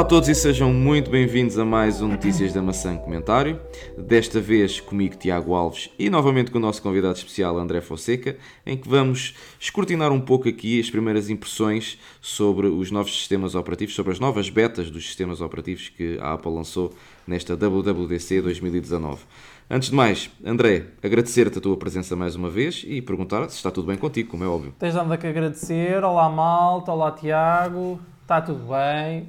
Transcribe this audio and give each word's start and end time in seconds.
Olá 0.00 0.06
a 0.06 0.08
todos 0.08 0.30
e 0.30 0.34
sejam 0.34 0.72
muito 0.72 1.10
bem-vindos 1.10 1.58
a 1.58 1.64
mais 1.64 2.00
um 2.00 2.08
Notícias 2.08 2.54
da 2.54 2.62
Maçã 2.62 2.96
Comentário. 2.96 3.60
Desta 3.98 4.40
vez 4.40 4.80
comigo 4.80 5.14
Tiago 5.14 5.52
Alves 5.52 5.90
e 5.98 6.08
novamente 6.08 6.50
com 6.50 6.56
o 6.56 6.60
nosso 6.60 6.80
convidado 6.80 7.18
especial 7.18 7.58
André 7.58 7.82
Fonseca, 7.82 8.38
em 8.64 8.78
que 8.78 8.88
vamos 8.88 9.34
escrutinar 9.60 10.10
um 10.10 10.18
pouco 10.18 10.48
aqui 10.48 10.80
as 10.80 10.88
primeiras 10.88 11.28
impressões 11.28 11.98
sobre 12.18 12.66
os 12.66 12.90
novos 12.90 13.12
sistemas 13.12 13.54
operativos, 13.54 13.94
sobre 13.94 14.12
as 14.14 14.18
novas 14.18 14.48
betas 14.48 14.90
dos 14.90 15.04
sistemas 15.04 15.42
operativos 15.42 15.90
que 15.90 16.18
a 16.18 16.32
Apple 16.32 16.50
lançou 16.50 16.94
nesta 17.26 17.54
WWDC 17.54 18.40
2019. 18.40 19.20
Antes 19.68 19.90
de 19.90 19.94
mais, 19.94 20.30
André, 20.42 20.86
agradecer-te 21.02 21.58
a 21.58 21.60
tua 21.60 21.76
presença 21.76 22.16
mais 22.16 22.34
uma 22.34 22.48
vez 22.48 22.86
e 22.88 23.02
perguntar 23.02 23.50
se 23.50 23.56
está 23.56 23.70
tudo 23.70 23.88
bem 23.88 23.98
contigo, 23.98 24.30
como 24.30 24.44
é 24.44 24.48
óbvio. 24.48 24.74
Tens 24.78 24.94
nada 24.94 25.18
que 25.18 25.26
agradecer. 25.26 26.02
Olá, 26.02 26.26
malta. 26.30 26.90
Olá, 26.90 27.12
Tiago. 27.12 28.00
Está 28.22 28.40
tudo 28.40 28.66
bem. 28.66 29.28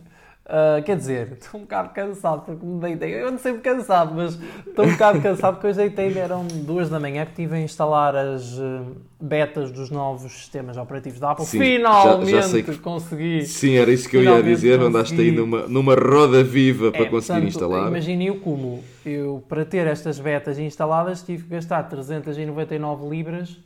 Uh, 0.51 0.83
quer 0.83 0.97
dizer, 0.97 1.31
estou 1.39 1.61
um 1.61 1.63
bocado 1.63 1.89
cansado 1.93 2.41
porque 2.41 2.65
me 2.65 2.77
deitei. 2.81 3.23
Eu 3.23 3.31
não 3.31 3.37
sei 3.37 3.53
cansado, 3.59 4.13
mas 4.13 4.37
estou 4.67 4.85
um 4.85 4.91
bocado 4.91 5.21
cansado 5.21 5.53
porque 5.53 5.67
hoje 5.67 5.77
deitei 5.77 6.17
eram 6.17 6.45
duas 6.45 6.89
da 6.89 6.99
manhã 6.99 7.23
que 7.23 7.31
estive 7.31 7.55
a 7.55 7.61
instalar 7.61 8.13
as 8.17 8.57
uh, 8.57 8.85
betas 9.17 9.71
dos 9.71 9.89
novos 9.89 10.33
sistemas 10.33 10.75
operativos 10.75 11.21
da 11.21 11.31
Apple. 11.31 11.45
Sim, 11.45 11.59
Finalmente 11.59 12.31
já, 12.31 12.41
já 12.41 12.63
que... 12.63 12.77
consegui. 12.79 13.45
Sim, 13.45 13.77
era 13.77 13.93
isso 13.93 14.09
que 14.09 14.17
eu 14.17 14.23
ia 14.23 14.43
dizer. 14.43 14.77
Consegui... 14.77 14.97
Andaste 14.97 15.21
aí 15.21 15.31
numa, 15.31 15.67
numa 15.67 15.95
roda 15.95 16.43
viva 16.43 16.91
para 16.91 17.03
é, 17.03 17.05
conseguir 17.05 17.39
portanto, 17.39 17.47
instalar. 17.47 17.87
Imagine 17.87 18.31
o 18.31 18.39
como. 18.41 18.83
Eu, 19.05 19.41
para 19.47 19.63
ter 19.63 19.87
estas 19.87 20.19
betas 20.19 20.59
instaladas, 20.59 21.23
tive 21.23 21.43
que 21.43 21.49
gastar 21.49 21.83
399 21.83 23.07
libras 23.07 23.57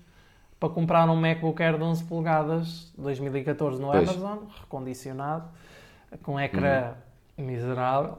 para 0.59 0.70
comprar 0.70 1.09
um 1.09 1.16
MacBook 1.16 1.61
Air 1.64 1.77
de 1.77 1.83
11 1.83 2.03
polegadas 2.03 2.94
2014 2.95 3.81
no 3.81 3.88
pois. 3.88 4.08
Amazon, 4.08 4.38
recondicionado 4.61 5.45
com 6.23 6.35
um 6.35 6.39
ecrã 6.39 6.94
uhum. 7.38 7.45
miserável. 7.45 8.17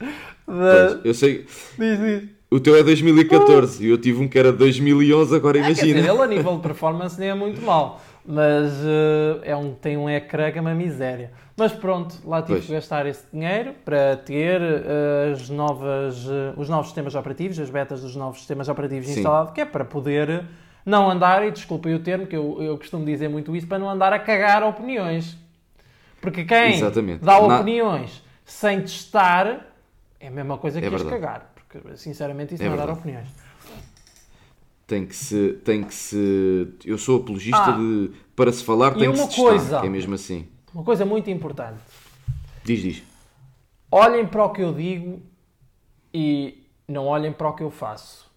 Pois, 0.46 1.04
eu 1.04 1.14
sei. 1.14 1.46
Diz, 1.76 1.98
diz. 1.98 2.28
O 2.48 2.60
teu 2.60 2.76
é 2.76 2.82
2014 2.82 3.84
e 3.84 3.90
eu 3.90 3.98
tive 3.98 4.22
um 4.22 4.28
que 4.28 4.38
era 4.38 4.52
2011, 4.52 5.34
agora 5.34 5.58
imagina. 5.58 5.82
É, 5.82 5.94
dizer, 5.94 6.08
ele 6.08 6.22
a 6.22 6.26
nível 6.26 6.54
de 6.56 6.62
performance 6.62 7.18
nem 7.18 7.30
é 7.30 7.34
muito 7.34 7.60
mal, 7.60 8.00
mas 8.24 8.72
uh, 8.72 9.40
é 9.42 9.56
um, 9.56 9.74
tem 9.74 9.96
um 9.96 10.08
ecrã 10.08 10.52
que 10.52 10.58
é 10.58 10.60
uma 10.60 10.74
miséria. 10.74 11.32
Mas 11.56 11.72
pronto, 11.72 12.14
lá 12.24 12.42
tive 12.42 12.54
pois. 12.54 12.66
que 12.66 12.72
gastar 12.72 13.04
esse 13.06 13.24
dinheiro 13.32 13.72
para 13.84 14.16
ter 14.18 14.60
uh, 14.60 15.32
as 15.32 15.48
novas, 15.50 16.24
uh, 16.26 16.54
os 16.56 16.68
novos 16.68 16.86
sistemas 16.86 17.16
operativos, 17.16 17.58
as 17.58 17.68
betas 17.68 18.02
dos 18.02 18.14
novos 18.14 18.38
sistemas 18.38 18.68
operativos 18.68 19.08
instalados, 19.08 19.52
que 19.52 19.60
é 19.60 19.64
para 19.64 19.84
poder 19.84 20.44
não 20.84 21.10
andar, 21.10 21.44
e 21.44 21.50
desculpem 21.50 21.94
o 21.94 21.98
termo, 21.98 22.28
que 22.28 22.36
eu, 22.36 22.62
eu 22.62 22.78
costumo 22.78 23.04
dizer 23.04 23.28
muito 23.28 23.56
isso, 23.56 23.66
para 23.66 23.78
não 23.78 23.90
andar 23.90 24.12
a 24.12 24.20
cagar 24.20 24.62
opiniões. 24.62 25.36
Porque 26.20 26.44
quem 26.44 26.74
Exatamente. 26.74 27.24
dá 27.24 27.38
opiniões 27.38 28.22
Na... 28.24 28.30
sem 28.44 28.80
testar 28.80 29.66
é 30.18 30.28
a 30.28 30.30
mesma 30.30 30.58
coisa 30.58 30.80
que 30.80 30.86
é 30.86 30.90
cagar. 30.90 31.52
Porque, 31.54 31.96
sinceramente, 31.96 32.54
isso 32.54 32.62
é 32.62 32.66
não 32.66 32.74
é 32.74 32.76
dar 32.76 32.90
opiniões. 32.90 33.28
Tem 34.86 35.04
que 35.04 35.16
se. 35.16 35.54
Tem 35.64 35.82
que 35.82 35.94
se 35.94 36.68
eu 36.84 36.96
sou 36.96 37.20
apologista 37.20 37.70
ah, 37.70 37.72
de. 37.72 38.12
Para 38.34 38.52
se 38.52 38.62
falar, 38.62 38.94
tem 38.94 39.10
que 39.10 39.16
se 39.16 39.36
coisa, 39.36 39.58
testar. 39.58 39.84
É 39.84 39.88
mesmo 39.88 40.14
assim. 40.14 40.48
Uma 40.72 40.84
coisa 40.84 41.04
muito 41.04 41.28
importante. 41.28 41.80
Diz, 42.64 42.80
diz. 42.80 43.02
Olhem 43.90 44.26
para 44.26 44.44
o 44.44 44.50
que 44.50 44.62
eu 44.62 44.72
digo 44.72 45.22
e 46.12 46.66
não 46.86 47.06
olhem 47.06 47.32
para 47.32 47.48
o 47.48 47.52
que 47.54 47.62
eu 47.62 47.70
faço. 47.70 48.30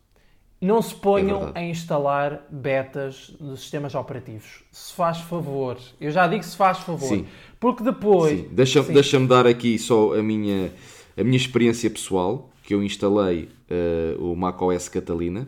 Não 0.61 0.81
se 0.81 0.93
ponham 0.93 1.51
é 1.55 1.59
a 1.59 1.63
instalar 1.63 2.45
betas 2.49 3.33
dos 3.39 3.61
sistemas 3.61 3.95
operativos. 3.95 4.61
Se 4.71 4.93
faz 4.93 5.19
favor. 5.19 5.77
Eu 6.01 6.11
já 6.11 6.27
digo 6.27 6.43
se 6.43 6.57
faz 6.57 6.79
favor. 6.79 7.07
Sim. 7.07 7.25
Porque 7.59 7.81
depois. 7.81 8.41
Deixa-me 8.51 8.93
deixa 8.93 9.19
dar 9.21 9.47
aqui 9.47 9.79
só 9.79 10.15
a 10.15 10.21
minha, 10.21 10.69
a 11.17 11.23
minha 11.23 11.37
experiência 11.37 11.89
pessoal, 11.89 12.49
que 12.61 12.73
eu 12.73 12.83
instalei 12.83 13.49
uh, 13.71 14.31
o 14.31 14.35
macOS 14.35 14.89
Catalina. 14.89 15.47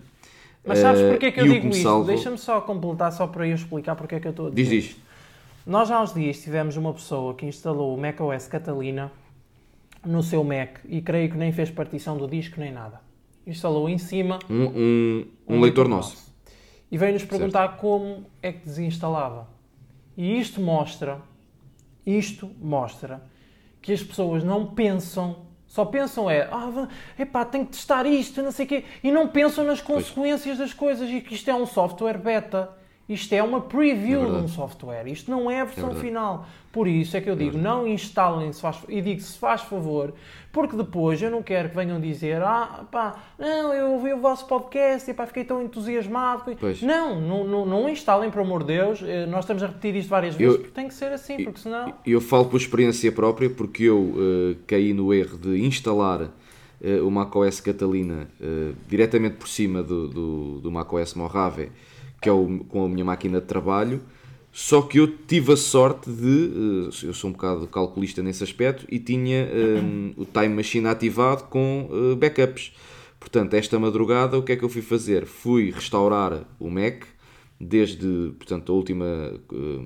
Mas 0.66 0.80
sabes 0.80 1.02
porquê 1.02 1.26
é 1.26 1.32
que 1.32 1.42
eu 1.42 1.48
digo 1.48 1.68
isso? 1.68 1.82
Salvo... 1.82 2.08
Deixa-me 2.08 2.38
só 2.38 2.62
completar, 2.62 3.12
só 3.12 3.28
para 3.28 3.46
eu 3.46 3.56
explicar 3.56 3.96
porque 3.96 4.16
é 4.16 4.20
que 4.20 4.28
eu 4.28 4.32
estou 4.32 4.48
a 4.48 4.50
dizer. 4.50 4.70
Diz, 4.70 4.84
diz. 4.84 4.98
Nós 5.66 5.92
há 5.92 6.02
uns 6.02 6.14
dias 6.14 6.42
tivemos 6.42 6.78
uma 6.78 6.94
pessoa 6.94 7.34
que 7.34 7.46
instalou 7.46 7.94
o 7.94 8.00
macOS 8.00 8.48
Catalina 8.48 9.12
no 10.06 10.24
seu 10.24 10.44
Mac 10.44 10.78
e 10.86 11.02
creio 11.02 11.30
que 11.30 11.38
nem 11.38 11.52
fez 11.52 11.70
partição 11.70 12.18
do 12.18 12.28
disco 12.28 12.60
nem 12.60 12.72
nada 12.72 13.11
instalou 13.52 13.88
em 13.88 13.98
cima 13.98 14.40
um, 14.50 14.64
um, 14.64 15.28
um, 15.48 15.58
um 15.58 15.62
leitor 15.62 15.88
nosso. 15.88 16.16
nosso. 16.16 16.32
E 16.92 16.98
veio-nos 16.98 17.24
perguntar 17.24 17.70
certo. 17.70 17.80
como 17.80 18.26
é 18.42 18.52
que 18.52 18.66
desinstalava. 18.66 19.48
E 20.18 20.40
isto 20.40 20.60
mostra, 20.60 21.22
isto 22.06 22.50
mostra 22.60 23.24
que 23.82 23.94
as 23.94 24.04
pessoas 24.04 24.44
não 24.44 24.66
pensam, 24.68 25.46
só 25.66 25.86
pensam 25.86 26.30
é, 26.30 26.50
ah, 26.52 26.88
epá, 27.18 27.46
tenho 27.46 27.66
que 27.66 27.72
testar 27.72 28.06
isto, 28.06 28.42
não 28.42 28.52
sei 28.52 28.66
o 28.66 28.70
quê, 28.70 28.86
e 29.04 29.12
não 29.12 29.28
pensam 29.28 29.64
nas 29.64 29.82
consequências 29.82 30.58
pois. 30.58 30.70
das 30.70 30.74
coisas 30.74 31.10
e 31.10 31.22
que 31.22 31.34
isto 31.34 31.50
é 31.50 31.56
um 31.56 31.66
software 31.66 32.18
beta. 32.18 32.81
Isto 33.12 33.34
é 33.34 33.44
uma 33.44 33.60
preview 33.60 34.24
é 34.24 34.26
de 34.26 34.46
um 34.46 34.48
software. 34.48 35.06
Isto 35.08 35.30
não 35.30 35.52
é 35.52 35.60
a 35.60 35.66
versão 35.66 35.92
é 35.92 35.96
final. 35.96 36.48
Por 36.72 36.88
isso 36.88 37.18
é 37.18 37.22
que 37.22 37.30
eu 37.30 37.36
digo, 37.36 37.58
é 37.58 37.62
não 37.62 37.86
instalem 37.86 38.54
se 38.54 38.62
faz, 38.62 38.78
e 38.88 39.02
digo 39.02 39.20
se 39.20 39.38
faz 39.38 39.62
favor, 39.62 40.14
porque 40.54 40.78
depois 40.78 41.22
eu 41.22 41.30
não 41.30 41.44
quero 41.44 41.70
que 41.70 41.76
venham 41.76 42.00
dizer, 42.00 42.42
ah, 42.42 42.86
pá, 42.90 43.22
não, 43.38 43.74
eu 43.74 43.92
ouvi 43.92 44.14
o 44.14 44.22
vosso 44.22 44.48
podcast 44.48 45.12
e 45.12 45.14
pá, 45.14 45.28
fiquei 45.28 45.44
tão 45.44 45.62
entusiasmado. 45.62 46.46
Não, 46.82 47.20
não, 47.20 47.44
não, 47.44 47.66
não, 47.66 47.90
instalem, 47.90 48.32
por 48.32 48.42
amor 48.42 48.62
de 48.64 48.68
Deus. 48.68 49.04
Eh, 49.06 49.26
nós 49.26 49.44
estamos 49.44 49.62
a 49.62 49.68
repetir 49.68 49.98
isto 49.98 50.08
várias 50.08 50.36
vezes, 50.36 50.56
eu, 50.56 50.62
porque 50.62 50.74
tem 50.74 50.88
que 50.88 50.94
ser 50.94 51.12
assim, 51.12 51.44
porque 51.44 51.60
senão... 51.60 51.90
Eu, 51.90 52.14
eu 52.14 52.22
falo 52.22 52.46
por 52.46 52.56
experiência 52.56 53.12
própria, 53.12 53.50
porque 53.50 53.84
eu 53.84 54.00
uh, 54.00 54.56
caí 54.66 54.94
no 54.94 55.14
erro 55.14 55.38
de 55.38 55.66
instalar 55.66 56.22
uh, 56.22 56.32
o 57.06 57.12
macOS 57.12 57.60
Catalina 57.60 58.30
uh, 58.40 58.74
diretamente 58.88 59.36
por 59.36 59.50
cima 59.50 59.84
do, 59.84 60.08
do, 60.08 60.60
do 60.62 60.72
macOS 60.72 61.16
Mojave, 61.16 61.70
que 62.22 62.30
é 62.30 62.32
o, 62.32 62.60
com 62.70 62.86
a 62.86 62.90
minha 62.90 63.04
máquina 63.04 63.42
de 63.42 63.48
trabalho, 63.48 64.02
só 64.52 64.82
que 64.82 65.00
eu 65.00 65.08
tive 65.08 65.54
a 65.54 65.58
sorte 65.58 66.12
de. 66.12 66.90
Eh, 66.94 67.08
eu 67.08 67.14
sou 67.14 67.30
um 67.30 67.34
bocado 67.34 67.68
calculista 67.68 68.22
nesse 68.22 68.44
aspecto 68.44 68.86
e 68.90 69.00
tinha 69.00 69.48
um, 69.82 70.14
o 70.18 70.26
Time 70.26 70.50
Machine 70.50 70.88
ativado 70.88 71.46
com 71.46 71.90
uh, 71.90 72.16
backups. 72.18 72.74
Portanto, 73.18 73.54
esta 73.54 73.80
madrugada, 73.80 74.38
o 74.38 74.44
que 74.44 74.52
é 74.52 74.56
que 74.58 74.64
eu 74.64 74.70
fui 74.70 74.82
fazer? 74.82 75.26
Fui 75.26 75.72
restaurar 75.72 76.44
o 76.60 76.70
Mac 76.70 77.04
desde 77.62 78.34
portanto, 78.38 78.72
a 78.72 78.76
última 78.76 79.06
uh, 79.52 79.86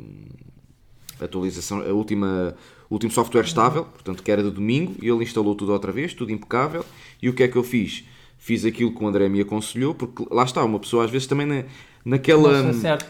atualização, 1.19 1.81
a 1.81 1.93
última, 1.93 2.55
o 2.89 2.95
último 2.95 3.11
software 3.11 3.43
estável, 3.43 3.85
portanto, 3.85 4.23
que 4.23 4.31
era 4.31 4.41
de 4.41 4.49
domingo, 4.49 4.95
e 5.01 5.09
ele 5.09 5.23
instalou 5.23 5.53
tudo 5.53 5.73
outra 5.73 5.91
vez, 5.91 6.13
tudo 6.13 6.31
impecável. 6.31 6.85
E 7.21 7.29
o 7.29 7.33
que 7.33 7.43
é 7.43 7.47
que 7.47 7.57
eu 7.57 7.63
fiz? 7.63 8.05
Fiz 8.37 8.65
aquilo 8.65 8.93
que 8.93 9.03
o 9.03 9.07
André 9.07 9.27
me 9.27 9.41
aconselhou, 9.41 9.93
porque 9.93 10.25
lá 10.31 10.43
está, 10.43 10.63
uma 10.63 10.79
pessoa 10.79 11.03
às 11.03 11.11
vezes 11.11 11.27
também 11.27 11.45
naquela 12.05 12.61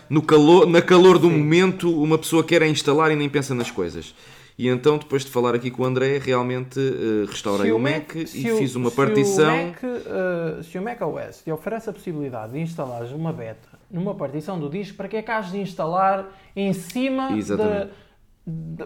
no 0.09 0.21
calor, 0.21 0.65
na 0.65 0.81
calor 0.81 1.19
do 1.19 1.27
Sim. 1.27 1.37
momento, 1.37 2.01
uma 2.01 2.17
pessoa 2.17 2.43
quer 2.43 2.61
é 2.61 2.67
instalar 2.67 3.11
e 3.11 3.15
nem 3.15 3.29
pensa 3.29 3.53
nas 3.53 3.69
coisas. 3.69 4.15
E 4.57 4.69
então, 4.69 4.97
depois 4.97 5.25
de 5.25 5.31
falar 5.31 5.53
aqui 5.53 5.69
com 5.69 5.83
o 5.83 5.85
André, 5.85 6.17
realmente 6.17 6.79
uh, 6.79 7.25
restaurei 7.29 7.73
o, 7.73 7.75
o 7.75 7.79
Mac, 7.79 8.15
Mac 8.15 8.33
e 8.33 8.49
o, 8.49 8.57
fiz 8.57 8.73
uma 8.75 8.89
partição. 8.89 9.53
Se 9.53 9.61
o, 9.61 9.67
Mac, 9.67 9.83
uh, 9.83 10.63
se 10.63 10.77
o 10.77 10.81
Mac 10.81 11.01
OS 11.01 11.41
te 11.43 11.51
oferece 11.51 11.89
a 11.89 11.93
possibilidade 11.93 12.53
de 12.53 12.59
instalar 12.59 13.03
uma 13.13 13.33
beta 13.33 13.67
numa 13.91 14.15
partição 14.15 14.57
do 14.57 14.69
disco, 14.69 14.95
para 14.95 15.09
que 15.09 15.17
é 15.17 15.21
que 15.21 15.29
has 15.29 15.51
de 15.51 15.59
instalar 15.59 16.27
em 16.55 16.71
cima 16.71 17.33
Exatamente. 17.33 17.91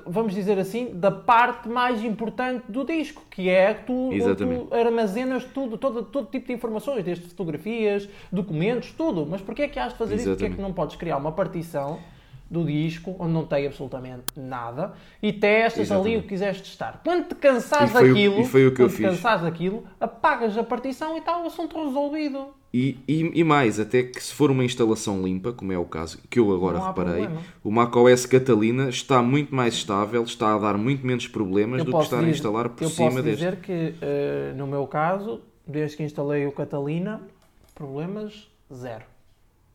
Vamos 0.06 0.34
dizer 0.34 0.58
assim, 0.58 0.92
da 0.94 1.12
parte 1.12 1.68
mais 1.68 2.02
importante 2.04 2.64
do 2.72 2.86
disco, 2.86 3.24
que 3.30 3.50
é 3.50 3.74
tu, 3.74 4.10
tu 4.38 4.74
armazenas 4.74 5.44
tudo, 5.44 5.78
todo, 5.78 6.04
todo 6.04 6.30
tipo 6.30 6.48
de 6.48 6.54
informações, 6.54 7.04
desde 7.04 7.28
fotografias, 7.28 8.08
documentos, 8.32 8.94
tudo. 8.94 9.26
Mas 9.26 9.42
porquê 9.42 9.64
é 9.64 9.68
que 9.68 9.78
has 9.78 9.92
de 9.92 10.00
fazer 10.00 10.16
Exatamente. 10.16 10.38
isso? 10.38 10.40
Porquê 10.40 10.54
é 10.54 10.56
que 10.56 10.62
não 10.62 10.74
podes 10.74 10.96
criar 10.96 11.18
uma 11.18 11.34
partição 11.34 12.00
do 12.50 12.66
disco 12.66 13.16
onde 13.20 13.34
não 13.34 13.46
tem 13.46 13.68
absolutamente 13.68 14.24
nada 14.36 14.94
e 15.22 15.32
testas 15.32 15.88
Exatamente. 15.88 16.08
ali 16.08 16.18
o 16.18 16.22
que 16.24 16.30
quiseres 16.30 16.62
testar. 16.62 17.02
Quando 17.04 17.28
te 17.28 17.36
cansares 17.36 17.94
daquilo, 17.94 18.50
quando 18.50 18.58
eu 18.80 18.90
te 18.90 19.02
cansares 19.02 19.44
daquilo, 19.44 19.84
apagas 20.00 20.58
a 20.58 20.64
partição 20.64 21.16
e 21.16 21.20
está 21.20 21.42
o 21.42 21.46
assunto 21.46 21.78
resolvido. 21.84 22.48
E, 22.72 23.00
e, 23.08 23.40
e, 23.40 23.44
mais, 23.44 23.80
até 23.80 24.04
que 24.04 24.24
se 24.24 24.32
for 24.32 24.52
uma 24.52 24.64
instalação 24.64 25.24
limpa, 25.24 25.52
como 25.52 25.74
é 25.74 25.78
o 25.78 25.86
caso 25.86 26.20
que 26.30 26.40
eu 26.40 26.54
agora 26.54 26.80
reparei, 26.80 27.24
problema. 27.24 27.42
o 27.64 27.72
macOS 27.72 28.28
Catalina 28.28 28.90
está 28.90 29.24
muito 29.24 29.54
mais 29.56 29.74
estável, 29.74 30.24
está 30.24 30.54
a 30.54 30.60
dar 30.60 30.78
muito 30.78 31.06
menos 31.06 31.28
problemas 31.28 31.80
eu 31.80 31.86
do 31.86 31.92
que 31.92 32.04
estar 32.04 32.18
dizer, 32.18 32.28
a 32.28 32.32
instalar 32.32 32.70
por 32.70 32.84
eu 32.84 32.90
cima 32.90 33.10
posso 33.10 33.24
deste. 33.24 33.38
dizer 33.38 33.56
que, 33.62 33.96
uh, 33.96 34.56
no 34.56 34.68
meu 34.68 34.86
caso, 34.86 35.42
desde 35.66 35.98
que 35.98 36.04
instalei 36.04 36.46
o 36.46 36.52
Catalina, 36.52 37.22
problemas 37.74 38.48
zero. 38.72 39.06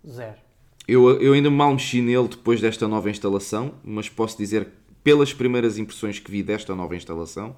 Zero. 0.07 0.44
Eu, 0.87 1.21
eu 1.21 1.33
ainda 1.33 1.51
mal 1.51 1.73
mexi 1.73 2.03
nele 2.03 2.29
depois 2.29 2.61
desta 2.61 2.87
nova 2.87 3.11
instalação, 3.11 3.73
mas 3.83 4.09
posso 4.09 4.37
dizer, 4.37 4.69
pelas 5.03 5.33
primeiras 5.33 5.79
impressões 5.79 6.19
que 6.19 6.31
vi 6.31 6.43
desta 6.43 6.75
nova 6.75 6.95
instalação, 6.95 7.57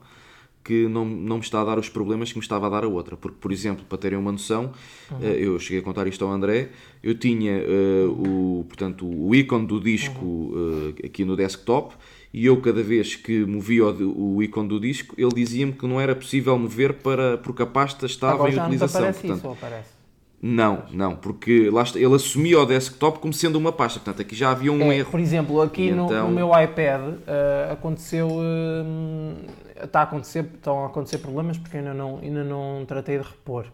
que 0.67 0.89
não, 0.89 1.05
não 1.05 1.37
me 1.37 1.43
está 1.43 1.61
a 1.61 1.65
dar 1.65 1.79
os 1.79 1.89
problemas 1.89 2.33
que 2.33 2.39
me 2.39 2.43
estava 2.43 2.67
a 2.67 2.71
dar 2.71 2.83
a 2.83 2.89
outra. 2.89 3.17
Porque, 3.17 3.37
por 3.41 3.53
exemplo, 3.53 3.85
para 3.89 3.99
terem 3.99 4.19
uma 4.19 4.33
noção, 4.33 4.73
uhum. 5.13 5.19
Eh, 5.23 5.37
eu 5.45 5.59
cheguei 5.61 5.79
a 5.79 5.83
contar 5.83 6.09
isto 6.09 6.25
ao 6.25 6.33
André, 6.33 6.71
eu 7.05 7.17
tinha 7.17 7.63
uh, 7.63 8.11
o, 8.11 8.65
portanto, 8.65 9.07
o 9.07 9.33
ícone 9.33 9.65
do 9.65 9.81
disco 9.81 10.25
uhum. 10.25 10.89
uh, 10.89 11.07
aqui 11.07 11.25
no 11.25 11.37
desktop 11.37 11.95
e 12.35 12.47
eu 12.47 12.61
cada 12.61 12.83
vez 12.83 13.15
que 13.15 13.45
movia 13.47 13.87
o, 13.87 14.37
o 14.37 14.43
ícone 14.43 14.69
do 14.69 14.81
disco, 14.81 15.15
ele 15.17 15.33
dizia-me 15.33 15.73
que 15.73 15.87
não 15.87 16.01
era 16.01 16.17
possível 16.17 16.59
mover 16.59 16.95
para, 16.95 17.39
porque 17.39 17.63
a 17.63 17.67
pasta 17.67 18.07
estava 18.07 18.35
Agora 18.35 18.53
em 18.53 18.59
utilização. 18.59 19.03
Não 19.03 19.09
aparece 19.09 19.27
portanto, 19.27 19.39
isso, 19.39 19.65
aparece? 19.65 19.96
Não, 20.43 20.83
não, 20.93 21.17
porque 21.17 21.71
lá 21.71 21.83
ele 21.95 22.15
assumia 22.15 22.61
o 22.61 22.67
desktop 22.67 23.19
como 23.19 23.33
sendo 23.33 23.57
uma 23.57 23.73
pasta, 23.73 23.99
portanto 23.99 24.21
aqui 24.23 24.35
já 24.37 24.51
havia 24.51 24.71
um 24.73 24.93
É, 24.93 24.99
erro. 24.99 25.11
Por 25.11 25.21
exemplo, 25.21 25.61
aqui 25.63 25.91
no, 25.91 26.07
então- 26.07 26.29
no 26.29 26.35
meu 26.35 26.49
iPad 26.49 27.15
eh, 27.27 27.69
aconteceu. 27.73 28.29
eh, 28.31 29.85
está 29.85 30.01
a 30.01 30.03
acontecer, 30.05 30.45
estão 30.55 30.85
a 30.85 30.87
acontecer 30.87 31.19
problemas 31.19 31.59
porque 31.59 31.77
ainda 31.79 31.93
não, 31.93 32.19
ainda 32.19 32.43
não 32.45 32.85
tratei 32.87 33.19
de 33.19 33.25
repor. 33.25 33.67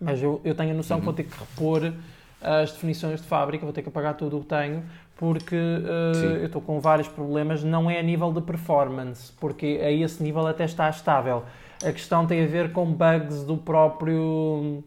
Mas 0.00 0.22
eu, 0.22 0.40
eu 0.44 0.54
tenho 0.54 0.70
a 0.70 0.74
noção 0.74 0.98
que 0.98 1.04
vou 1.04 1.14
ter 1.14 1.24
que 1.24 1.38
repor 1.38 1.92
as 2.40 2.72
definições 2.72 3.20
de 3.20 3.26
fábrica, 3.26 3.64
vou 3.64 3.72
ter 3.72 3.82
que 3.82 3.88
apagar 3.90 4.14
tudo 4.16 4.38
o 4.38 4.40
que 4.40 4.46
tenho, 4.46 4.82
porque 5.16 5.54
eh, 5.56 6.14
Sim. 6.14 6.26
eu 6.36 6.46
estou 6.46 6.62
com 6.62 6.80
vários 6.80 7.06
problemas, 7.08 7.62
não 7.62 7.90
é 7.90 7.98
a 7.98 8.02
nível 8.02 8.32
de 8.32 8.40
performance, 8.40 9.30
porque 9.38 9.78
a 9.82 9.90
esse 9.90 10.22
nível 10.22 10.46
até 10.46 10.64
está 10.64 10.88
estável. 10.88 11.42
A 11.84 11.92
questão 11.92 12.26
tem 12.26 12.42
a 12.42 12.46
ver 12.46 12.72
com 12.72 12.86
bugs 12.92 13.44
do 13.44 13.56
próprio. 13.56 14.82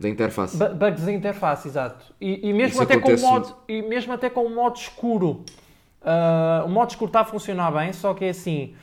Da 0.00 0.08
interface. 0.08 0.56
Bu- 0.56 0.74
Bugs 0.74 1.04
da 1.04 1.12
interface, 1.12 1.68
exato. 1.68 2.06
E, 2.18 2.48
e 2.48 2.52
mesmo, 2.54 2.68
Isso 2.72 2.82
até 2.82 2.98
com 2.98 3.14
modo, 3.20 3.54
e 3.68 3.82
mesmo 3.82 4.12
até 4.14 4.30
com 4.30 4.44
o 4.46 4.50
modo 4.54 4.76
escuro. 4.76 5.44
Ah, 6.02 6.62
o 6.64 6.70
modo 6.70 6.88
escuro 6.88 7.10
está 7.10 7.20
a 7.20 7.24
funcionar 7.26 7.70
bem, 7.70 7.92
só 7.92 8.14
que 8.14 8.24
é 8.24 8.30
assim: 8.30 8.74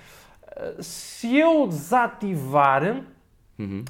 ah, 0.55 0.75
se 0.79 1.35
eu 1.35 1.65
desativar, 1.67 3.01
Uhum. 3.57 3.83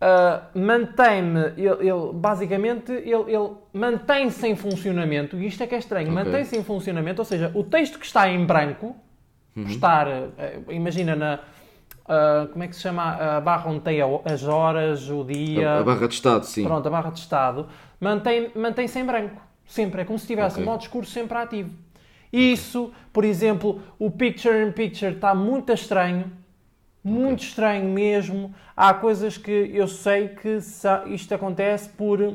ah, 0.00 0.42
mantém-me, 0.52 1.52
ele, 1.56 1.88
ele- 1.88 2.12
basicamente, 2.12 2.90
ele, 2.90 3.32
ele 3.32 3.50
mantém-se 3.72 4.44
em 4.48 4.56
funcionamento, 4.56 5.36
e 5.36 5.46
isto 5.46 5.62
é 5.62 5.68
que 5.68 5.76
é 5.76 5.78
estranho: 5.78 6.10
Ok. 6.10 6.24
mantém-se 6.24 6.56
em 6.56 6.64
funcionamento, 6.64 7.20
ou 7.22 7.24
seja, 7.24 7.52
o 7.54 7.62
texto 7.62 8.00
que 8.00 8.06
está 8.06 8.28
em 8.28 8.44
branco, 8.44 8.96
Uhum. 9.56 9.62
estar, 9.66 10.08
imagina 10.68 11.14
na. 11.14 11.38
Ah, 12.06 12.48
como 12.52 12.64
é 12.64 12.68
que 12.68 12.76
se 12.76 12.82
chama 12.82 13.36
a 13.36 13.40
barra 13.40 13.70
onde 13.70 13.80
tem 13.80 13.98
as 14.24 14.42
horas, 14.44 15.08
o 15.10 15.24
dia. 15.24 15.78
A, 15.78 15.82
barra 15.82 16.06
de 16.08 16.14
estado, 16.14 16.44
sim. 16.44 16.64
Pronto, 16.64 16.86
a 16.86 16.90
barra 16.90 17.10
de 17.10 17.18
estado 17.20 17.66
mantém- 18.00 18.50
mantém-se 18.54 18.98
em 18.98 19.04
branco. 19.04 19.40
Sempre. 19.66 20.02
É 20.02 20.04
como 20.04 20.18
se 20.18 20.26
tivesse 20.26 20.56
Ok. 20.56 20.62
o 20.62 20.66
modo 20.66 20.82
escuro 20.82 21.06
sempre 21.06 21.38
ativo. 21.38 21.70
Isso, 22.32 22.92
por 23.12 23.24
exemplo, 23.24 23.80
o 23.98 24.10
Picture 24.10 24.62
in 24.66 24.72
Picture 24.72 25.12
está 25.14 25.34
muito 25.34 25.72
estranho. 25.72 26.30
Muito 27.02 27.42
estranho 27.44 27.84
mesmo. 27.90 28.54
Há 28.76 28.92
coisas 28.94 29.36
que 29.38 29.70
eu 29.74 29.86
sei 29.86 30.28
que 30.28 30.58
isto 31.06 31.34
acontece 31.34 31.88
por 31.90 32.34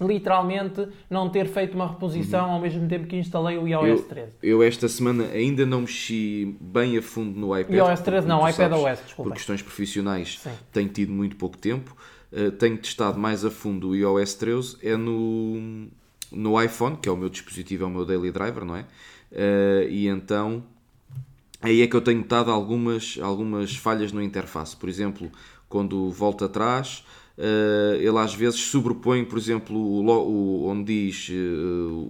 literalmente 0.00 0.86
não 1.10 1.28
ter 1.28 1.46
feito 1.48 1.74
uma 1.74 1.88
reposição 1.88 2.50
ao 2.50 2.60
mesmo 2.60 2.86
tempo 2.88 3.06
que 3.06 3.16
instalei 3.16 3.58
o 3.58 3.66
iOS 3.66 4.02
13. 4.02 4.32
Eu 4.42 4.62
esta 4.62 4.88
semana 4.88 5.24
ainda 5.24 5.66
não 5.66 5.80
mexi 5.82 6.56
bem 6.60 6.96
a 6.96 7.02
fundo 7.02 7.38
no 7.38 7.58
iPad. 7.58 7.74
iOS 7.74 8.00
13 8.00 8.26
porque, 8.26 8.28
não, 8.28 8.40
tu 8.40 8.50
iPad 8.50 8.70
sabes, 8.70 8.78
OS, 8.78 9.04
desculpa. 9.04 9.30
Por 9.30 9.36
questões 9.36 9.62
profissionais 9.62 10.38
Sim. 10.40 10.50
tenho 10.72 10.88
tido 10.88 11.12
muito 11.12 11.36
pouco 11.36 11.56
tempo. 11.56 11.96
Uh, 12.32 12.50
tenho 12.52 12.76
testado 12.76 13.18
mais 13.18 13.44
a 13.44 13.50
fundo 13.50 13.88
o 13.88 13.96
iOS 13.96 14.34
13 14.34 14.76
é 14.82 14.96
no, 14.96 15.88
no 16.30 16.62
iPhone, 16.62 16.96
que 16.96 17.08
é 17.08 17.12
o 17.12 17.16
meu 17.16 17.28
dispositivo, 17.28 17.84
é 17.84 17.86
o 17.86 17.90
meu 17.90 18.04
daily 18.04 18.30
driver, 18.30 18.64
não 18.64 18.76
é? 18.76 18.82
Uh, 19.32 19.88
e 19.88 20.06
então 20.06 20.62
aí 21.60 21.82
é 21.82 21.86
que 21.86 21.96
eu 21.96 22.00
tenho 22.00 22.18
notado 22.18 22.50
algumas, 22.50 23.18
algumas 23.20 23.74
falhas 23.74 24.12
na 24.12 24.22
interface. 24.22 24.76
Por 24.76 24.88
exemplo, 24.88 25.30
quando 25.68 26.10
volto 26.10 26.44
atrás, 26.44 27.04
ele 28.00 28.18
às 28.18 28.34
vezes 28.34 28.58
sobrepõe, 28.60 29.24
por 29.24 29.38
exemplo, 29.38 29.76
o, 29.76 30.04
o- 30.04 30.66
onde 30.68 30.84
diz 31.08 31.28
eh, 31.30 31.34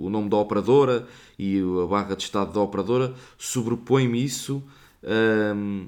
o 0.01 0.09
nome 0.11 0.29
da 0.31 0.37
operadora 0.39 1.07
e 1.39 1.61
a 1.83 1.87
barra 1.87 2.15
de 2.17 2.23
estado 2.23 2.53
da 2.53 2.61
operadora, 2.61 3.15
sobrepõe-me 3.37 4.23
isso. 4.25 4.63
ehm, 5.05 5.87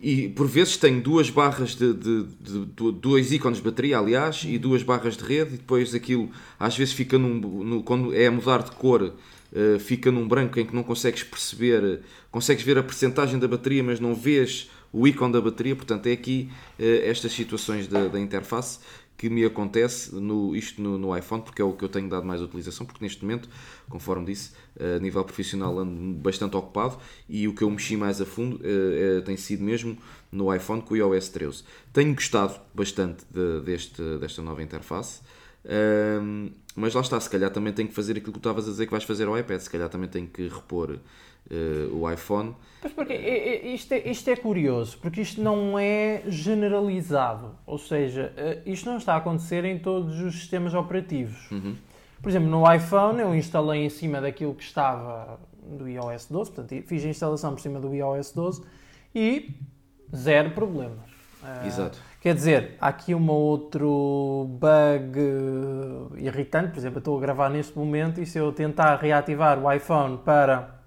e 0.00 0.28
por 0.28 0.46
vezes 0.46 0.76
tenho 0.76 1.00
duas 1.02 1.30
barras 1.30 1.74
de, 1.74 1.92
de- 1.94 2.24
de- 2.40 2.66
de- 2.66 2.92
dois 3.00 3.32
ícones 3.32 3.58
de 3.58 3.64
bateria, 3.64 3.98
aliás, 3.98 4.42
e 4.46 4.58
duas 4.58 4.82
barras 4.82 5.16
de 5.16 5.24
rede, 5.24 5.54
e 5.54 5.56
depois 5.56 5.94
aquilo 5.94 6.30
às 6.60 6.76
vezes 6.76 6.92
fica 6.94 7.18
num, 7.18 7.34
no- 7.40 7.82
quando 7.82 8.14
é 8.14 8.26
a 8.26 8.30
mudar 8.30 8.62
de 8.62 8.72
cor, 8.72 9.14
eh, 9.54 9.78
fica 9.78 10.10
num 10.12 10.28
branco 10.28 10.60
em 10.60 10.66
que 10.66 10.74
não 10.74 10.82
consegues 10.82 11.22
perceber, 11.22 12.00
consegues 12.30 12.62
ver 12.62 12.76
a 12.78 12.82
percentagem 12.82 13.38
da 13.38 13.48
bateria, 13.48 13.82
mas 13.82 13.98
não 13.98 14.14
vês 14.14 14.70
o 14.98 15.06
ícone 15.06 15.32
da 15.32 15.40
bateria. 15.40 15.76
Portanto, 15.76 16.06
é 16.06 16.12
aqui 16.12 16.50
eh, 16.78 17.08
estas 17.08 17.32
situações 17.32 17.86
da, 17.88 18.08
da 18.08 18.18
interface 18.20 18.78
que 19.18 19.30
me 19.30 19.42
acontece 19.46 20.14
no, 20.14 20.54
isto 20.54 20.80
no, 20.82 20.98
no 20.98 21.16
iPhone, 21.16 21.42
porque 21.42 21.62
é 21.62 21.64
o 21.64 21.72
que 21.72 21.82
eu 21.82 21.88
tenho 21.88 22.06
dado 22.08 22.26
mais 22.26 22.42
utilização, 22.42 22.84
porque 22.84 23.02
neste 23.02 23.22
momento, 23.24 23.48
conforme 23.88 24.26
disse, 24.26 24.50
eh, 24.78 24.96
a 24.96 24.98
nível 24.98 25.24
profissional 25.24 25.78
ando 25.78 26.14
bastante 26.18 26.54
ocupado 26.56 26.98
e 27.28 27.48
o 27.48 27.54
que 27.54 27.62
eu 27.62 27.70
mexi 27.70 27.96
mais 27.96 28.20
a 28.20 28.26
fundo 28.26 28.60
eh, 28.62 29.22
tem 29.24 29.36
sido 29.36 29.62
mesmo 29.64 29.96
no 30.30 30.54
iPhone 30.54 30.82
com 30.82 30.92
o 30.94 30.96
iOS 30.96 31.28
13. 31.30 31.62
Tenho 31.92 32.14
gostado 32.14 32.60
bastante 32.74 33.24
de- 33.30 33.60
deste, 33.62 34.02
desta 34.18 34.42
nova 34.42 34.62
interface. 34.62 35.20
Ahm, 35.68 36.50
mas 36.74 36.94
lá 36.94 37.00
está, 37.00 37.18
se 37.18 37.28
calhar 37.28 37.50
também 37.50 37.72
tenho 37.72 37.88
que 37.88 37.94
fazer 37.94 38.12
aquilo 38.12 38.32
que 38.32 38.38
tu 38.38 38.48
estavas 38.48 38.66
a 38.66 38.70
dizer 38.70 38.86
que 38.86 38.92
vais 38.92 39.04
fazer 39.04 39.26
ao 39.26 39.38
iPad, 39.38 39.60
se 39.60 39.70
calhar 39.70 39.88
também 39.88 40.08
tenho 40.08 40.26
que 40.26 40.46
repor 40.46 40.98
eh, 41.50 41.88
o 41.90 42.10
iPhone. 42.10 42.54
Pois 42.80 42.92
porque 42.92 43.14
isto 43.14 43.92
é, 43.92 44.10
isto 44.10 44.28
é 44.28 44.36
curioso, 44.36 44.98
porque 44.98 45.22
isto 45.22 45.40
não 45.40 45.78
é 45.78 46.22
generalizado. 46.26 47.56
Ou 47.66 47.78
seja, 47.78 48.32
eh, 48.36 48.62
isto 48.66 48.88
não 48.90 48.98
está 48.98 49.14
a 49.14 49.16
acontecer 49.16 49.64
em 49.64 49.78
todos 49.78 50.20
os 50.20 50.34
sistemas 50.34 50.74
operativos. 50.74 51.48
Por 52.20 52.28
exemplo, 52.28 52.48
no 52.48 52.70
iPhone 52.72 53.20
eu 53.20 53.34
instalei 53.34 53.84
em 53.84 53.90
cima 53.90 54.20
daquilo 54.20 54.54
que 54.54 54.64
estava 54.64 55.40
do 55.62 55.88
iOS 55.88 56.26
12, 56.30 56.50
portanto 56.52 56.82
fiz 56.86 57.04
a 57.04 57.08
instalação 57.08 57.54
por 57.54 57.60
cima 57.60 57.80
do 57.80 57.94
iOS 57.94 58.32
12 58.32 58.62
e 59.14 59.54
zero 60.14 60.50
problemas. 60.50 61.10
Eh, 61.42 61.66
Exato. 61.66 61.98
Quer 62.26 62.34
dizer, 62.34 62.76
há 62.80 62.88
aqui 62.88 63.14
um 63.14 63.30
outro 63.30 64.48
bug 64.58 65.16
eh, 65.16 66.24
irritante, 66.24 66.70
por 66.70 66.78
exemplo, 66.78 66.96
eu 66.96 66.98
estou 66.98 67.16
a 67.18 67.20
gravar 67.20 67.48
neste 67.48 67.78
momento 67.78 68.20
e 68.20 68.26
se 68.26 68.36
eu 68.36 68.50
tentar 68.50 68.96
reativar 68.96 69.64
o 69.64 69.72
iPhone 69.72 70.18
para 70.24 70.80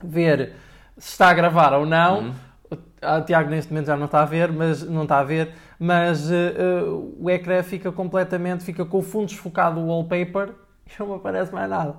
ver 0.00 0.52
se 0.96 1.10
está 1.10 1.30
a 1.30 1.34
gravar 1.34 1.72
ou 1.72 1.84
não. 1.84 2.20
Uhum. 2.20 2.34
O 2.70 2.76
o 3.18 3.24
Tiago 3.24 3.50
neste 3.50 3.72
momento 3.72 3.86
já 3.86 3.96
não 3.96 4.06
está 4.06 4.22
a 4.22 4.24
ver, 4.24 4.52
mas 4.52 4.84
não 4.84 5.02
está 5.02 5.18
a 5.18 5.24
ver, 5.24 5.52
mas 5.76 6.30
eh, 6.30 6.54
eh, 6.56 6.82
o 7.18 7.28
ecrã 7.28 7.64
fica 7.64 7.90
completamente, 7.90 8.62
fica 8.62 8.84
com 8.84 8.98
o 8.98 9.02
fundo 9.02 9.26
desfocado 9.26 9.80
do 9.80 9.88
wallpaper 9.88 10.50
e 10.86 10.92
não 11.00 11.08
me 11.08 11.14
aparece 11.16 11.52
mais 11.52 11.68
nada. 11.68 11.96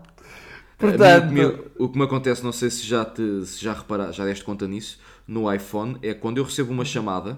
A 0.80 0.86
mim, 0.86 0.92
Portanto, 0.92 1.25
o, 1.25 1.28
que 1.28 1.34
me, 1.34 1.46
o 1.78 1.90
que 1.90 1.98
me 1.98 2.06
acontece, 2.06 2.42
não 2.42 2.54
sei 2.54 2.70
se 2.70 2.88
já, 2.88 3.04
te, 3.04 3.46
se 3.46 3.62
já 3.62 3.74
repara, 3.74 4.13
já 4.13 4.24
deste 4.24 4.46
conta 4.46 4.66
nisso, 4.66 4.98
no 5.28 5.54
iPhone, 5.54 5.98
é 6.01 6.13
quando 6.13 6.38
eu 6.38 6.46
recebo 6.46 6.72
uma 6.72 6.86
chamada 6.86 7.38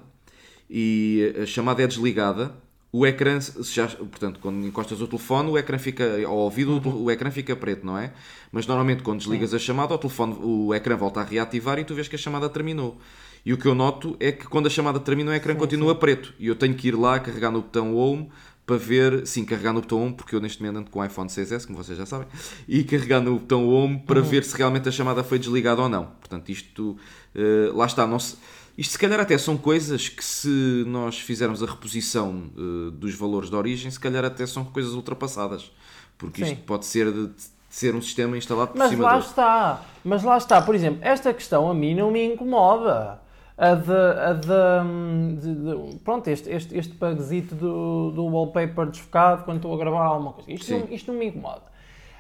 e 0.69 1.33
a 1.41 1.45
chamada 1.45 1.81
é 1.83 1.87
desligada, 1.87 2.53
o 2.91 3.07
ecrã, 3.07 3.39
já, 3.39 3.87
portanto, 3.87 4.39
quando 4.39 4.65
encostas 4.67 5.01
o 5.01 5.07
telefone, 5.07 5.49
o 5.49 5.57
ecrã 5.57 5.79
fica, 5.79 6.03
ao 6.27 6.37
ouvido, 6.37 6.77
o 6.77 6.79
tel- 6.79 6.91
o 7.01 7.09
ecrã 7.09 7.31
fica 7.31 7.55
preto, 7.55 7.85
não 7.85 7.97
é? 7.97 8.13
Mas 8.51 8.67
normalmente 8.67 9.01
quando 9.01 9.17
desligas 9.19 9.51
a 9.53 9.57
chamada, 9.59 9.95
o 9.95 9.97
telefone, 9.97 10.37
o 10.41 10.73
ecrã 10.75 10.95
volta 10.95 11.21
a 11.21 11.23
reativar 11.23 11.79
e 11.79 11.83
tu 11.83 11.95
vês 11.95 12.07
que 12.07 12.15
a 12.15 12.19
chamada 12.19 12.47
terminou. 12.49 12.99
E 13.45 13.51
o 13.51 13.57
que 13.57 13.65
eu 13.65 13.73
noto 13.75 14.15
é 14.19 14.31
que 14.31 14.45
quando 14.45 14.67
a 14.67 14.69
chamada 14.69 14.99
termina, 14.99 15.31
o 15.31 15.33
ecrã 15.33 15.55
continua 15.55 15.95
preto. 15.95 16.33
E 16.39 16.47
eu 16.47 16.55
tenho 16.55 16.75
que 16.75 16.87
ir 16.89 16.95
lá 16.95 17.19
carregar 17.19 17.49
no 17.51 17.61
botão 17.63 17.95
Home 17.95 18.29
para 18.65 18.77
ver, 18.77 19.25
sim, 19.27 19.43
carregar 19.43 19.73
no 19.73 19.81
botão 19.81 20.01
Home, 20.01 20.13
porque 20.13 20.33
eu 20.35 20.39
neste 20.39 20.61
momento 20.61 20.77
ando 20.81 20.91
com 20.91 20.99
o 20.99 21.03
iPhone 21.03 21.27
6S, 21.29 21.65
como 21.65 21.77
vocês 21.83 21.97
já 21.97 22.05
sabem, 22.05 22.27
e 22.67 22.83
carregar 22.83 23.19
no 23.19 23.39
botão 23.39 23.67
Home 23.67 23.99
para 24.05 24.21
ver 24.21 24.43
se 24.45 24.55
realmente 24.55 24.87
a 24.87 24.91
chamada 24.91 25.23
foi 25.23 25.39
desligada 25.39 25.81
ou 25.81 25.89
não. 25.89 26.05
Portanto, 26.05 26.47
isto, 26.49 26.95
eh, 27.35 27.69
lá 27.73 27.85
está, 27.87 28.05
não 28.07 28.19
se- 28.19 28.37
isto 28.77 28.91
se 28.93 28.97
calhar 28.99 29.19
até 29.19 29.37
são 29.37 29.55
coisas 29.57 30.09
que 30.09 30.23
se 30.23 30.83
nós 30.87 31.19
fizermos 31.19 31.61
a 31.61 31.65
reposição 31.65 32.45
eh, 32.57 32.91
dos 32.91 33.13
valores 33.15 33.49
de 33.49 33.55
origem, 33.55 33.89
se 33.91 33.99
calhar 33.99 34.23
até 34.25 34.45
são 34.45 34.63
coisas 34.65 34.93
ultrapassadas, 34.93 35.71
porque 36.17 36.41
isto 36.43 36.55
Sim. 36.55 36.61
pode 36.65 36.85
ser 36.85 37.11
de, 37.11 37.27
de 37.27 37.33
ser 37.69 37.95
um 37.95 38.01
sistema 38.01 38.37
instalado 38.37 38.71
por 38.71 38.77
Mas 38.79 38.89
cima 38.89 39.03
lá 39.03 39.17
do- 39.17 39.25
está, 39.25 39.81
mas 40.03 40.23
lá 40.23 40.37
está, 40.37 40.61
por 40.61 40.73
exemplo, 40.75 40.99
esta 41.03 41.33
questão 41.33 41.69
a 41.69 41.73
mim 41.73 41.95
não 41.95 42.11
me 42.11 42.23
incomoda. 42.33 43.21
A 43.55 43.75
de, 43.75 43.91
a 43.91 44.33
de, 44.33 44.83
hum, 44.87 45.37
de- 45.39 45.99
pronto, 45.99 46.27
este, 46.27 46.49
este, 46.49 46.75
este 46.75 46.93
bugzito 46.95 47.53
do, 47.53 48.09
do 48.09 48.25
wallpaper 48.25 48.87
desfocado 48.87 49.43
quando 49.43 49.57
estou 49.57 49.71
a 49.75 49.77
gravar 49.77 50.05
alguma 50.05 50.33
coisa. 50.33 50.51
Isto, 50.51 50.71
não, 50.71 50.87
isto 50.89 51.11
não 51.11 51.19
me 51.19 51.27
incomoda. 51.27 51.61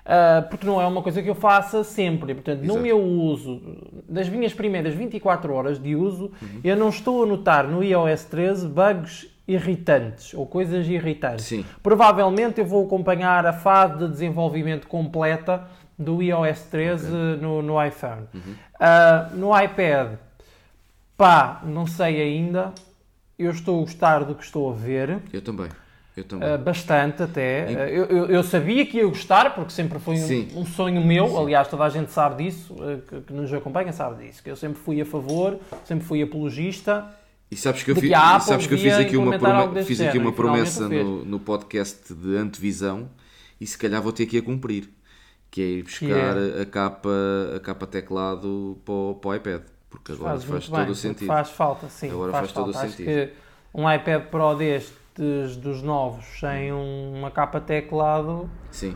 Ah, 0.05 0.45
porque 0.49 0.65
não 0.67 0.81
é 0.81 0.85
uma 0.85 1.01
coisa 1.01 1.21
que 1.23 1.29
eu 1.29 1.35
faça 1.35 1.83
sempre. 1.83 2.33
Portanto, 2.33 2.59
no 2.59 2.65
Exato. 2.65 2.79
meu 2.81 3.01
uso, 3.01 3.61
das 4.09 4.27
minhas 4.27 4.53
primeiras 4.53 4.93
24 4.93 5.53
horas 5.53 5.79
de 5.81 5.95
uso, 5.95 6.31
Uhum. 6.41 6.59
eu 6.63 6.75
não 6.75 6.89
estou 6.89 7.23
a 7.23 7.25
notar 7.25 7.65
no 7.67 7.81
iOS 7.83 8.25
13 8.25 8.67
bugs 8.67 9.27
irritantes 9.47 10.33
ou 10.33 10.45
coisas 10.45 10.87
irritantes. 10.87 11.45
Sim. 11.45 11.65
Provavelmente 11.81 12.59
eu 12.59 12.65
vou 12.65 12.85
acompanhar 12.85 13.45
a 13.45 13.53
fase 13.53 13.97
de 13.97 14.07
desenvolvimento 14.09 14.87
completa 14.87 15.67
do 15.97 16.21
iOS 16.21 16.61
13 16.63 17.09
no, 17.41 17.61
no 17.61 17.81
iPhone. 17.85 18.23
Ah, 18.79 19.29
no 19.33 19.57
iPad, 19.57 20.13
pá, 21.17 21.61
não 21.65 21.85
sei 21.87 22.21
ainda. 22.21 22.73
Eu 23.37 23.51
estou 23.51 23.77
a 23.79 23.81
gostar 23.81 24.19
do 24.23 24.35
que 24.35 24.43
estou 24.43 24.69
a 24.71 24.73
ver. 24.75 25.19
Eu 25.31 25.41
também. 25.41 25.67
Eu 26.15 26.23
também. 26.23 26.53
Uh, 26.53 26.57
bastante 26.59 27.23
até. 27.23 27.65
Uh, 27.65 27.71
eu, 27.89 28.05
eu, 28.05 28.25
eu, 28.27 28.43
sabia 28.43 28.85
que 28.85 28.97
ia 28.97 29.05
gostar, 29.05 29.55
porque 29.55 29.71
sempre 29.71 29.97
foi 29.97 30.15
um, 30.15 30.59
um 30.59 30.65
sonho 30.65 31.03
meu. 31.03 31.27
Sim. 31.27 31.37
Aliás, 31.37 31.67
toda 31.67 31.83
a 31.83 31.89
gente 31.89 32.11
sabe 32.11 32.43
disso, 32.43 32.73
uh, 32.73 33.01
que, 33.01 33.21
que, 33.21 33.33
nos 33.33 33.51
acompanha 33.51 33.91
sabe 33.91 34.23
disso. 34.23 34.43
Que 34.43 34.51
eu 34.51 34.55
sempre 34.55 34.79
fui 34.79 35.01
a 35.01 35.05
favor, 35.05 35.59
sempre 35.83 36.05
fui 36.05 36.21
apologista. 36.21 37.09
E 37.49 37.55
sabes 37.55 37.83
que 37.83 37.91
eu, 37.91 37.95
fi, 37.95 38.09
sabes 38.41 38.67
que 38.67 38.73
eu 38.73 38.77
fiz 38.77 38.93
aqui 38.93 39.17
uma, 39.17 39.37
prome 39.37 39.83
fiz 39.83 40.01
aqui 40.01 40.17
uma 40.17 40.31
promessa 40.31 40.89
no, 40.89 41.23
no 41.23 41.39
podcast 41.39 42.11
de 42.11 42.35
antevisão 42.35 43.09
e 43.61 43.67
se 43.67 43.77
calhar 43.77 44.01
vou 44.01 44.11
ter 44.11 44.25
que 44.25 44.37
a 44.37 44.41
cumprir. 44.41 44.89
Que 45.51 45.61
é 45.61 45.65
ir 45.65 45.83
buscar 45.83 46.35
é. 46.35 46.61
A, 46.61 46.65
capa, 46.65 47.09
a 47.55 47.59
capa 47.59 47.85
teclado 47.85 48.79
para 48.83 48.93
o, 48.93 49.15
para 49.15 49.29
o 49.29 49.35
iPad. 49.35 49.61
Porque 49.87 50.11
agora 50.13 50.31
faz, 50.31 50.43
faz 50.45 50.67
todo 50.67 50.89
o 50.89 50.95
sentido. 50.95 51.27
Faz 51.27 51.49
falta, 51.51 51.87
sim. 51.89 52.09
Agora 52.09 52.31
faz, 52.31 52.41
faz 52.45 52.53
todo 52.53 52.69
o 52.69 52.73
sentido. 52.73 53.05
que 53.05 53.29
um 53.71 53.91
iPad 53.91 54.23
Pro 54.23 54.55
deste 54.55 55.02
dos 55.21 55.81
novos 55.81 56.25
sem 56.39 56.71
uma 56.71 57.29
capa 57.29 57.59
teclado 57.59 58.49
Sim. 58.71 58.95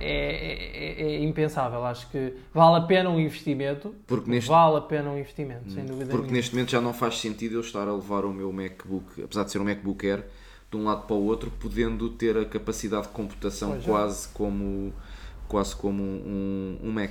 É, 0.00 1.00
é, 1.00 1.02
é, 1.02 1.24
impensável. 1.24 1.84
Acho 1.84 2.08
que 2.08 2.34
vale 2.54 2.76
a 2.76 2.80
pena 2.82 3.10
um 3.10 3.18
investimento. 3.18 3.94
Porque 4.06 4.30
neste... 4.30 4.48
Vale 4.48 4.76
a 4.76 4.80
pena 4.80 5.10
um 5.10 5.18
investimento, 5.18 5.70
sem 5.72 5.84
dúvida. 5.84 6.04
Porque 6.06 6.22
nenhuma. 6.22 6.36
neste 6.36 6.54
momento 6.54 6.70
já 6.70 6.80
não 6.80 6.94
faz 6.94 7.18
sentido 7.18 7.56
eu 7.56 7.60
estar 7.60 7.88
a 7.88 7.92
levar 7.92 8.24
o 8.24 8.32
meu 8.32 8.52
MacBook, 8.52 9.24
apesar 9.24 9.42
de 9.42 9.50
ser 9.50 9.58
um 9.58 9.64
MacBook 9.64 10.08
Air, 10.08 10.24
de 10.70 10.76
um 10.76 10.84
lado 10.84 11.02
para 11.02 11.16
o 11.16 11.24
outro, 11.24 11.50
podendo 11.50 12.08
ter 12.10 12.36
a 12.36 12.44
capacidade 12.44 13.08
de 13.08 13.08
computação 13.08 13.70
pois 13.70 13.82
é. 13.82 13.86
quase 13.86 14.28
é. 14.28 14.30
como 14.34 14.92
quase 15.48 15.74
como 15.74 16.02
um, 16.02 16.78
um 16.80 16.92
Mac. 16.92 17.10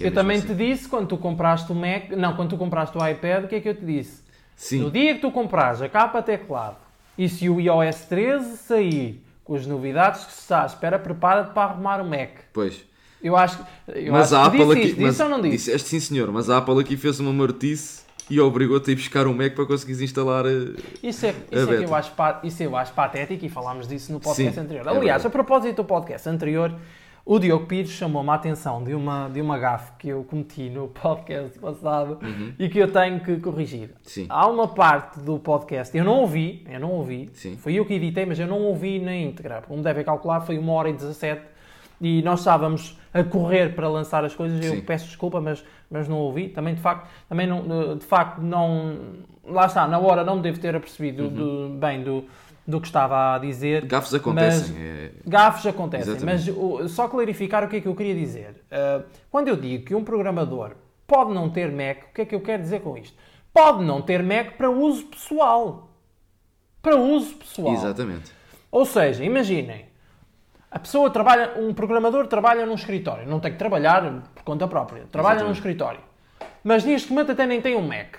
É 0.00 0.06
eu 0.06 0.14
também 0.14 0.36
assim. 0.36 0.46
te 0.46 0.54
disse 0.54 0.88
quando 0.88 1.08
tu 1.08 1.16
compraste 1.16 1.72
o 1.72 1.74
Mac, 1.74 2.10
não, 2.10 2.36
quando 2.36 2.50
tu 2.50 2.56
compraste 2.56 2.96
o 2.96 3.04
iPad, 3.04 3.46
o 3.46 3.48
que 3.48 3.56
é 3.56 3.60
que 3.60 3.68
eu 3.68 3.74
te 3.74 3.84
disse? 3.84 4.22
Sim. 4.54 4.80
No 4.80 4.90
dia 4.92 5.14
que 5.14 5.20
tu 5.20 5.32
comprares 5.32 5.82
a 5.82 5.88
capa 5.88 6.22
teclado 6.22 6.87
e 7.18 7.28
se 7.28 7.48
o 7.50 7.60
iOS 7.60 8.04
13 8.08 8.56
sair 8.56 9.22
com 9.42 9.56
as 9.56 9.66
novidades 9.66 10.24
que 10.24 10.32
se 10.32 10.40
está 10.40 10.62
à 10.62 10.66
espera, 10.66 10.98
prepara-te 10.98 11.52
para 11.52 11.72
arrumar 11.72 12.00
o 12.00 12.08
Mac. 12.08 12.30
Pois. 12.52 12.86
Eu 13.20 13.36
acho, 13.36 13.58
eu 13.88 14.12
mas 14.12 14.32
acho 14.32 14.36
a 14.36 14.46
Apple 14.46 14.72
aqui, 14.72 14.92
disse, 14.92 15.00
mas, 15.00 15.18
ou 15.18 15.28
não 15.28 15.40
disse? 15.40 15.56
Disseste 15.56 15.88
sim 15.88 15.98
senhor, 15.98 16.30
mas 16.30 16.48
a 16.48 16.58
Apple 16.58 16.78
aqui 16.80 16.96
fez 16.96 17.18
uma 17.18 17.32
martice 17.32 18.02
e 18.30 18.38
obrigou-te 18.38 18.90
a 18.90 18.92
ir 18.92 18.96
buscar 18.96 19.26
um 19.26 19.34
Mac 19.34 19.54
para 19.54 19.66
conseguires 19.66 20.00
instalar 20.00 20.46
a, 20.46 20.50
isso 21.02 21.26
é, 21.26 21.34
isso, 21.50 21.72
é 21.72 21.76
que 21.78 21.84
eu 21.84 21.94
acho, 21.94 22.12
isso 22.44 22.62
eu 22.62 22.76
acho 22.76 22.92
patético 22.92 23.44
e 23.44 23.48
falámos 23.48 23.88
disso 23.88 24.12
no 24.12 24.20
podcast 24.20 24.54
sim, 24.54 24.60
anterior. 24.60 24.86
É 24.86 24.96
Aliás, 24.96 25.24
é 25.24 25.26
a 25.26 25.30
propósito 25.30 25.76
do 25.76 25.84
podcast 25.84 26.28
anterior, 26.28 26.72
o 27.28 27.38
Diogo 27.38 27.66
Pires 27.66 27.90
chamou-me 27.90 28.30
a 28.30 28.34
atenção 28.34 28.82
de 28.82 28.94
uma, 28.94 29.28
de 29.28 29.42
uma 29.42 29.58
gafe 29.58 29.92
que 29.98 30.08
eu 30.08 30.24
cometi 30.24 30.70
no 30.70 30.88
podcast 30.98 31.58
passado 31.58 32.18
uhum. 32.22 32.54
e 32.58 32.70
que 32.70 32.78
eu 32.78 32.90
tenho 32.90 33.20
que 33.20 33.36
corrigir. 33.36 33.90
Sim. 34.02 34.24
Há 34.30 34.46
uma 34.46 34.66
parte 34.66 35.20
do 35.20 35.38
podcast, 35.38 35.94
eu 35.94 36.02
não 36.02 36.20
ouvi, 36.20 36.64
eu 36.66 36.80
não 36.80 36.90
ouvi, 36.90 37.28
Sim. 37.34 37.54
foi 37.58 37.74
eu 37.74 37.84
que 37.84 37.92
editei, 37.92 38.24
mas 38.24 38.40
eu 38.40 38.46
não 38.46 38.62
ouvi 38.62 38.98
na 38.98 39.14
íntegra. 39.14 39.60
Como 39.60 39.82
devem 39.82 40.02
calcular, 40.02 40.40
foi 40.40 40.56
uma 40.56 40.72
hora 40.72 40.88
e 40.88 40.94
17 40.94 41.42
e 42.00 42.22
nós 42.22 42.38
estávamos 42.38 42.98
a 43.12 43.22
correr 43.22 43.74
para 43.74 43.90
lançar 43.90 44.24
as 44.24 44.34
coisas. 44.34 44.64
Eu 44.64 44.76
Sim. 44.76 44.80
peço 44.80 45.04
desculpa, 45.04 45.38
mas, 45.38 45.62
mas 45.90 46.08
não 46.08 46.16
ouvi. 46.16 46.48
Também, 46.48 46.74
de 46.74 46.80
facto, 46.80 47.10
também 47.28 47.46
não, 47.46 47.94
de 47.98 48.06
facto, 48.06 48.40
não. 48.40 48.96
Lá 49.44 49.66
está, 49.66 49.86
na 49.86 49.98
hora 49.98 50.24
não 50.24 50.36
me 50.36 50.42
devo 50.42 50.58
ter 50.58 50.74
apercebido 50.74 51.24
uhum. 51.24 51.34
do, 51.34 51.78
bem 51.78 52.02
do 52.02 52.24
do 52.68 52.82
que 52.82 52.86
estava 52.86 53.34
a 53.34 53.38
dizer. 53.38 53.86
Gafes 53.86 54.12
acontecem. 54.12 54.74
Mas, 54.74 54.82
é... 54.82 55.10
Gafes 55.26 55.66
acontecem, 55.66 56.12
Exatamente. 56.14 56.52
mas 56.52 56.90
só 56.90 57.08
clarificar 57.08 57.64
o 57.64 57.68
que 57.68 57.76
é 57.76 57.80
que 57.80 57.88
eu 57.88 57.94
queria 57.94 58.14
dizer. 58.14 58.62
Uh, 58.70 59.04
quando 59.30 59.48
eu 59.48 59.56
digo 59.56 59.86
que 59.86 59.94
um 59.94 60.04
programador 60.04 60.72
pode 61.06 61.32
não 61.32 61.48
ter 61.48 61.72
Mac, 61.72 62.10
o 62.10 62.12
que 62.12 62.20
é 62.20 62.24
que 62.26 62.34
eu 62.34 62.42
quero 62.42 62.62
dizer 62.62 62.82
com 62.82 62.98
isto? 62.98 63.16
Pode 63.54 63.82
não 63.82 64.02
ter 64.02 64.22
Mac 64.22 64.58
para 64.58 64.68
uso 64.68 65.06
pessoal. 65.06 65.88
Para 66.82 66.94
uso 66.94 67.36
pessoal. 67.36 67.72
Exatamente. 67.72 68.30
Ou 68.70 68.84
seja, 68.84 69.24
imaginem, 69.24 69.86
a 70.70 70.78
pessoa 70.78 71.08
trabalha, 71.08 71.54
um 71.58 71.72
programador 71.72 72.26
trabalha 72.26 72.66
num 72.66 72.74
escritório, 72.74 73.26
não 73.26 73.40
tem 73.40 73.50
que 73.50 73.58
trabalhar 73.58 74.30
por 74.34 74.42
conta 74.42 74.68
própria, 74.68 75.06
trabalha 75.10 75.36
Exatamente. 75.36 75.54
num 75.54 75.58
escritório. 75.58 76.00
Mas 76.62 76.84
neste 76.84 77.10
momento 77.10 77.32
até 77.32 77.46
nem 77.46 77.62
tem 77.62 77.74
um 77.74 77.80
Mac. 77.80 78.16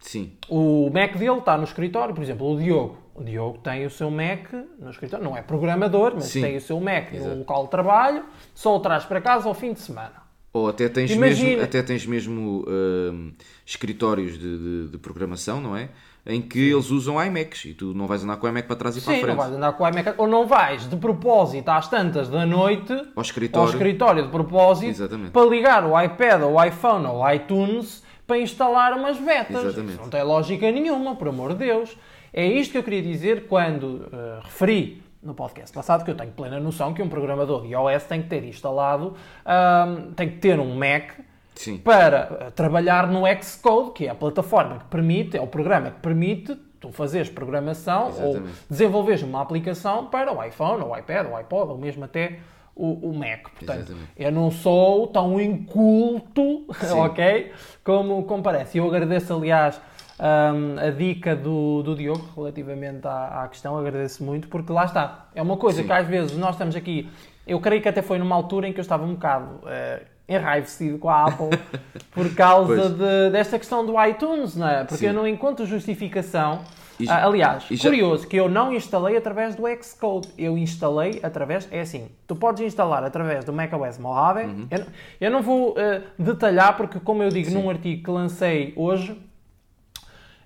Sim. 0.00 0.32
O 0.48 0.90
Mac 0.90 1.16
dele 1.16 1.38
está 1.38 1.56
no 1.56 1.62
escritório, 1.62 2.12
por 2.12 2.24
exemplo, 2.24 2.52
o 2.52 2.58
Diogo. 2.58 3.05
O 3.16 3.24
Diogo 3.24 3.58
tem 3.58 3.86
o 3.86 3.90
seu 3.90 4.10
Mac 4.10 4.52
no 4.78 4.90
escritório, 4.90 5.24
não 5.24 5.34
é 5.34 5.40
programador, 5.40 6.12
mas 6.14 6.24
Sim. 6.24 6.42
tem 6.42 6.56
o 6.56 6.60
seu 6.60 6.78
Mac 6.78 7.14
Exato. 7.14 7.30
no 7.30 7.38
local 7.38 7.64
de 7.64 7.70
trabalho, 7.70 8.24
só 8.54 8.76
o 8.76 8.80
traz 8.80 9.06
para 9.06 9.22
casa 9.22 9.48
ao 9.48 9.54
fim 9.54 9.72
de 9.72 9.80
semana. 9.80 10.26
Ou 10.52 10.68
até 10.68 10.88
tens 10.88 11.10
Imagina... 11.10 11.48
mesmo, 11.50 11.64
até 11.64 11.82
tens 11.82 12.06
mesmo 12.06 12.64
uh, 12.66 13.32
escritórios 13.64 14.38
de, 14.38 14.58
de, 14.58 14.88
de, 14.88 14.98
programação, 14.98 15.60
não 15.60 15.74
é? 15.74 15.88
Em 16.26 16.42
que 16.42 16.58
Sim. 16.58 16.74
eles 16.74 16.90
usam 16.90 17.22
iMacs 17.24 17.64
e 17.66 17.74
tu 17.74 17.94
não 17.94 18.06
vais 18.06 18.22
andar 18.22 18.36
com 18.36 18.46
o 18.46 18.50
iMac 18.50 18.66
para 18.66 18.76
trás 18.76 18.96
e 18.96 19.00
Sim, 19.00 19.06
para 19.06 19.14
a 19.14 19.18
frente. 19.18 19.28
não 19.28 19.36
vais 19.36 19.52
andar 19.54 19.72
com 19.72 19.84
o 19.84 19.88
iMac, 19.88 20.14
ou 20.18 20.26
não 20.26 20.46
vais 20.46 20.88
de 20.88 20.96
propósito 20.96 21.68
às 21.70 21.88
tantas 21.88 22.28
da 22.28 22.44
noite 22.44 22.92
ao 23.14 23.22
escritório, 23.22 23.66
ao 23.66 23.72
escritório 23.72 24.24
de 24.24 24.30
propósito 24.30 24.90
Exatamente. 24.90 25.30
para 25.30 25.46
ligar 25.46 25.86
o 25.86 25.98
iPad 25.98 26.42
ou 26.42 26.54
o 26.54 26.64
iPhone 26.64 27.06
ou 27.06 27.22
o 27.22 27.32
iTunes 27.32 28.02
para 28.26 28.38
instalar 28.38 28.92
umas 28.92 29.18
betas. 29.18 29.62
Exatamente. 29.62 29.92
Isso 29.92 30.02
não 30.02 30.10
tem 30.10 30.22
lógica 30.22 30.70
nenhuma, 30.70 31.14
por 31.16 31.28
amor 31.28 31.52
de 31.52 31.66
Deus. 31.66 31.96
É 32.32 32.46
isto 32.46 32.72
que 32.72 32.78
eu 32.78 32.82
queria 32.82 33.02
dizer 33.02 33.46
quando 33.46 33.84
uh, 33.84 34.40
referi 34.42 35.02
no 35.22 35.34
podcast 35.34 35.74
passado 35.74 36.04
que 36.04 36.10
eu 36.10 36.16
tenho 36.16 36.32
plena 36.32 36.60
noção 36.60 36.94
que 36.94 37.02
um 37.02 37.08
programador 37.08 37.62
de 37.62 37.72
iOS 37.72 38.04
tem 38.04 38.22
que 38.22 38.28
ter 38.28 38.44
instalado, 38.44 39.14
um, 39.44 40.12
tem 40.12 40.28
que 40.30 40.38
ter 40.38 40.60
um 40.60 40.74
Mac 40.74 41.18
Sim. 41.54 41.78
para 41.78 42.48
uh, 42.48 42.50
trabalhar 42.52 43.08
no 43.08 43.22
Xcode, 43.42 43.90
que 43.92 44.06
é 44.06 44.10
a 44.10 44.14
plataforma 44.14 44.78
que 44.78 44.84
permite, 44.84 45.36
é 45.36 45.40
o 45.40 45.46
programa 45.46 45.90
que 45.90 46.00
permite 46.00 46.54
tu 46.78 46.92
fazeres 46.92 47.28
programação 47.28 48.08
Exatamente. 48.08 48.38
ou 48.38 48.54
desenvolveres 48.70 49.22
uma 49.22 49.42
aplicação 49.42 50.06
para 50.06 50.32
o 50.32 50.44
iPhone, 50.44 50.82
ou 50.82 50.90
o 50.90 50.96
iPad, 50.96 51.26
ou 51.26 51.32
o 51.32 51.36
iPod, 51.36 51.70
ou 51.72 51.78
mesmo 51.78 52.04
até 52.04 52.38
o, 52.74 53.08
o 53.10 53.14
Mac. 53.14 53.48
Portanto, 53.50 53.78
Exatamente. 53.78 54.10
eu 54.16 54.30
não 54.30 54.50
sou 54.50 55.06
tão 55.08 55.40
inculto, 55.40 56.66
ok? 56.96 57.52
Como, 57.82 58.22
como 58.24 58.42
parece. 58.42 58.78
Eu 58.78 58.86
agradeço, 58.86 59.34
aliás, 59.34 59.80
um, 60.18 60.78
a 60.78 60.90
dica 60.90 61.36
do, 61.36 61.82
do 61.82 61.94
Diogo 61.94 62.28
relativamente 62.34 63.06
à, 63.06 63.42
à, 63.42 63.48
questão, 63.48 63.76
agradeço 63.76 64.24
muito, 64.24 64.48
porque 64.48 64.72
lá 64.72 64.84
está. 64.84 65.28
É 65.34 65.42
uma 65.42 65.56
coisa 65.56 65.80
Sim. 65.80 65.86
que 65.86 65.92
às 65.92 66.06
vezes 66.06 66.36
nós 66.36 66.52
estamos 66.52 66.74
aqui. 66.74 67.08
Eu 67.46 67.60
creio 67.60 67.82
que 67.82 67.88
até 67.88 68.02
foi 68.02 68.18
numa 68.18 68.34
altura 68.34 68.68
em 68.68 68.72
que 68.72 68.80
eu 68.80 68.82
estava 68.82 69.04
um 69.04 69.14
bocado 69.14 69.56
uh, 69.56 70.04
enraivecido 70.28 70.98
com 70.98 71.08
a 71.08 71.26
Apple 71.26 71.50
por 72.10 72.34
causa 72.34 72.88
de, 72.88 73.30
desta 73.30 73.58
questão 73.58 73.84
do 73.84 74.02
iTunes, 74.04 74.56
não 74.56 74.68
é? 74.68 74.80
Porque 74.84 74.96
Sim. 74.96 75.06
eu 75.06 75.12
não 75.12 75.26
encontro 75.26 75.64
justificação 75.66 76.62
e, 76.98 77.08
ah, 77.08 77.26
aliás, 77.26 77.64
já... 77.70 77.90
curioso 77.90 78.26
que 78.26 78.36
eu 78.36 78.48
não 78.48 78.72
instalei 78.72 79.16
através 79.16 79.54
do 79.54 79.64
Xcode, 79.82 80.28
eu 80.38 80.56
instalei 80.56 81.20
através, 81.22 81.68
é 81.70 81.80
assim, 81.80 82.08
tu 82.26 82.34
podes 82.34 82.62
instalar 82.62 83.04
através 83.04 83.44
do 83.44 83.52
macOS 83.52 83.98
Mojave, 83.98 84.44
uhum. 84.44 84.66
eu, 84.70 84.86
eu, 85.20 85.30
não 85.30 85.42
vou 85.42 85.72
uh, 85.72 86.02
detalhar 86.18 86.76
porque 86.76 86.98
como 86.98 87.22
eu 87.22 87.28
digo 87.28 87.50
Sim. 87.50 87.54
num 87.54 87.70
artigo 87.70 88.02
que 88.02 88.10
lancei 88.10 88.72
hoje, 88.76 89.16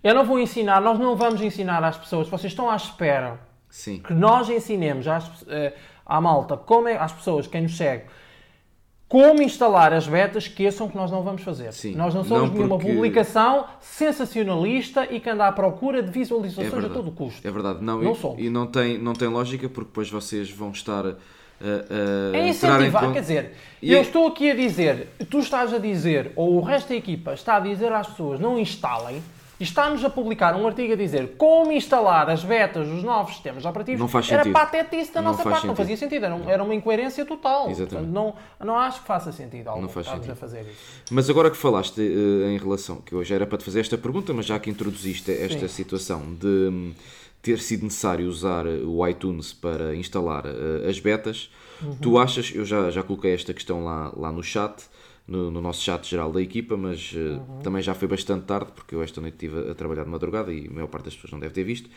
eu 0.02 0.14
não 0.14 0.25
vou 0.25 0.38
ensinar, 0.38 0.80
nós 0.80 0.99
não 0.99 1.16
vamos 1.16 1.40
ensinar 1.42 1.83
às 1.85 1.97
pessoas, 1.97 2.28
vocês 2.28 2.52
estão 2.52 2.71
à 2.71 2.76
espera 2.76 3.38
Sim. 3.69 3.99
que 3.99 4.14
nós 4.14 4.49
ensinemos 4.49 5.07
às, 5.07 5.26
uh, 5.42 5.73
à 6.07 6.21
malta, 6.21 6.57
como 6.57 6.88
é, 6.88 6.97
às 6.97 7.12
pessoas, 7.12 7.47
quem 7.47 7.62
nos 7.62 7.76
segue, 7.76 8.04
como 9.11 9.42
instalar 9.42 9.92
as 9.92 10.07
betas, 10.07 10.45
esqueçam 10.45 10.88
que 10.88 10.97
nós 10.97 11.11
não 11.11 11.25
vamos 11.25 11.42
fazer. 11.42 11.73
Sim, 11.73 11.97
nós 11.97 12.14
não 12.14 12.23
somos 12.23 12.49
não 12.49 12.57
nenhuma 12.57 12.78
publicação 12.78 13.66
sensacionalista 13.80 15.04
e 15.12 15.19
que 15.19 15.28
anda 15.28 15.49
à 15.49 15.52
procura 15.52 16.00
de 16.00 16.12
visualizações 16.12 16.85
é 16.85 16.87
a 16.87 16.90
todo 16.90 17.11
custo. 17.11 17.47
É 17.47 17.50
verdade, 17.50 17.83
não, 17.83 18.00
não 18.00 18.12
e, 18.12 18.14
somos. 18.14 18.38
e 18.40 18.49
não, 18.49 18.69
tem, 18.69 18.99
não 18.99 19.12
tem 19.12 19.26
lógica 19.26 19.69
porque 19.69 19.88
depois 19.88 20.09
vocês 20.09 20.49
vão 20.49 20.71
estar 20.71 21.04
a. 21.04 21.11
Uh, 21.11 22.35
é 22.35 22.49
incentivar, 22.49 23.12
quer 23.12 23.21
dizer, 23.21 23.52
e 23.83 23.92
eu 23.92 23.99
é... 23.99 24.00
estou 24.00 24.28
aqui 24.28 24.50
a 24.50 24.54
dizer, 24.54 25.09
tu 25.28 25.40
estás 25.40 25.75
a 25.75 25.78
dizer, 25.78 26.33
ou 26.35 26.54
o 26.57 26.61
resto 26.62 26.88
da 26.88 26.95
equipa 26.95 27.35
está 27.35 27.57
a 27.57 27.61
dizer 27.61 27.92
às 27.92 28.07
pessoas 28.07 28.38
não 28.40 28.59
instalem, 28.59 29.21
está-nos 29.64 30.05
a 30.05 30.11
publicar 30.11 30.57
um 30.57 30.67
artigo 30.67 30.95
a 30.95 30.97
dizer 30.97 31.35
como 31.37 31.71
instalar 31.71 32.31
as 32.31 32.43
betas 32.43 32.88
dos 32.88 33.02
novos 33.02 33.35
sistemas 33.35 33.64
operativos, 33.64 34.00
não 34.00 34.09
faz 34.09 34.31
era 34.31 34.43
sentido. 34.43 34.52
patetice 34.52 35.12
da 35.12 35.21
nossa 35.21 35.43
parte, 35.43 35.55
sentido. 35.57 35.69
não 35.69 35.76
fazia 35.76 35.97
sentido, 35.97 36.25
era, 36.25 36.35
um, 36.35 36.49
era 36.49 36.62
uma 36.62 36.75
incoerência 36.75 37.25
total. 37.26 37.67
Portanto, 37.67 38.07
não, 38.07 38.35
não 38.59 38.79
acho 38.79 39.00
que 39.00 39.07
faça 39.07 39.31
sentido 39.33 39.69
algo 39.69 39.83
não 39.83 39.88
faz 39.88 40.07
sentido. 40.07 40.33
a 40.33 40.35
fazer 40.35 40.62
isso. 40.62 41.05
Mas 41.11 41.29
agora 41.29 41.50
que 41.50 41.57
falaste 41.57 42.00
uh, 42.00 42.49
em 42.49 42.57
relação, 42.57 42.97
que 42.97 43.14
hoje 43.14 43.35
era 43.35 43.47
para 43.47 43.59
te 43.59 43.64
fazer 43.64 43.81
esta 43.81 43.99
pergunta, 43.99 44.33
mas 44.33 44.47
já 44.47 44.59
que 44.59 44.71
introduziste 44.71 45.31
esta 45.31 45.69
Sim. 45.69 45.69
situação 45.69 46.35
de 46.35 46.47
um, 46.47 46.95
ter 47.43 47.59
sido 47.59 47.85
necessário 47.85 48.29
usar 48.29 48.67
o 48.67 49.07
iTunes 49.07 49.52
para 49.52 49.95
instalar 49.95 50.47
uh, 50.47 50.88
as 50.88 50.99
betas, 50.99 51.50
uhum. 51.83 51.97
tu 51.97 52.19
achas, 52.19 52.52
eu 52.55 52.64
já, 52.64 52.90
já 52.90 53.02
coloquei 53.02 53.35
esta 53.35 53.52
questão 53.52 53.85
lá, 53.85 54.12
lá 54.17 54.33
no 54.33 54.43
chat, 54.43 54.85
no, 55.31 55.49
no, 55.49 55.61
nosso 55.61 55.81
chat 55.81 56.11
geral 56.11 56.33
da 56.33 56.43
equipa, 56.43 56.77
mas 56.77 57.13
uh, 57.13 57.19
uhum. 57.19 57.61
também 57.63 57.81
já 57.81 57.95
foi 57.95 58.09
bastante 58.09 58.45
tarde, 58.45 58.73
porque 58.75 58.97
eu 58.97 59.03
esta 59.03 59.21
noite 59.21 59.35
estive 59.35 59.71
a, 59.71 59.75
trabalhar 59.77 60.03
de 60.03 60.11
madrugada 60.11 60.53
e 60.53 60.67
a 60.67 60.71
maior 60.73 60.89
parte 60.89 61.05
das 61.05 61.15
pessoas 61.15 61.33
não 61.33 61.39
deve 61.39 61.55
ter 61.55 61.63
visto. 61.63 61.89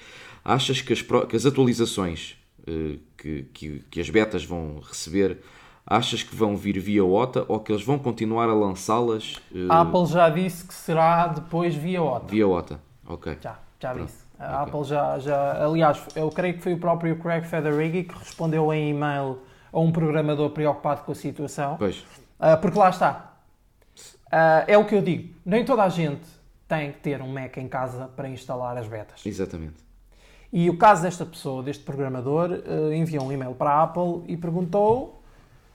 Achas 0.46 0.82
que 0.82 0.94
as, 0.94 1.02
que 1.02 1.36
as 1.36 1.46
atualizações 1.46 2.38
uh, 2.60 3.00
que, 3.18 3.44
que, 3.52 3.84
que, 3.90 4.00
as 4.00 4.08
betas 4.10 4.46
vão 4.46 4.80
receber, 4.84 5.40
achas 5.84 6.22
que 6.22 6.36
vão 6.36 6.56
vir 6.56 6.80
via 6.80 7.04
OTA 7.04 7.44
ou 7.48 7.60
que 7.60 7.72
eles 7.72 7.84
vão 7.84 7.98
continuar 7.98 8.48
a 8.50 8.54
lançá-las? 8.54 9.42
Uh... 9.52 9.68
A 9.68 9.82
Apple 9.82 10.06
já 10.06 10.30
disse 10.30 10.68
que 10.68 10.74
será 10.74 11.28
depois 11.28 11.74
via 11.74 12.04
OTA. 12.04 12.28
Via 12.28 12.48
OTA, 12.48 12.80
ok. 13.08 13.38
Já, 13.42 13.60
já 13.82 13.94
disse. 13.96 14.24
A 14.38 14.46
okay. 14.46 14.56
Apple 14.58 14.84
já, 14.84 15.18
já. 15.18 15.66
Aliás, 15.66 16.06
eu 16.16 16.30
creio 16.30 16.54
que 16.54 16.62
foi 16.62 16.74
o 16.74 16.78
próprio 16.78 17.18
Craig 17.18 17.46
Federighi 17.46 18.04
que 18.04 18.16
respondeu 18.16 18.72
em 18.72 18.92
e-mail 18.92 19.40
a 19.72 19.80
um 19.80 19.92
programador 19.92 20.52
preocupado 20.52 21.02
com 21.02 21.12
a 21.12 21.16
situação. 21.16 21.78
Pois. 21.80 22.04
Uh, 22.40 22.60
porque 22.62 22.78
lá 22.78 22.90
está. 22.90 23.34
Uh, 24.28 24.66
é 24.68 24.78
o 24.78 24.86
que 24.86 24.96
eu 24.96 25.02
digo. 25.02 25.34
Nem 25.46 25.64
toda 25.64 25.84
a 25.84 25.90
gente 25.90 26.26
tem 26.68 26.92
que 26.92 27.00
ter 27.00 27.22
um 27.22 27.28
Mac 27.28 27.58
em 27.58 27.68
casa 27.68 28.08
para 28.16 28.28
instalar 28.30 28.78
as 28.78 28.88
betas. 28.88 29.26
Exatamente. 29.26 29.84
E 30.52 30.70
o 30.70 30.78
caso 30.78 31.04
desta 31.04 31.26
pessoa, 31.26 31.64
deste 31.64 31.84
programador, 31.84 32.50
uh, 32.52 32.94
enviou 32.94 33.26
um 33.26 33.32
e-mail 33.32 33.54
para 33.56 33.72
a 33.72 33.84
Apple 33.84 34.24
e 34.28 34.38
perguntou 34.38 35.24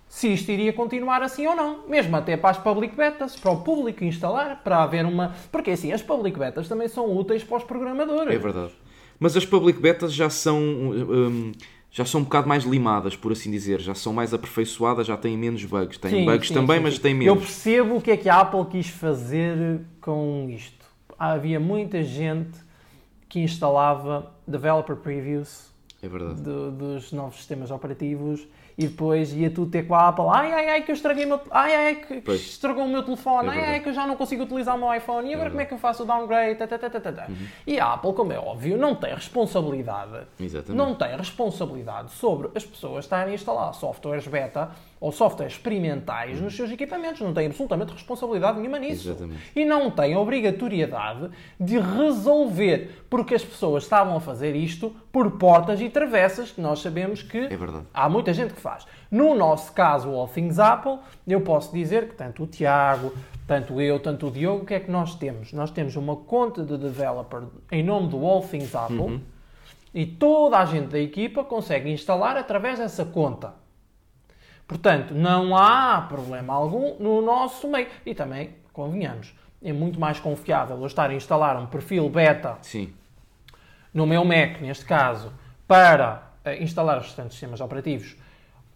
se 0.09 0.33
isto 0.33 0.51
iria 0.51 0.73
continuar 0.73 1.23
assim 1.23 1.47
ou 1.47 1.55
não, 1.55 1.87
mesmo 1.87 2.17
até 2.17 2.37
para 2.37 2.51
as 2.51 2.59
public 2.59 2.97
betas, 2.97 3.37
para 3.37 3.51
o 3.51 3.61
público 3.61 4.03
instalar, 4.05 4.63
para 4.65 4.83
haver 4.83 5.05
uma. 5.05 5.35
Porque 5.53 5.73
assim, 5.73 5.93
as 5.93 6.01
public 6.01 6.39
betas 6.39 6.67
também 6.67 6.89
são 6.89 7.15
úteis 7.15 7.45
para 7.45 7.59
os 7.59 7.65
programadores. 7.65 8.35
É 8.35 8.39
verdade. 8.39 8.73
Mas 9.21 9.37
as 9.37 9.45
public 9.45 9.79
betas 9.81 10.13
já 10.13 10.31
são. 10.31 10.59
Um, 10.59 11.53
já 11.99 12.05
são 12.05 12.21
um 12.21 12.25
bocado 12.25 12.49
mais 12.49 12.63
limadas, 12.63 13.17
por 13.17 13.33
assim 13.33 13.51
dizer, 13.51 13.81
já 13.81 13.93
são 13.93 14.13
mais 14.13 14.33
aperfeiçoadas, 14.33 15.05
já 15.05 15.17
têm 15.17 15.37
menos 15.37 15.65
bugs. 15.65 15.99
Têm 15.99 16.11
sim, 16.13 16.25
bugs 16.25 16.47
sim, 16.47 16.55
também, 16.55 16.77
sim, 16.77 16.83
mas 16.85 16.99
têm 17.01 17.13
menos. 17.13 17.35
Eu 17.35 17.37
percebo 17.37 17.97
o 17.97 18.01
que 18.01 18.13
é 18.13 18.17
que 18.17 18.29
a 18.29 18.39
Apple 18.39 18.65
quis 18.67 18.87
fazer 18.87 19.81
com 20.01 20.47
isto. 20.49 20.87
Havia 21.19 21.59
muita 21.59 22.05
gente 22.05 22.57
que 23.29 23.41
instalava 23.41 24.33
developer 24.47 24.95
previews 24.95 25.67
é 26.01 26.09
do, 26.09 26.71
dos 26.71 27.11
novos 27.11 27.39
sistemas 27.39 27.73
operativos 27.73 28.47
e 28.79 28.87
depois 28.87 29.33
ia 29.33 29.51
tu 29.51 29.67
ter 29.67 29.89
com 29.89 29.95
a 29.97 30.09
Apple, 30.09 30.27
ai 30.31 30.53
ai 30.53 30.69
ai 30.71 30.83
que 30.83 30.93
eu 30.93 30.95
estraguei 30.95 31.27
meu, 31.27 31.41
ai 31.51 31.75
ai 31.75 31.95
que 31.97 32.21
pois. 32.21 32.41
estragou 32.41 32.85
o 32.85 32.89
meu 32.89 33.03
telefone, 33.03 33.49
é 33.49 33.51
ai 33.51 33.65
ai 33.71 33.81
que 33.81 33.89
eu 33.89 33.93
já 33.93 34.07
não 34.07 34.15
consigo 34.15 34.45
utilizar 34.45 34.77
o 34.77 34.79
meu 34.79 34.95
iPhone, 34.95 35.29
e 35.29 35.35
agora 35.35 35.49
é 35.49 35.51
como 35.51 35.61
é 35.63 35.65
que 35.65 35.75
eu 35.75 35.79
faço 35.79 36.05
o 36.05 36.07
downgrade, 36.07 36.63
uhum. 36.63 37.47
E 37.67 37.81
a 37.81 37.95
Apple, 37.95 38.13
como 38.13 38.33
é 38.33 38.39
óbvio, 38.39 38.79
não 38.79 38.95
tem 38.95 39.13
responsabilidade, 39.13 40.29
Exatamente. 40.39 40.79
não 40.79 40.95
tem 40.95 41.17
responsabilidade 41.17 42.13
sobre 42.13 42.51
as 42.55 42.65
pessoas 42.65 43.05
estarem 43.05 43.33
a 43.33 43.35
instalar 43.35 43.75
softwares 43.75 44.29
beta 44.29 44.71
ou 45.01 45.13
softwares 45.13 45.55
experimentais 45.55 46.41
nos 46.41 46.55
seus 46.55 46.71
equipamentos. 46.71 47.21
Não 47.21 47.33
tem 47.33 47.47
absolutamente 47.47 47.93
responsabilidade 47.93 48.59
nenhuma 48.59 48.79
nisso. 48.79 49.09
Exatamente. 49.09 49.41
E 49.55 49.65
não 49.65 49.91
tem 49.91 50.17
obrigatoriedade 50.17 51.31
de 51.59 51.79
resolver, 51.79 53.05
porque 53.09 53.35
as 53.35 53.45
pessoas 53.45 53.85
estavam 53.85 54.17
a 54.17 54.21
fazer 54.21 54.55
isto 54.57 54.95
por 55.13 55.33
portas 55.33 55.81
e 55.81 55.89
travessas, 55.89 56.51
que 56.51 56.61
nós 56.61 56.81
sabemos 56.81 57.23
que 57.23 57.39
é 57.39 57.59
há 57.93 58.09
muita 58.09 58.33
gente 58.33 58.55
que 58.55 58.61
faz. 58.61 58.87
No 59.11 59.35
nosso 59.35 59.73
caso, 59.73 60.11
o 60.11 60.15
All 60.15 60.29
Things 60.29 60.59
Apple, 60.59 60.99
eu 61.27 61.41
posso 61.41 61.73
dizer 61.73 62.09
que 62.09 62.15
tanto 62.15 62.43
o 62.43 62.47
Tiago, 62.47 63.13
tanto 63.47 63.81
eu, 63.81 63.99
tanto 63.99 64.27
o 64.27 64.31
Diogo, 64.31 64.63
o 64.63 64.67
que 64.67 64.75
é 64.75 64.81
que 64.81 64.91
nós 64.91 65.15
temos? 65.15 65.53
Nós 65.53 65.71
temos 65.71 65.97
uma 65.97 66.15
conta 66.15 66.63
de 66.63 66.77
developer 66.77 67.45
em 67.73 67.83
nome 67.83 68.09
do 68.09 68.25
All 68.25 68.43
Things 68.43 68.75
Apple 68.75 68.99
uhum. 68.99 69.21
e 69.95 70.05
toda 70.05 70.59
a 70.59 70.67
gente 70.67 70.89
da 70.89 70.99
equipa 70.99 71.43
consegue 71.43 71.91
instalar 71.91 72.37
através 72.37 72.79
dessa 72.79 73.07
conta. 73.07 73.55
Portanto, 74.69 75.15
não 75.15 75.57
há 75.57 76.03
problema 76.03 76.53
algum 76.53 76.95
no 77.01 77.23
nosso 77.23 77.67
meio. 77.67 77.89
E 78.05 78.15
também, 78.15 78.51
convenhamos, 78.71 79.35
é 79.63 79.73
muito 79.73 79.99
mais 79.99 80.21
confiável 80.21 80.79
eu 80.79 80.87
estar 80.87 81.09
a 81.09 81.15
instalar 81.15 81.57
um 81.57 81.65
perfil 81.65 82.09
beta 82.11 82.59
Sim. 82.61 82.93
no 83.93 84.07
meu 84.07 84.27
Mac, 84.27 84.61
neste 84.61 84.85
caso, 84.85 85.33
para 85.67 86.23
eh, 86.45 86.63
instalar 86.63 86.99
os 86.99 87.07
restantes 87.07 87.33
sistemas 87.33 87.63
operativos, 87.63 88.15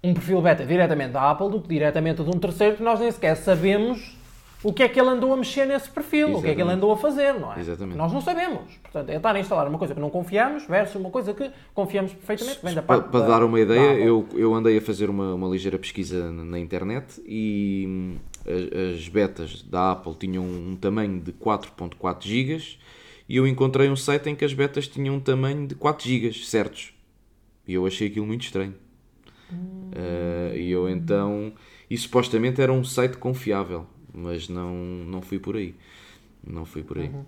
um 0.03 0.15
perfil 0.15 0.41
beta 0.41 0.65
diretamente 0.65 1.13
da 1.13 1.31
Apple 1.31 1.51
do 1.51 1.61
que 1.61 1.69
diretamente 1.69 2.25
de 2.25 2.31
um 2.31 2.41
terceiro 2.41 2.77
que 2.77 2.83
nós 2.83 2.99
nem 2.99 3.11
sequer 3.11 3.37
sabemos 3.37 4.17
o 4.65 4.73
que 4.73 4.83
é 4.83 4.89
que 4.89 5.01
ele 5.01 5.09
andou 5.09 5.33
a 5.33 5.37
mexer 5.37 5.67
nesse 5.67 5.91
perfil, 5.91 6.29
Exatamente. 6.29 6.39
o 6.39 6.43
que 6.43 6.51
é 6.51 6.55
que 6.55 6.61
ele 6.63 6.71
andou 6.71 6.93
a 6.93 6.97
fazer, 6.97 7.33
não 7.33 7.53
é? 7.53 7.61
Exatamente. 7.61 7.97
Nós 7.97 8.13
não 8.13 8.21
sabemos. 8.21 8.75
Portanto, 8.83 9.11
é 9.11 9.17
estar 9.17 9.35
a 9.35 9.41
instalar 9.41 9.67
uma 9.67 9.79
coisa 9.79 9.95
que 9.95 10.01
não 10.01 10.11
confiamos 10.11 10.65
versus 10.67 10.95
uma 10.97 11.11
coisa 11.11 11.35
que 11.35 11.51
confiamos 11.75 12.13
perfeitamente, 12.13 12.61
vem 12.63 12.75
da 12.75 12.83
parte 12.83 13.09
Para, 13.09 13.11
para 13.11 13.29
dar 13.29 13.45
uma 13.45 13.61
ideia, 13.61 13.99
eu, 13.99 14.27
eu 14.35 14.55
andei 14.55 14.79
a 14.79 14.81
fazer 14.81 15.11
uma, 15.11 15.35
uma 15.35 15.49
ligeira 15.49 15.79
pesquisa 15.79 16.31
na 16.31 16.59
internet 16.59 17.21
e 17.27 17.85
hum, 17.89 18.17
as, 18.47 18.97
as 18.97 19.09
betas 19.09 19.63
da 19.63 19.93
Apple 19.93 20.15
tinham 20.15 20.45
um 20.45 20.77
tamanho 20.77 21.21
de 21.21 21.33
4.4 21.33 22.23
GB 22.25 22.63
e 23.29 23.37
eu 23.37 23.47
encontrei 23.47 23.89
um 23.89 23.97
site 23.97 24.31
em 24.31 24.35
que 24.37 24.45
as 24.45 24.55
betas 24.55 24.87
tinham 24.87 25.17
um 25.17 25.21
tamanho 25.21 25.67
de 25.67 25.75
4 25.75 26.07
GB, 26.07 26.33
certos. 26.35 26.95
E 27.67 27.75
eu 27.75 27.87
achei 27.87 28.09
aquilo 28.09 28.27
muito 28.27 28.43
estranho. 28.43 28.75
Hum. 29.53 29.91
Uh, 29.93 30.57
e 30.57 30.71
eu 30.71 30.89
então... 30.89 31.53
E 31.89 31.97
supostamente 31.97 32.61
era 32.61 32.73
um 32.73 32.83
site 32.83 33.19
confiável 33.19 33.87
mas 34.13 34.49
não, 34.49 34.73
não 34.73 35.23
fui 35.23 35.39
por 35.39 35.57
aí. 35.57 35.75
Não 36.45 36.65
fui 36.65 36.83
por 36.83 36.99
aí. 36.99 37.09
Uhum. 37.09 37.25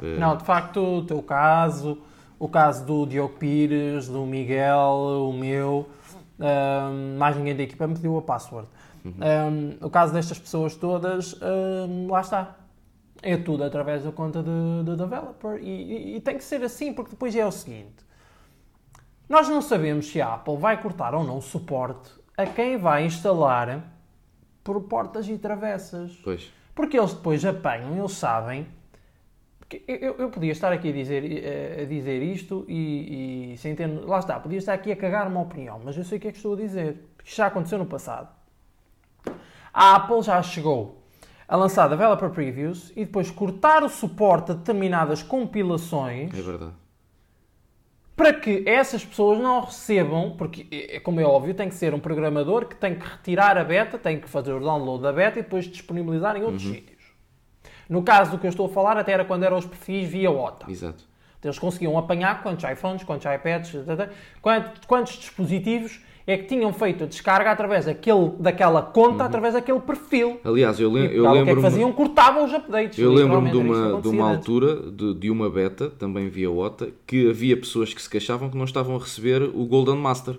Uh... 0.00 0.20
Não, 0.20 0.36
de 0.36 0.44
facto, 0.44 0.80
o 0.80 1.04
teu 1.04 1.22
caso, 1.22 1.98
o 2.38 2.48
caso 2.48 2.84
do 2.84 3.06
Diogo 3.06 3.34
Pires, 3.38 4.08
do 4.08 4.24
Miguel, 4.24 5.28
o 5.28 5.32
meu, 5.32 5.88
um, 6.38 7.18
mais 7.18 7.36
ninguém 7.36 7.54
da 7.54 7.62
equipa 7.62 7.86
me 7.86 7.94
pediu 7.94 8.16
a 8.18 8.22
password. 8.22 8.68
Uhum. 9.04 9.14
Um, 9.80 9.86
o 9.86 9.90
caso 9.90 10.12
destas 10.12 10.38
pessoas 10.38 10.74
todas, 10.74 11.34
um, 11.40 12.10
lá 12.10 12.20
está. 12.20 12.56
É 13.24 13.36
tudo 13.36 13.62
através 13.62 14.02
da 14.02 14.10
conta 14.10 14.42
de, 14.42 14.84
de 14.84 14.96
developer 14.96 15.60
e, 15.62 15.68
e, 15.68 16.16
e, 16.16 16.20
tem 16.20 16.36
que 16.36 16.42
ser 16.42 16.60
assim, 16.64 16.92
porque 16.92 17.12
depois 17.12 17.36
é 17.36 17.46
o 17.46 17.52
seguinte: 17.52 18.04
nós 19.28 19.48
não 19.48 19.62
sabemos 19.62 20.06
se 20.06 20.20
a 20.20 20.34
Apple 20.34 20.56
vai 20.56 20.82
cortar 20.82 21.14
ou 21.14 21.22
não 21.22 21.38
o 21.38 21.42
suporte 21.42 22.10
a 22.36 22.46
quem 22.46 22.76
vai 22.76 23.04
instalar 23.04 23.91
por 24.62 24.80
portas 24.82 25.28
e 25.28 25.38
travessas. 25.38 26.12
Pois. 26.22 26.52
Porque 26.74 26.98
eles 26.98 27.12
depois 27.12 27.44
apanham, 27.44 27.96
eles 27.96 28.12
sabem. 28.12 28.66
Eu, 29.88 30.16
eu 30.18 30.30
podia 30.30 30.52
estar 30.52 30.70
aqui 30.70 30.90
a 30.90 30.92
dizer, 30.92 31.22
a 31.80 31.84
dizer 31.86 32.22
isto 32.22 32.64
e, 32.68 33.52
e 33.52 33.56
sem 33.56 33.74
ter. 33.74 33.86
Lá 33.86 34.18
está, 34.18 34.38
podia 34.38 34.58
estar 34.58 34.74
aqui 34.74 34.92
a 34.92 34.96
cagar 34.96 35.26
uma 35.26 35.40
opinião, 35.40 35.80
mas 35.82 35.96
eu 35.96 36.04
sei 36.04 36.18
o 36.18 36.20
que 36.20 36.28
é 36.28 36.30
que 36.30 36.36
estou 36.36 36.54
a 36.54 36.56
dizer. 36.56 37.08
Porque 37.16 37.28
isto 37.28 37.38
já 37.38 37.46
aconteceu 37.46 37.78
no 37.78 37.86
passado. 37.86 38.28
A 39.72 39.96
Apple 39.96 40.20
já 40.22 40.42
chegou 40.42 41.02
a 41.48 41.56
lançar 41.56 41.88
developer 41.88 42.28
previews 42.30 42.90
e 42.90 43.04
depois 43.06 43.30
cortar 43.30 43.82
o 43.82 43.88
suporte 43.88 44.52
a 44.52 44.54
determinadas 44.54 45.22
compilações. 45.22 46.32
É 46.34 46.42
verdade 46.42 46.81
para 48.16 48.32
que 48.32 48.62
essas 48.66 49.04
pessoas 49.04 49.38
não 49.38 49.60
recebam, 49.60 50.34
porque, 50.36 51.00
como 51.00 51.20
é 51.20 51.24
óbvio, 51.24 51.54
tem 51.54 51.68
que 51.68 51.74
ser 51.74 51.94
um 51.94 52.00
programador 52.00 52.66
que 52.66 52.76
tem 52.76 52.94
que 52.94 53.06
retirar 53.06 53.56
a 53.56 53.64
beta, 53.64 53.98
tem 53.98 54.20
que 54.20 54.28
fazer 54.28 54.52
o 54.52 54.60
download 54.60 55.02
da 55.02 55.12
beta 55.12 55.38
e 55.38 55.42
depois 55.42 55.64
disponibilizar 55.64 56.36
em 56.36 56.42
outros 56.42 56.66
uhum. 56.66 56.74
sítios. 56.74 57.02
No 57.88 58.02
caso 58.02 58.30
do 58.32 58.38
que 58.38 58.46
eu 58.46 58.50
estou 58.50 58.66
a 58.66 58.68
falar, 58.68 58.96
até 58.96 59.12
era 59.12 59.24
quando 59.24 59.44
eram 59.44 59.56
os 59.56 59.66
perfis 59.66 60.08
via 60.08 60.30
OTA. 60.30 60.70
Exato. 60.70 61.04
Eles 61.42 61.58
conseguiam 61.58 61.98
apanhar 61.98 62.42
quantos 62.42 62.64
iPhones, 62.70 63.02
quantos 63.02 63.26
iPads, 63.26 63.74
quantos, 64.40 64.86
quantos 64.86 65.14
dispositivos 65.14 66.00
é 66.26 66.36
que 66.36 66.44
tinham 66.44 66.72
feito 66.72 67.04
a 67.04 67.06
descarga 67.06 67.50
através 67.50 67.86
daquele, 67.86 68.30
daquela 68.38 68.82
conta, 68.82 69.22
uhum. 69.22 69.28
através 69.28 69.54
daquele 69.54 69.80
perfil. 69.80 70.40
Aliás, 70.44 70.78
eu, 70.78 70.92
le 70.92 71.16
eu 71.16 71.24
lembro. 71.30 71.42
O 71.42 71.44
que 71.44 71.50
é 71.50 71.54
que 71.56 71.60
faziam? 71.60 71.92
Cortavam 71.92 72.44
os 72.44 72.52
updates. 72.52 72.98
Eu 72.98 73.12
lembro-me 73.12 73.50
de 73.50 73.56
uma, 73.56 74.00
de 74.00 74.08
uma 74.08 74.30
altura, 74.30 74.90
de, 74.90 75.14
de 75.14 75.30
uma 75.30 75.50
beta, 75.50 75.90
também 75.90 76.28
via 76.28 76.50
OTA, 76.50 76.90
que 77.06 77.28
havia 77.28 77.56
pessoas 77.56 77.92
que 77.92 78.00
se 78.00 78.08
queixavam 78.08 78.48
que 78.48 78.56
não 78.56 78.64
estavam 78.64 78.96
a 78.96 78.98
receber 78.98 79.42
o 79.42 79.64
Golden 79.66 79.96
Master. 79.96 80.36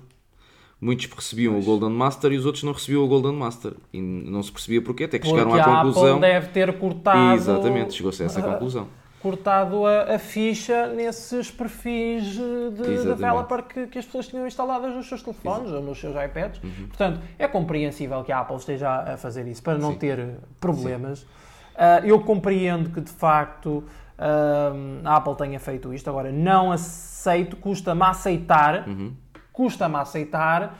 Muitos 0.79 1.05
recebiam 1.05 1.53
pois. 1.53 1.65
o 1.65 1.67
Golden 1.67 1.97
Master 1.97 2.33
e 2.33 2.37
os 2.37 2.45
outros 2.45 2.63
não 2.63 2.73
recebiam 2.73 3.03
o 3.03 3.07
Golden 3.07 3.33
Master. 3.33 3.73
E 3.93 4.01
não 4.01 4.43
se 4.43 4.51
percebia 4.51 4.81
porquê, 4.81 5.05
até 5.05 5.17
que 5.17 5.27
Porque 5.27 5.39
chegaram 5.39 5.71
à 5.71 5.75
conclusão. 5.77 6.15
Apple 6.15 6.21
deve 6.21 6.47
ter 6.47 6.77
cortado. 6.77 7.35
Exatamente, 7.35 7.93
chegou-se 7.93 8.21
a 8.21 8.25
essa 8.25 8.41
conclusão 8.41 8.87
cortado 9.23 9.85
a, 9.85 10.15
a, 10.15 10.19
ficha 10.19 10.87
nesses 10.87 11.49
perfis 11.49 12.25
de 12.25 13.05
developer 13.05 13.63
que, 13.63 13.87
que, 13.87 13.97
as 13.97 14.05
pessoas 14.05 14.27
tinham 14.27 14.45
instaladas 14.45 14.93
nos 14.93 15.07
seus 15.07 15.23
telefones 15.23 15.69
Exato. 15.69 15.77
ou 15.77 15.81
nos 15.81 15.97
seus 15.97 16.13
iPads. 16.13 16.61
Uhum. 16.61 16.87
Portanto, 16.89 17.21
é 17.39 17.47
compreensível 17.47 18.21
que 18.25 18.33
a 18.33 18.39
Apple 18.39 18.57
esteja 18.57 19.13
a 19.13 19.15
fazer 19.15 19.47
isso 19.47 19.63
para 19.63 19.77
não 19.77 19.93
Sim. 19.93 19.97
ter 19.97 20.35
problemas. 20.59 21.21
Uh, 21.21 22.03
eu 22.03 22.19
compreendo 22.19 22.89
que 22.89 22.99
de 22.99 23.11
facto 23.11 23.85
uh, 24.19 25.01
a 25.05 25.15
Apple 25.15 25.35
tenha 25.35 25.59
feito 25.59 25.93
isto. 25.93 26.09
Agora, 26.09 26.29
não 26.29 26.69
aceito, 26.69 27.55
custa-me 27.55 28.03
aceitar, 28.03 28.85
uhum. 28.89 29.15
custa-me 29.53 29.95
aceitar 29.95 30.77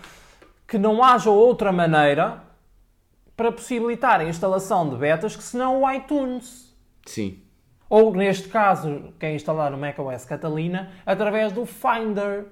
que 0.67 0.77
não 0.77 1.01
haja 1.01 1.29
outra 1.29 1.71
maneira 1.71 2.43
para 3.37 3.53
possibilitar 3.53 4.19
a 4.19 4.25
instalação 4.25 4.89
de 4.89 4.97
betas 4.97 5.33
que 5.33 5.43
senão 5.43 5.81
o 5.81 5.91
iTunes. 5.91 6.75
Sim. 7.05 7.42
Ou, 7.93 8.11
neste 8.11 8.49
caso, 8.49 9.13
quem 9.19 9.35
instalar 9.35 9.69
no 9.69 9.77
macOS 9.77 10.25
Catalina, 10.25 10.91
através 11.05 11.51
do 11.51 11.63
Finder. 11.63 12.45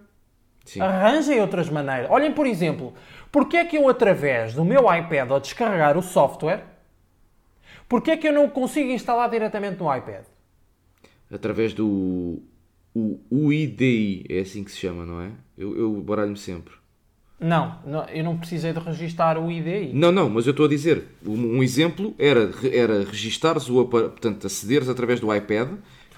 Sim. 0.63 0.80
Arranjem 0.80 1.41
outras 1.41 1.67
maneiras. 1.67 2.12
Olhem, 2.12 2.32
por 2.32 2.45
exemplo, 2.45 2.93
porque 3.32 3.58
é 3.58 3.65
que 3.65 3.75
eu, 3.75 3.89
através 3.89 4.54
do 4.54 4.63
meu 4.63 4.82
iPad, 4.82 5.32
ao 5.32 5.39
descarregar 5.39 5.97
o 5.97 6.01
software, 6.04 6.63
porque 7.89 8.12
é 8.12 8.17
que 8.17 8.27
eu 8.27 8.34
não 8.34 8.47
consigo 8.47 8.91
instalar 8.91 9.27
diretamente 9.32 9.80
no 9.80 9.91
iPad? 9.91 10.25
Através 11.34 11.73
do 11.73 12.43
o 12.93 13.19
UIDI, 13.32 14.27
é 14.30 14.41
assim 14.41 14.63
que 14.63 14.71
se 14.71 14.77
chama, 14.77 15.08
não 15.08 15.21
é? 15.21 15.32
Eu, 15.58 15.75
eu 15.75 16.01
baralho-me 16.04 16.38
sempre. 16.38 16.75
Não, 17.41 17.75
não, 17.84 18.04
eu 18.06 18.23
não 18.23 18.38
precisei 18.38 18.71
de 18.71 18.80
registar 18.80 19.36
o 19.36 19.51
ID. 19.51 19.91
Não, 19.95 20.12
não, 20.12 20.30
mas 20.30 20.45
eu 20.45 20.51
estou 20.51 20.67
a 20.67 20.69
dizer, 20.69 21.06
um, 21.25 21.58
um 21.58 21.63
exemplo 21.63 22.13
era, 22.19 22.51
era 22.71 23.04
registares 23.04 23.67
o 23.67 23.84
portanto, 23.84 24.45
acederes 24.45 24.88
através 24.88 25.19
do 25.19 25.34
iPad, 25.34 25.69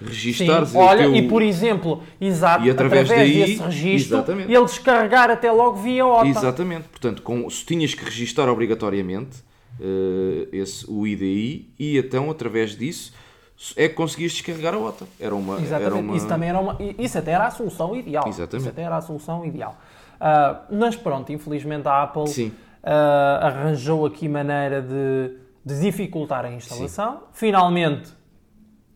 registares 0.01 0.69
Sim, 0.69 0.77
olha, 0.77 1.03
teu... 1.03 1.15
e 1.15 1.25
por 1.29 1.41
exemplo, 1.41 2.03
exato, 2.19 2.65
E 2.65 2.69
através 2.69 3.07
daí- 3.07 3.39
desse 3.39 3.61
registro, 3.63 4.17
exatamente. 4.17 4.51
ele 4.51 4.65
descarregar 4.65 5.31
até 5.31 5.49
logo 5.49 5.77
via 5.77 6.05
OTA. 6.05 6.27
Exatamente. 6.27 6.89
Portanto, 6.89 7.21
com, 7.21 7.49
se 7.49 7.65
tinhas 7.65 7.93
que 7.93 8.03
registar 8.03 8.49
obrigatoriamente 8.49 9.43
eh, 9.79 10.49
esse, 10.51 10.85
o 10.89 11.07
IDI 11.07 11.69
e 11.79 11.97
então, 11.97 12.29
através 12.29 12.75
disso, 12.75 13.13
é 13.77 13.87
que 13.87 13.95
conseguias 13.95 14.33
descarregar 14.33 14.73
a 14.73 14.77
OTA. 14.77 15.07
Era 15.17 15.33
uma... 15.33 15.55
Exatamente. 15.55 15.85
Era 15.85 15.95
uma... 15.95 16.17
Isso 16.17 16.27
também 16.27 16.49
era 16.49 16.59
uma. 16.59 16.77
Isso 16.99 17.17
até 17.17 17.31
era 17.31 17.47
a 17.47 17.51
solução 17.51 17.95
ideal. 17.95 18.27
Exatamente. 18.27 18.61
Isso 18.61 18.69
até 18.69 18.81
era 18.81 18.97
a 18.97 19.01
solução 19.01 19.45
ideal. 19.45 19.77
Ah, 20.25 20.61
mas 20.71 20.95
pronto, 20.95 21.33
infelizmente 21.33 21.85
a 21.85 22.03
Apple 22.03 22.27
Sim. 22.27 22.53
ah, 22.81 23.39
arranjou 23.43 24.05
aqui 24.05 24.29
maneira 24.29 24.81
de, 24.81 25.37
de 25.65 25.81
dificultar 25.81 26.45
a 26.45 26.51
instalação. 26.51 27.23
Finalmente, 27.33 28.09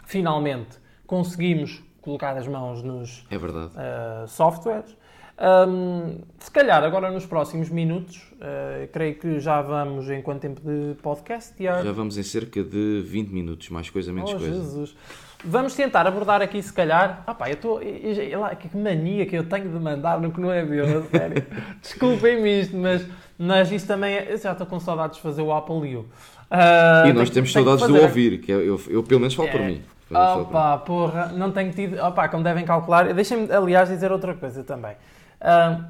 finalmente 0.05 0.77
conseguimos 1.05 1.83
colocar 2.01 2.37
as 2.37 2.47
mãos 2.47 2.81
nos 2.81 3.25
É 3.29 3.35
uh, 3.35 4.27
softwares. 4.27 4.95
Um, 5.39 6.21
se 6.39 6.49
calhar 6.49 6.81
agora 6.83 7.11
nos 7.11 7.25
próximos 7.25 7.69
minutos, 7.69 8.31
uh, 8.35 8.87
creio 8.91 9.19
que 9.19 9.39
já 9.39 9.61
vamos 9.61 10.09
em 10.09 10.21
quanto 10.21 10.39
tempo 10.39 10.61
de 10.61 10.95
podcast, 11.01 11.53
Tiago? 11.55 11.83
Já 11.83 11.91
vamos 11.91 12.17
em 12.17 12.23
cerca 12.23 12.63
de 12.63 13.03
20 13.05 13.29
minutos, 13.29 13.69
mais 13.69 13.89
coisa, 13.89 14.13
menos 14.13 14.31
Oh, 14.31 14.37
coisa. 14.37 14.53
Jesus. 14.53 14.95
Vamos 15.45 15.75
tentar 15.75 16.05
abordar 16.07 16.41
aqui, 16.41 16.61
se 16.61 16.73
calhar. 16.73 17.23
Ah, 17.27 17.33
pá, 17.33 17.47
eu 17.49 17.53
estou. 17.53 17.79
Que 17.79 18.77
mania 18.77 19.25
que 19.25 19.35
eu 19.37 19.43
tenho 19.47 19.69
de 19.69 19.79
mandar 19.79 20.19
no 20.19 20.31
que 20.31 20.41
não 20.41 20.51
é 20.51 20.63
meu, 20.63 20.83
a 20.99 21.01
sério. 21.09 21.45
Desculpem-me 21.81 22.61
isto, 22.61 22.75
mas, 22.75 23.05
mas 23.37 23.71
isso 23.71 23.85
também 23.87 24.15
é. 24.15 24.31
Eu 24.33 24.37
já 24.37 24.51
estou 24.53 24.65
com 24.65 24.79
saudades 24.79 25.17
de 25.17 25.21
fazer 25.21 25.41
o 25.41 25.53
Apple 25.53 25.95
U. 25.97 26.05
Ah, 26.49 27.03
E 27.07 27.13
nós 27.13 27.29
temos 27.29 27.51
saudades 27.51 27.85
de 27.85 27.91
ouvir, 27.93 28.39
que 28.39 28.51
é- 28.51 28.55
eu, 28.55 28.81
eu, 28.87 29.03
pelo 29.03 29.19
menos 29.19 29.35
falo 29.35 29.49
por 29.49 29.55
É. 29.59 29.63
por 29.63 29.67
mim. 29.67 29.81
Opa, 30.09 30.77
porra, 30.79 31.27
não 31.27 31.51
tenho 31.51 31.71
tido. 31.71 31.97
Opa, 32.01 32.27
como 32.29 32.43
devem 32.43 32.63
calcular, 32.65 33.13
deixem-me, 33.13 33.51
aliás, 33.51 33.89
dizer 33.89 34.11
outra 34.11 34.33
coisa 34.33 34.63
também. 34.63 34.95
Ah, 35.39 35.81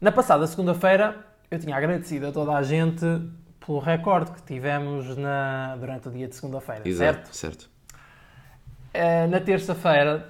na 0.00 0.12
passada 0.12 0.46
segunda-feira, 0.46 1.16
eu 1.50 1.58
tinha 1.58 1.74
agradecido 1.74 2.28
a 2.28 2.32
toda 2.32 2.52
a 2.52 2.62
gente 2.62 3.04
pelo 3.64 3.78
recorde 3.80 4.30
que 4.32 4.42
tivemos 4.42 5.16
na, 5.16 5.76
durante 5.80 6.08
o 6.08 6.10
dia 6.10 6.28
de 6.28 6.34
segunda-feira, 6.36 6.82
certo? 6.92 7.34
Certo. 7.34 7.68
Ah, 8.94 9.26
na 9.26 9.38
terça-feira, 9.40 10.28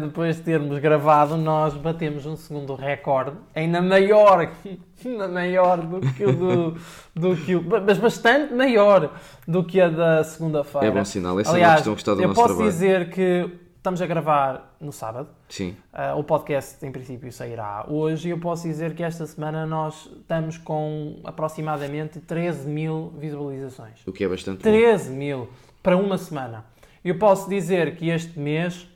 depois 0.00 0.36
de 0.36 0.42
termos 0.42 0.78
gravado, 0.78 1.36
nós 1.36 1.74
batemos 1.74 2.24
um 2.26 2.36
segundo 2.36 2.74
recorde, 2.74 3.36
ainda 3.54 3.80
maior, 3.82 4.50
ainda 5.04 5.28
maior 5.28 5.76
do 5.78 6.00
que 6.12 6.24
o 6.24 6.32
do, 6.32 6.76
do 7.14 7.36
que 7.36 7.54
o, 7.54 7.62
mas 7.62 7.98
bastante 7.98 8.54
maior 8.54 9.12
do 9.46 9.62
que 9.62 9.80
a 9.80 9.88
da 9.88 10.24
segunda-feira. 10.24 10.86
É 10.86 10.90
bom 10.90 11.04
sinal, 11.04 11.38
é 11.38 11.44
sinal 11.44 11.54
que 11.56 11.62
Aliás, 11.62 11.78
estão 11.80 11.92
a 11.92 11.96
gostar 11.96 12.14
do 12.14 12.22
eu 12.22 12.28
nosso 12.28 12.40
posso 12.40 12.54
trabalho. 12.54 12.70
dizer 12.72 13.10
que 13.10 13.50
estamos 13.76 14.00
a 14.02 14.06
gravar 14.06 14.74
no 14.80 14.90
sábado. 14.92 15.28
Sim, 15.48 15.76
Ah, 15.92 16.14
o 16.16 16.24
podcast, 16.24 16.84
em 16.84 16.90
princípio, 16.90 17.30
sairá 17.32 17.84
hoje. 17.88 18.28
E 18.28 18.30
eu 18.30 18.38
posso 18.38 18.66
dizer 18.66 18.94
que 18.94 19.02
esta 19.02 19.26
semana 19.26 19.64
nós 19.66 20.10
estamos 20.20 20.56
com 20.58 21.20
aproximadamente 21.24 22.20
13 22.20 22.68
mil 22.68 23.12
visualizações. 23.18 24.00
o 24.06 24.12
que 24.12 24.24
é 24.24 24.28
bastante 24.28 24.56
bom. 24.58 24.62
13 24.62 25.10
mil 25.10 25.48
para 25.82 25.96
uma 25.96 26.16
semana. 26.18 26.64
Eu 27.08 27.18
posso 27.18 27.48
dizer 27.48 27.96
que 27.96 28.08
este 28.10 28.38
mês, 28.38 28.86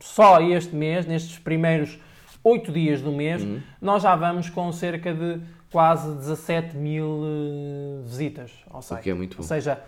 só 0.00 0.40
este 0.40 0.74
mês, 0.74 1.04
nestes 1.06 1.38
primeiros 1.38 1.98
8 2.42 2.72
dias 2.72 3.02
do 3.02 3.12
mês, 3.12 3.42
Uhum. 3.42 3.60
nós 3.80 4.02
já 4.02 4.14
vamos 4.16 4.48
com 4.48 4.70
cerca 4.72 5.12
de 5.12 5.40
quase 5.70 6.10
17 6.14 6.76
mil 6.76 7.22
eh, 7.24 8.02
visitas 8.04 8.52
ao 8.70 8.80
site. 8.80 9.02
que 9.02 9.10
é 9.10 9.14
muito 9.14 9.36
bom. 9.36 9.42
Ou 9.42 9.46
seja, 9.48 9.80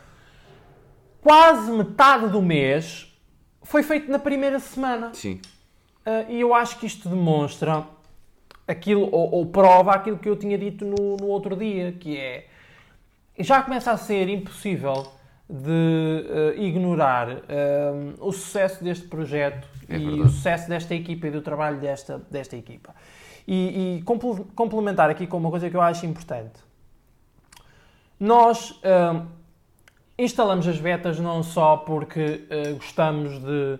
quase 1.22 1.70
metade 1.72 2.28
do 2.28 2.42
mês 2.42 3.10
foi 3.62 3.82
feito 3.82 4.10
na 4.10 4.18
primeira 4.18 4.58
semana. 4.58 5.12
Sim, 5.14 5.40
Ah, 6.04 6.24
e 6.28 6.40
eu 6.40 6.54
acho 6.54 6.78
que 6.78 6.86
isto 6.86 7.08
demonstra 7.08 7.84
aquilo, 8.66 9.02
ou, 9.12 9.30
ou 9.34 9.46
prova 9.46 9.92
aquilo 9.92 10.18
que 10.18 10.28
eu 10.28 10.36
tinha 10.36 10.56
dito 10.58 10.84
no, 10.84 11.16
no 11.16 11.26
outro 11.26 11.54
dia, 11.56 11.92
que 11.92 12.16
é 12.16 12.46
já 13.38 13.62
começa 13.62 13.92
a 13.92 13.96
ser 13.96 14.28
impossível 14.28 15.06
de 15.50 16.26
ah, 16.28 16.54
ignorar 16.60 17.28
ah, 17.30 18.14
o 18.20 18.32
sucesso 18.32 18.82
deste 18.84 19.06
projeto 19.08 19.66
É 19.88 19.96
e 19.96 19.98
verdade. 19.98 20.20
o 20.20 20.28
sucesso 20.28 20.68
desta 20.68 20.94
equipa 20.94 21.26
e 21.26 21.30
do 21.30 21.40
trabalho 21.40 21.78
desta, 21.80 22.18
desta 22.30 22.56
equipa. 22.56 22.94
E, 23.46 23.98
e 23.98 24.02
comple- 24.02 24.44
complementar 24.54 25.08
aqui 25.08 25.26
com 25.26 25.38
uma 25.38 25.50
coisa 25.50 25.70
que 25.70 25.76
eu 25.76 25.80
acho 25.80 26.04
importante. 26.04 26.60
Nós 28.20 28.78
ah, 28.84 29.24
instalamos 30.18 30.66
as 30.66 30.78
betas 30.78 31.18
não 31.20 31.42
só 31.42 31.76
porque 31.76 32.42
gostamos 32.74 33.38
de, 33.38 33.78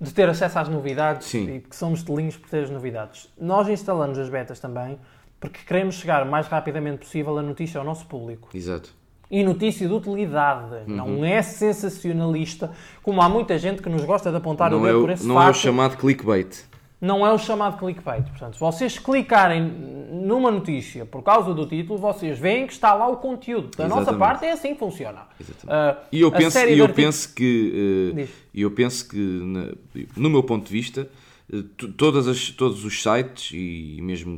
de 0.00 0.12
ter 0.12 0.28
acesso 0.28 0.58
às 0.58 0.68
novidades 0.68 1.28
Sim. 1.28 1.48
e 1.56 1.60
porque 1.60 1.76
somos 1.76 2.02
telinhos 2.02 2.36
por 2.36 2.50
ter 2.50 2.64
as 2.64 2.70
novidades. 2.70 3.32
Nós 3.40 3.68
instalamos 3.68 4.18
as 4.18 4.28
betas 4.28 4.58
também 4.58 4.98
porque 5.40 5.60
queremos 5.64 5.94
chegar 5.94 6.26
o 6.26 6.30
mais 6.30 6.48
rapidamente 6.48 6.98
possível 6.98 7.38
a 7.38 7.42
notícia 7.42 7.78
ao 7.78 7.84
nosso 7.84 8.06
público. 8.06 8.48
exato. 8.52 8.92
E 9.30 9.42
notícia 9.44 9.86
de 9.86 9.92
utilidade, 9.92 10.74
Uhum. 10.88 10.96
não 10.96 11.24
é 11.24 11.42
sensacionalista, 11.42 12.70
como 13.02 13.20
há 13.20 13.28
muita 13.28 13.58
gente 13.58 13.82
que 13.82 13.88
nos 13.88 14.04
gosta 14.04 14.30
de 14.30 14.36
apontar 14.36 14.72
o 14.72 14.78
Não, 14.78 14.86
é 14.86 14.88
dedo 14.88 14.98
o, 14.98 15.00
por 15.02 15.10
esse 15.10 15.26
não 15.26 15.42
é 15.42 15.48
o 15.50 15.54
chamado 15.54 15.96
clickbait. 15.96 16.64
Não 17.00 17.24
é 17.24 17.32
o 17.32 17.38
chamado 17.38 17.78
clickbait. 17.78 18.24
Portanto, 18.28 18.54
se 18.54 18.60
vocês 18.60 18.98
clicarem 18.98 19.62
numa 20.10 20.50
notícia 20.50 21.06
por 21.06 21.22
causa 21.22 21.54
do 21.54 21.64
título, 21.66 21.96
vocês 21.98 22.38
veem 22.38 22.66
que 22.66 22.72
está 22.72 22.92
lá 22.94 23.06
o 23.06 23.18
conteúdo. 23.18 23.70
Da 23.76 23.86
nossa 23.86 24.02
Exatamente. 24.02 24.18
parte 24.20 24.44
é 24.46 24.52
assim 24.52 24.72
que 24.72 24.80
funciona. 24.80 25.20
Ah, 25.68 25.96
E 26.10 26.20
eu 26.22 26.32
penso, 26.32 26.58
e 26.58 26.66
de 26.74 26.78
eu 26.78 26.86
artigos- 26.86 26.94
penso 27.26 27.34
que, 27.34 28.28
e 28.52 28.62
eu 28.62 28.70
penso 28.72 29.08
que 29.08 29.16
na- 29.16 29.74
no 30.16 30.28
meu 30.30 30.42
ponto 30.42 30.66
de 30.66 30.72
vista, 30.72 31.08
eh, 31.52 31.62
todas 31.96 32.26
as, 32.26 32.50
todos 32.50 32.84
os 32.84 33.00
sites 33.00 33.52
e 33.54 34.00
mesmo 34.02 34.36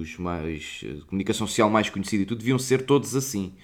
os 0.00 0.18
mais 0.18 0.82
eh, 0.84 0.96
comunicação 1.06 1.46
social 1.46 1.70
mais 1.70 1.88
conhecida 1.88 2.24
e 2.24 2.26
tudo 2.26 2.38
deviam 2.38 2.58
ser 2.58 2.82
todos 2.84 3.16
assim. 3.16 3.54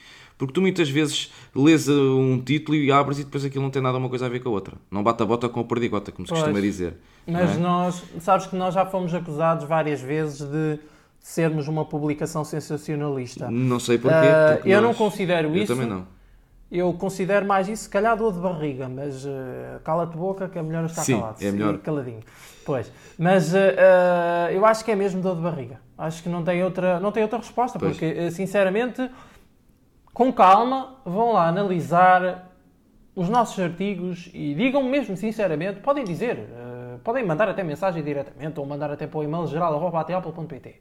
Porque 0.41 0.55
tu 0.55 0.61
muitas 0.63 0.89
vezes 0.89 1.31
lês 1.55 1.87
um 1.87 2.41
título 2.41 2.75
e 2.79 2.91
abres 2.91 3.19
e 3.19 3.25
depois 3.25 3.45
aquilo 3.45 3.63
não 3.63 3.71
tem 3.71 3.83
nada 3.83 3.99
uma 3.99 4.09
coisa 4.09 4.25
a 4.25 4.29
ver 4.31 4.41
com 4.41 4.49
a 4.49 4.53
outra. 4.53 4.75
Não 4.91 5.03
bate 5.03 5.23
a 5.23 5.27
bota 5.27 5.49
com 5.51 5.61
a 5.61 5.65
perdigota, 5.65 6.11
como 6.11 6.27
se 6.27 6.31
Pois. 6.31 6.41
costuma 6.43 6.61
dizer. 6.63 6.95
Mas 7.27 7.59
não 7.59 7.83
é? 7.83 7.85
nós, 7.85 8.03
sabes 8.21 8.47
que 8.47 8.57
nós 8.57 8.73
já 8.73 8.87
fomos 8.87 9.13
acusados 9.15 9.67
várias 9.67 10.01
vezes 10.01 10.41
de 10.41 10.79
sermos 11.21 11.69
uma 11.69 11.85
publicação 11.85 12.43
sensacionalista. 12.43 13.51
Não 13.51 13.79
sei 13.79 13.99
porquê. 13.99 14.17
Porque 14.55 14.71
eu 14.71 14.81
não 14.81 14.89
nós- 14.89 14.97
considero 14.97 15.49
eu 15.49 15.57
isso. 15.57 15.73
também 15.75 15.87
não. 15.89 16.07
Eu 16.73 16.93
considero 16.95 17.45
mais 17.47 17.69
isso, 17.69 17.83
se 17.83 17.89
calhar, 17.91 18.17
dor 18.17 18.33
de 18.33 18.39
barriga, 18.39 18.89
mas 18.89 19.27
eh, 19.27 19.79
cala-te 19.85 20.17
boca 20.17 20.49
que 20.49 20.57
é 20.59 20.63
melhor 20.63 20.85
estar 20.87 21.03
Sim, 21.03 21.19
calado. 21.21 21.37
é 21.45 21.51
melhor. 21.51 21.75
E 21.75 21.79
caladinho. 21.79 22.21
Pois. 22.65 22.91
Mas 23.19 23.53
eh, 23.55 24.51
eu 24.53 24.65
acho 24.65 24.85
que 24.85 24.91
é 24.93 24.97
mesmo 24.97 25.21
dor 25.21 25.35
de 25.37 25.43
barriga. 25.43 25.81
Acho 25.99 26.23
que 26.23 26.29
não 26.31 26.43
tem 26.45 26.63
outra, 26.65 26.99
não 27.01 27.13
tem 27.13 27.23
outra 27.25 27.39
resposta, 27.41 27.79
Pois. 27.79 27.93
porque, 27.99 28.31
sinceramente, 28.31 29.11
com 30.21 30.31
calma, 30.31 30.97
vão 31.03 31.33
lá 31.33 31.49
analisar 31.49 32.53
os 33.17 33.31
nossos 33.31 33.59
artigos 33.59 34.29
e 34.35 34.53
digam 34.53 34.83
mesmo 34.83 35.17
sinceramente, 35.17 35.81
podem 35.81 36.05
dizer, 36.05 36.37
eh, 36.37 36.99
podem 37.03 37.25
mandar 37.25 37.49
até 37.49 37.65
mensagem 37.65 38.03
diretamente 38.03 38.61
ou 38.61 38.67
mandar 38.67 38.91
até 38.91 39.07
para 39.07 39.19
o 39.19 39.23
e-mail 39.23 39.47
geral.apple.pt 39.47 40.75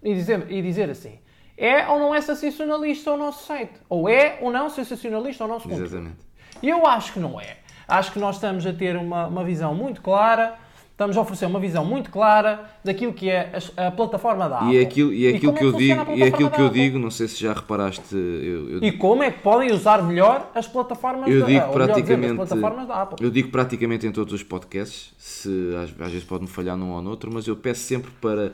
e 0.00 0.14
dizer, 0.14 0.48
e 0.48 0.62
dizer 0.62 0.90
assim, 0.90 1.18
é 1.58 1.88
ou 1.88 1.98
não 1.98 2.14
é 2.14 2.20
sensacionalista 2.20 3.10
o 3.10 3.16
nosso 3.16 3.44
site? 3.44 3.72
Ou 3.88 4.08
é 4.08 4.38
ou 4.40 4.52
não 4.52 4.70
sensacionalista 4.70 5.44
o 5.44 5.48
nosso 5.48 5.68
conteúdo? 5.68 5.86
Exatamente. 5.86 6.18
Eu 6.62 6.86
acho 6.86 7.14
que 7.14 7.18
não 7.18 7.40
é. 7.40 7.56
Acho 7.88 8.12
que 8.12 8.20
nós 8.20 8.36
estamos 8.36 8.64
a 8.64 8.72
ter 8.72 8.96
uma, 8.96 9.26
uma 9.26 9.42
visão 9.42 9.74
muito 9.74 10.00
clara, 10.02 10.54
estamos 10.94 11.16
a 11.16 11.20
oferecer 11.20 11.46
uma 11.46 11.58
visão 11.58 11.84
muito 11.84 12.08
clara 12.08 12.70
daquilo 12.84 13.12
que 13.12 13.28
é 13.28 13.52
a, 13.76 13.88
a 13.88 13.90
plataforma 13.90 14.48
da 14.48 14.58
Apple. 14.60 14.74
E 14.74 14.78
é 14.78 14.82
aquilo, 14.82 15.12
e 15.12 15.26
é 15.26 15.30
aquilo 15.30 15.52
como 15.52 15.58
que 15.58 15.64
eu 15.64 15.72
funciona 15.72 16.02
a 16.02 16.04
digo, 16.04 16.16
e 16.18 16.22
é 16.22 16.26
aquilo 16.28 16.50
que 16.50 16.60
eu 16.60 16.66
Apple. 16.66 16.80
digo, 16.82 16.98
não 17.00 17.10
sei 17.10 17.26
se 17.28 17.40
já 17.42 17.52
reparaste, 17.52 18.14
eu, 18.14 18.70
eu- 18.70 18.84
E 18.84 18.92
como 18.92 19.22
é 19.24 19.30
que 19.32 19.40
podem 19.40 19.72
usar 19.72 20.02
melhor 20.04 20.50
as 20.54 20.68
plataformas 20.68 21.28
Eu 21.28 21.40
da 21.40 21.46
digo 21.46 21.72
praticamente, 21.72 22.40
as 22.40 22.48
plataformas 22.48 22.86
da 22.88 23.02
Apple. 23.02 23.24
eu 23.26 23.30
digo 23.30 23.48
praticamente 23.50 24.06
em 24.06 24.12
todos 24.12 24.32
os 24.32 24.42
podcasts, 24.44 25.12
se 25.18 25.48
às, 25.76 25.90
às 26.00 26.12
vezes 26.12 26.22
pode-me 26.24 26.48
falhar 26.48 26.76
num 26.76 26.92
ou 26.92 27.02
noutro, 27.02 27.28
mas 27.32 27.46
eu 27.48 27.56
peço 27.56 27.80
sempre 27.80 28.12
para, 28.20 28.52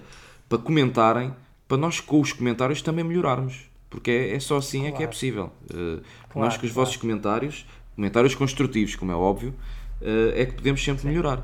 para 0.49 0.57
comentarem, 0.59 1.35
para 1.69 1.77
nós 1.77 2.01
com 2.01 2.21
os 2.21 2.33
comentários 2.33 2.81
também 2.81 3.05
melhorarmos, 3.05 3.69
porque 3.91 4.11
é, 4.11 4.35
é 4.35 4.41
só 4.41 4.57
assim 4.57 4.87
é 4.87 4.93
que 4.93 4.95
é 4.95 4.97
Claro. 4.99 5.11
possível. 5.13 5.51
Uh, 5.71 6.01
Claro, 6.33 6.47
nós 6.47 6.57
com 6.57 6.65
os 6.65 6.73
claro. 6.73 6.87
vossos 6.87 6.97
comentários, 6.97 7.67
comentários 7.95 8.35
construtivos, 8.35 8.97
como 8.97 9.13
é 9.13 9.15
óbvio, 9.15 9.51
uh, 10.01 10.33
é 10.35 10.47
que 10.47 10.53
podemos 10.55 10.83
sempre 10.83 11.07
melhorar. 11.07 11.43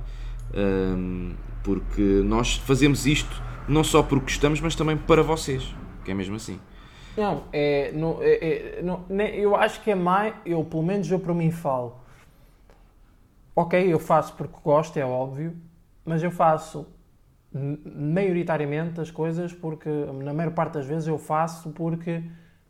Um, 0.55 1.35
porque 1.63 2.23
nós 2.25 2.57
fazemos 2.57 3.07
isto 3.07 3.43
não 3.69 3.83
só 3.83 4.03
porque 4.03 4.27
gostamos, 4.27 4.61
mas 4.61 4.75
também 4.75 4.97
para 4.97 5.23
vocês, 5.23 5.75
que 6.05 6.11
é 6.11 6.15
mesmo 6.15 6.37
assim. 6.37 6.61
Não, 7.17 7.45
é, 7.53 7.91
não, 7.93 8.19
é, 8.23 8.79
é- 8.79 8.83
não, 8.83 9.05
eu 9.35 9.57
acho 9.57 9.81
que 9.83 9.91
é 9.91 9.95
mais, 9.95 10.35
eu 10.45 10.63
pelo 10.65 10.83
menos 10.83 11.11
eu 11.11 11.19
para 11.19 11.35
mim 11.35 11.51
falo, 11.51 11.97
ok, 13.55 13.93
eu 13.93 13.99
faço 13.99 14.35
porque 14.35 14.57
gosto, 14.63 14.97
é 14.99 15.05
óbvio, 15.05 15.57
mas 16.05 16.23
eu 16.23 16.31
faço 16.31 16.87
maioritariamente 17.53 19.01
as 19.01 19.11
coisas 19.11 19.53
porque, 19.53 19.89
na 20.23 20.35
maior 20.35 20.53
parte 20.53 20.75
das 20.75 20.87
vezes 20.87 21.09
eu 21.09 21.17
faço 21.19 21.71
porque, 21.71 22.23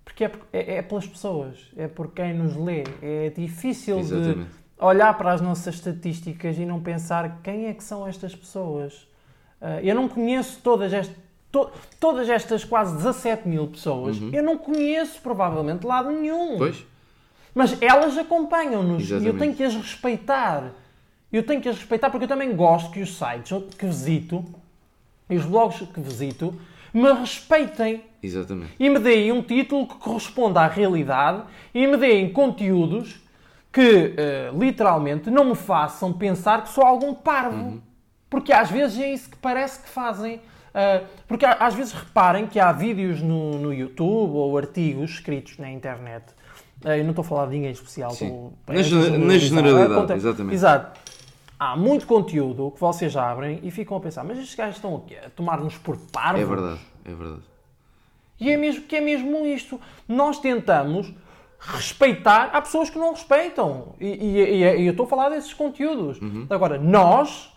porque 0.04 0.24
é, 0.24 0.32
é, 0.52 0.76
é 0.76 0.82
pelas 0.82 1.06
pessoas, 1.06 1.72
é 1.76 1.88
por 1.88 2.12
quem 2.12 2.32
nos 2.32 2.56
lê, 2.56 2.84
é 3.02 3.30
difícil 3.30 3.96
de, 3.96 4.00
Exatamente. 4.00 4.65
Olhar 4.78 5.16
para 5.16 5.32
as 5.32 5.40
nossas 5.40 5.76
estatísticas 5.76 6.58
e 6.58 6.64
não 6.64 6.80
pensar 6.80 7.40
quem 7.42 7.66
é 7.66 7.74
que 7.74 7.82
são 7.82 8.06
estas 8.06 8.34
pessoas. 8.34 8.94
Uh, 9.60 9.80
eu 9.82 9.94
não 9.94 10.08
conheço 10.08 10.60
todas 10.62 10.92
to, 11.50 11.70
todas 11.98 12.28
estas 12.28 12.64
quase 12.64 12.96
17 12.96 13.48
mil 13.48 13.66
pessoas. 13.68 14.20
Uhum. 14.20 14.30
Eu 14.32 14.42
não 14.42 14.58
conheço 14.58 15.20
provavelmente 15.20 15.86
lado 15.86 16.10
nenhum. 16.10 16.58
Pois. 16.58 16.84
Mas 17.54 17.80
elas 17.80 18.18
acompanham-nos 18.18 19.08
e 19.08 19.26
eu 19.26 19.38
tenho 19.38 19.54
que 19.54 19.62
as 19.62 19.74
respeitar. 19.74 20.72
Eu 21.32 21.42
tenho 21.42 21.60
que 21.60 21.68
as 21.68 21.76
respeitar 21.76 22.10
porque 22.10 22.24
eu 22.24 22.28
também 22.28 22.54
gosto 22.54 22.90
que 22.90 23.00
os 23.00 23.16
sites 23.16 23.58
que 23.78 23.86
visito 23.86 24.44
e 25.28 25.36
os 25.36 25.46
blogs 25.46 25.80
que 25.88 26.00
visito 26.00 26.54
me 26.92 27.10
respeitem. 27.12 28.04
Exatamente. 28.22 28.72
E 28.78 28.90
me 28.90 28.98
deem 28.98 29.32
um 29.32 29.42
título 29.42 29.86
que 29.86 29.94
corresponda 29.94 30.60
à 30.60 30.66
realidade 30.66 31.44
e 31.74 31.86
me 31.86 31.96
deem 31.96 32.30
conteúdos 32.30 33.25
que 33.76 34.14
uh, 34.16 34.58
literalmente 34.58 35.30
não 35.30 35.44
me 35.44 35.54
façam 35.54 36.10
pensar 36.10 36.62
que 36.62 36.70
sou 36.70 36.82
algum 36.82 37.12
parvo. 37.12 37.62
Uhum. 37.62 37.82
Porque 38.30 38.50
às 38.50 38.70
vezes 38.70 38.98
é 38.98 39.12
isso 39.12 39.28
que 39.28 39.36
parece 39.36 39.82
que 39.82 39.88
fazem. 39.90 40.36
Uh, 40.36 41.06
porque 41.28 41.44
às 41.44 41.74
vezes 41.74 41.92
reparem 41.92 42.46
que 42.46 42.58
há 42.58 42.72
vídeos 42.72 43.20
no, 43.20 43.58
no 43.58 43.74
YouTube 43.74 44.32
ou 44.32 44.56
artigos 44.56 45.10
escritos 45.10 45.58
na 45.58 45.70
internet. 45.70 46.24
Uh, 46.82 46.88
eu 46.88 47.04
não 47.04 47.10
estou 47.10 47.22
a 47.22 47.28
falar 47.28 47.44
de 47.48 47.52
ninguém 47.52 47.70
especial. 47.70 48.12
Estou, 48.12 48.54
na, 48.66 49.18
na 49.18 49.38
generalidade, 49.38 50.12
exatamente. 50.14 50.54
Exato. 50.54 50.98
Há 51.58 51.76
muito 51.76 52.06
conteúdo 52.06 52.70
que 52.70 52.80
vocês 52.80 53.14
abrem 53.14 53.60
e 53.62 53.70
ficam 53.70 53.98
a 53.98 54.00
pensar, 54.00 54.24
mas 54.24 54.38
estes 54.38 54.54
gajos 54.54 54.76
estão 54.76 54.96
aqui 54.96 55.16
a 55.18 55.28
tomar-nos 55.28 55.76
por 55.76 55.98
parvos. 56.10 56.40
É 56.40 56.44
verdade, 56.46 56.80
é 57.04 57.14
verdade. 57.14 57.42
E 58.40 58.50
é 58.50 58.56
mesmo 58.56 58.84
que 58.84 58.96
é 58.96 59.02
mesmo 59.02 59.44
isto. 59.44 59.78
Nós 60.08 60.38
tentamos 60.38 61.12
respeitar. 61.58 62.50
Há 62.52 62.60
pessoas 62.60 62.90
que 62.90 62.98
não 62.98 63.12
respeitam. 63.12 63.94
E, 64.00 64.06
e, 64.06 64.64
e 64.80 64.86
eu 64.86 64.90
estou 64.90 65.06
a 65.06 65.08
falar 65.08 65.28
desses 65.30 65.52
conteúdos. 65.52 66.20
Uhum. 66.20 66.46
Agora, 66.48 66.78
nós, 66.78 67.52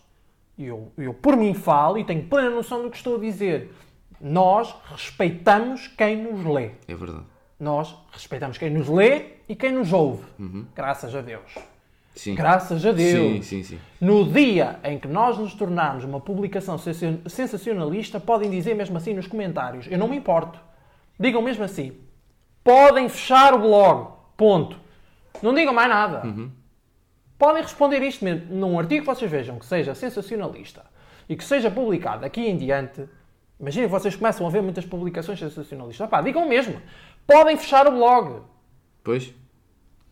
eu, 0.58 0.92
eu 0.98 1.14
por 1.14 1.36
mim 1.36 1.54
falo 1.54 1.98
e 1.98 2.04
tenho 2.04 2.24
plena 2.24 2.50
noção 2.50 2.84
do 2.84 2.90
que 2.90 2.98
estou 2.98 3.18
a 3.18 3.20
dizer, 3.20 3.74
nós 4.20 4.74
respeitamos 4.92 5.88
quem 5.88 6.18
nos 6.18 6.46
lê. 6.46 6.72
É 6.88 6.96
verdade. 6.96 7.26
Nós 7.60 7.96
respeitamos 8.12 8.58
quem 8.58 8.70
nos 8.70 8.88
lê 8.88 9.34
e 9.48 9.56
quem 9.56 9.72
nos 9.72 9.92
ouve. 9.92 10.24
Uhum. 10.40 10.66
Graças 10.76 11.14
a 11.14 11.22
Deus. 11.22 11.56
Sim. 12.16 12.36
Graças 12.36 12.86
a 12.86 12.92
Deus. 12.92 13.46
Sim, 13.46 13.64
sim, 13.64 13.64
sim. 13.64 13.80
No 14.00 14.26
dia 14.26 14.80
em 14.84 15.00
que 15.00 15.08
nós 15.08 15.38
nos 15.38 15.54
tornarmos 15.54 16.04
uma 16.04 16.20
publicação 16.20 16.78
sensacionalista, 16.78 18.20
podem 18.20 18.50
dizer 18.50 18.76
mesmo 18.76 18.98
assim 18.98 19.14
nos 19.14 19.28
comentários. 19.28 19.88
Eu 19.90 19.98
não 19.98 20.08
me 20.08 20.18
importo. 20.18 20.60
Digam 21.18 21.42
mesmo 21.42 21.64
assim 21.64 21.94
podem 22.70 23.10
fechar 23.10 23.56
o 23.56 23.60
blog. 23.60 24.12
Ponto. 24.38 24.80
Não 25.42 25.56
digam 25.56 25.74
mais 25.74 25.90
nada. 25.90 26.26
Uhum. 26.26 26.52
Podem 27.38 27.64
responder 27.64 28.04
isto 28.04 28.24
mesmo 28.24 28.54
num 28.54 28.78
artigo 28.78 29.02
que 29.02 29.08
vocês 29.08 29.32
vejam 29.32 29.58
que 29.58 29.66
seja 29.66 29.96
sensacionalista 29.96 30.86
e 31.28 31.36
que 31.36 31.44
seja 31.44 31.72
publicado 31.72 32.26
aqui 32.26 32.48
em 32.48 32.56
diante. 32.56 33.10
Imaginem, 33.60 33.88
vocês 33.88 34.16
começam 34.16 34.46
a 34.46 34.50
ver 34.52 34.62
muitas 34.62 34.86
publicações 34.86 35.40
sensacionalistas. 35.40 36.06
Opá, 36.06 36.22
digam 36.22 36.48
mesmo. 36.48 36.80
Podem 37.26 37.58
fechar 37.58 37.88
o 37.88 37.92
blog. 37.92 38.44
Pois. 39.04 39.34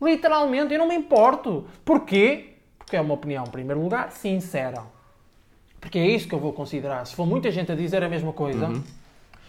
Literalmente, 0.02 0.72
eu 0.72 0.80
não 0.80 0.88
me 0.88 0.96
importo. 0.96 1.64
Porquê? 1.84 2.56
Porque 2.76 2.96
é 2.96 3.00
uma 3.00 3.14
opinião, 3.14 3.44
em 3.44 3.50
primeiro 3.50 3.80
lugar, 3.80 4.10
sincera. 4.10 4.82
Porque 5.80 5.98
é 5.98 6.06
isso 6.06 6.26
que 6.26 6.34
eu 6.34 6.40
vou 6.40 6.52
considerar. 6.52 7.06
Se 7.06 7.14
for 7.14 7.26
muita 7.26 7.52
gente 7.52 7.70
a 7.70 7.76
dizer 7.76 8.02
a 8.02 8.08
mesma 8.08 8.32
coisa, 8.32 8.66
uhum 8.66 8.82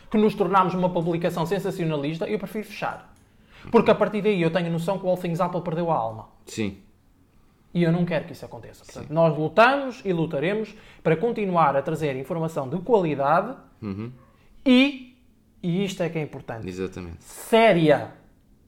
que 0.10 0.18
nos 0.18 0.34
tornámos 0.34 0.74
uma 0.74 0.90
publicação 0.90 1.46
sensacionalista, 1.46 2.28
eu 2.28 2.40
prefiro 2.40 2.66
fechar. 2.66 3.14
Porque 3.72 3.92
a 3.92 3.96
partir 3.96 4.22
daí 4.22 4.42
eu 4.42 4.52
tenho 4.52 4.72
noção 4.72 4.98
que 4.98 5.06
o 5.06 5.10
All 5.10 5.18
Things 5.18 5.40
Apple 5.40 5.62
perdeu 5.62 5.92
a 5.92 5.96
alma. 5.96 6.30
Sim. 6.46 6.78
E 7.74 7.84
eu 7.84 7.92
não 7.92 8.04
quero 8.04 8.26
que 8.26 8.34
isso 8.34 8.46
aconteça. 8.46 8.84
Portanto, 8.84 9.14
nós 9.14 9.38
lutamos 9.38 10.02
e 10.04 10.12
lutaremos 10.12 10.76
para 11.04 11.16
continuar 11.16 11.76
a 11.76 11.82
trazer 11.82 12.16
informação 12.16 12.68
de 12.68 12.78
qualidade 12.80 13.56
uhum. 13.82 14.12
e, 14.66 15.16
e 15.62 15.86
isto 15.86 16.02
é 16.02 16.10
que 16.10 16.18
é 16.18 16.22
importante, 16.24 16.68
Exatamente. 16.68 17.24
séria. 17.24 18.14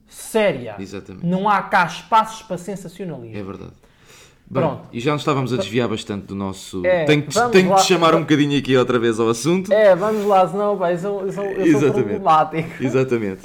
Séria. 0.06 0.76
Exatamente. 0.78 1.26
Não 1.26 1.48
há 1.48 1.62
cá 1.62 1.86
espaços 1.86 2.42
para 2.42 2.58
sensacionalismo. 2.58 3.36
É 3.36 3.42
verdade. 3.42 3.72
Bem, 4.52 4.62
Pronto. 4.62 4.82
E 4.92 5.00
já 5.00 5.12
nos 5.12 5.22
estávamos 5.22 5.50
a 5.54 5.56
desviar 5.56 5.88
bastante 5.88 6.26
do 6.26 6.34
nosso. 6.34 6.84
É, 6.84 7.06
tenho 7.06 7.22
que, 7.22 7.50
tenho 7.50 7.74
te 7.74 7.84
chamar 7.84 8.14
um 8.14 8.20
bocadinho 8.20 8.58
aqui 8.58 8.76
outra 8.76 8.98
vez 8.98 9.18
ao 9.18 9.30
assunto. 9.30 9.72
É, 9.72 9.96
vamos 9.96 10.26
lá, 10.26 10.46
senão 10.46 10.76
vai, 10.76 10.92
eu 10.92 10.98
sou, 10.98 11.22
eu 11.22 11.32
sou, 11.32 11.44
eu 11.44 11.80
sou 11.80 11.90
problemático. 11.90 12.68
Exatamente. 12.84 13.40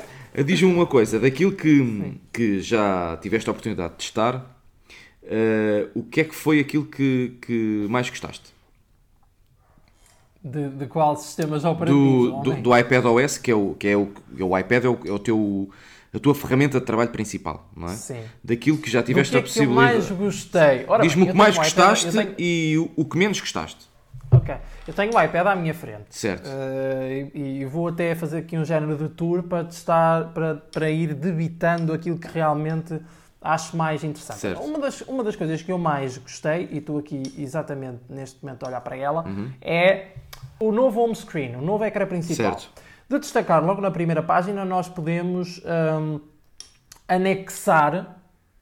Diz-me 0.45 0.69
uma 0.69 0.85
coisa, 0.85 1.17
daquilo 1.17 1.53
que, 1.53 2.19
que 2.33 2.59
já 2.59 3.17
tiveste 3.21 3.49
a 3.49 3.51
oportunidade 3.51 3.93
de 3.93 3.99
testar, 3.99 4.35
uh, 4.35 5.89
o 5.95 6.03
que 6.03 6.19
é 6.19 6.23
que 6.25 6.35
foi 6.35 6.59
aquilo 6.59 6.83
que, 6.83 7.37
que 7.41 7.87
mais 7.89 8.09
gostaste? 8.09 8.53
De, 10.43 10.67
de 10.67 10.87
qual 10.87 11.15
sistemas 11.15 11.63
operativos? 11.63 12.43
Do, 12.43 12.53
do, 12.53 12.61
do 12.63 12.77
iPad 12.77 13.05
OS, 13.05 13.37
que 13.37 13.49
é 13.49 13.55
o, 13.55 13.75
que 13.75 13.87
é 13.87 13.95
o, 13.95 14.09
é 14.37 14.43
o 14.43 14.57
iPad, 14.57 14.83
é 14.83 14.89
o, 14.89 14.99
é 15.05 15.11
o 15.11 15.19
teu 15.19 15.69
a 16.17 16.19
tua 16.19 16.35
ferramenta 16.35 16.79
de 16.79 16.85
trabalho 16.85 17.09
principal, 17.09 17.69
não 17.75 17.87
é? 17.87 17.91
Sim. 17.91 18.21
Daquilo 18.43 18.77
que 18.77 18.89
já 18.89 19.01
tiveste 19.01 19.31
que 19.31 19.37
a 19.37 19.41
possibilidade. 19.41 19.97
É 19.97 20.01
que 20.01 20.11
eu 20.11 20.17
mais 20.17 20.33
gostei. 20.33 20.85
Diz-me 21.01 21.23
o 21.23 21.27
que 21.27 21.33
mais 21.33 21.57
gostaste 21.57 22.11
tenho... 22.11 22.35
e 22.37 22.77
o, 22.77 22.91
o, 23.01 23.05
que 23.05 23.17
menos 23.17 23.39
gostaste. 23.39 23.87
Ok. 24.31 24.55
Eu 24.87 24.93
tenho 24.93 25.13
o 25.13 25.21
iPad 25.21 25.47
à 25.47 25.55
minha 25.55 25.73
frente. 25.73 26.05
Certo. 26.09 26.47
Uh, 26.47 27.31
e, 27.33 27.61
e, 27.61 27.65
vou 27.65 27.87
até 27.87 28.13
fazer 28.15 28.39
aqui 28.39 28.57
um 28.57 28.65
género 28.65 28.97
de 28.97 29.09
tour 29.09 29.43
para 29.43 29.63
testar, 29.63 30.33
para, 30.33 30.55
para 30.55 30.89
ir 30.89 31.13
debitando 31.13 31.93
aquilo 31.93 32.17
que 32.17 32.27
realmente 32.27 32.99
acho 33.41 33.77
mais 33.77 34.03
interessante. 34.03 34.39
Certo. 34.39 34.61
Uma, 34.61 34.79
das, 34.79 35.01
uma 35.01 35.23
das 35.23 35.35
coisas 35.35 35.61
que 35.61 35.71
eu 35.71 35.77
mais 35.77 36.17
gostei, 36.17 36.67
e 36.71 36.79
estou 36.79 36.97
aqui 36.97 37.21
exatamente 37.37 37.99
neste 38.09 38.43
momento 38.43 38.63
a 38.63 38.67
olhar 38.67 38.81
para 38.81 38.97
ela, 38.97 39.23
uhum. 39.25 39.51
é 39.61 40.07
o 40.59 40.71
novo 40.71 41.01
home 41.01 41.15
screen, 41.15 41.55
o 41.55 41.61
novo 41.61 41.85
ecrã 41.85 42.05
principal. 42.05 42.59
Certo 42.59 42.86
de 43.09 43.19
destacar 43.19 43.63
logo 43.63 43.81
na 43.81 43.91
primeira 43.91 44.21
página, 44.21 44.65
nós 44.65 44.89
podemos 44.89 45.61
um, 45.65 46.19
anexar 47.07 48.17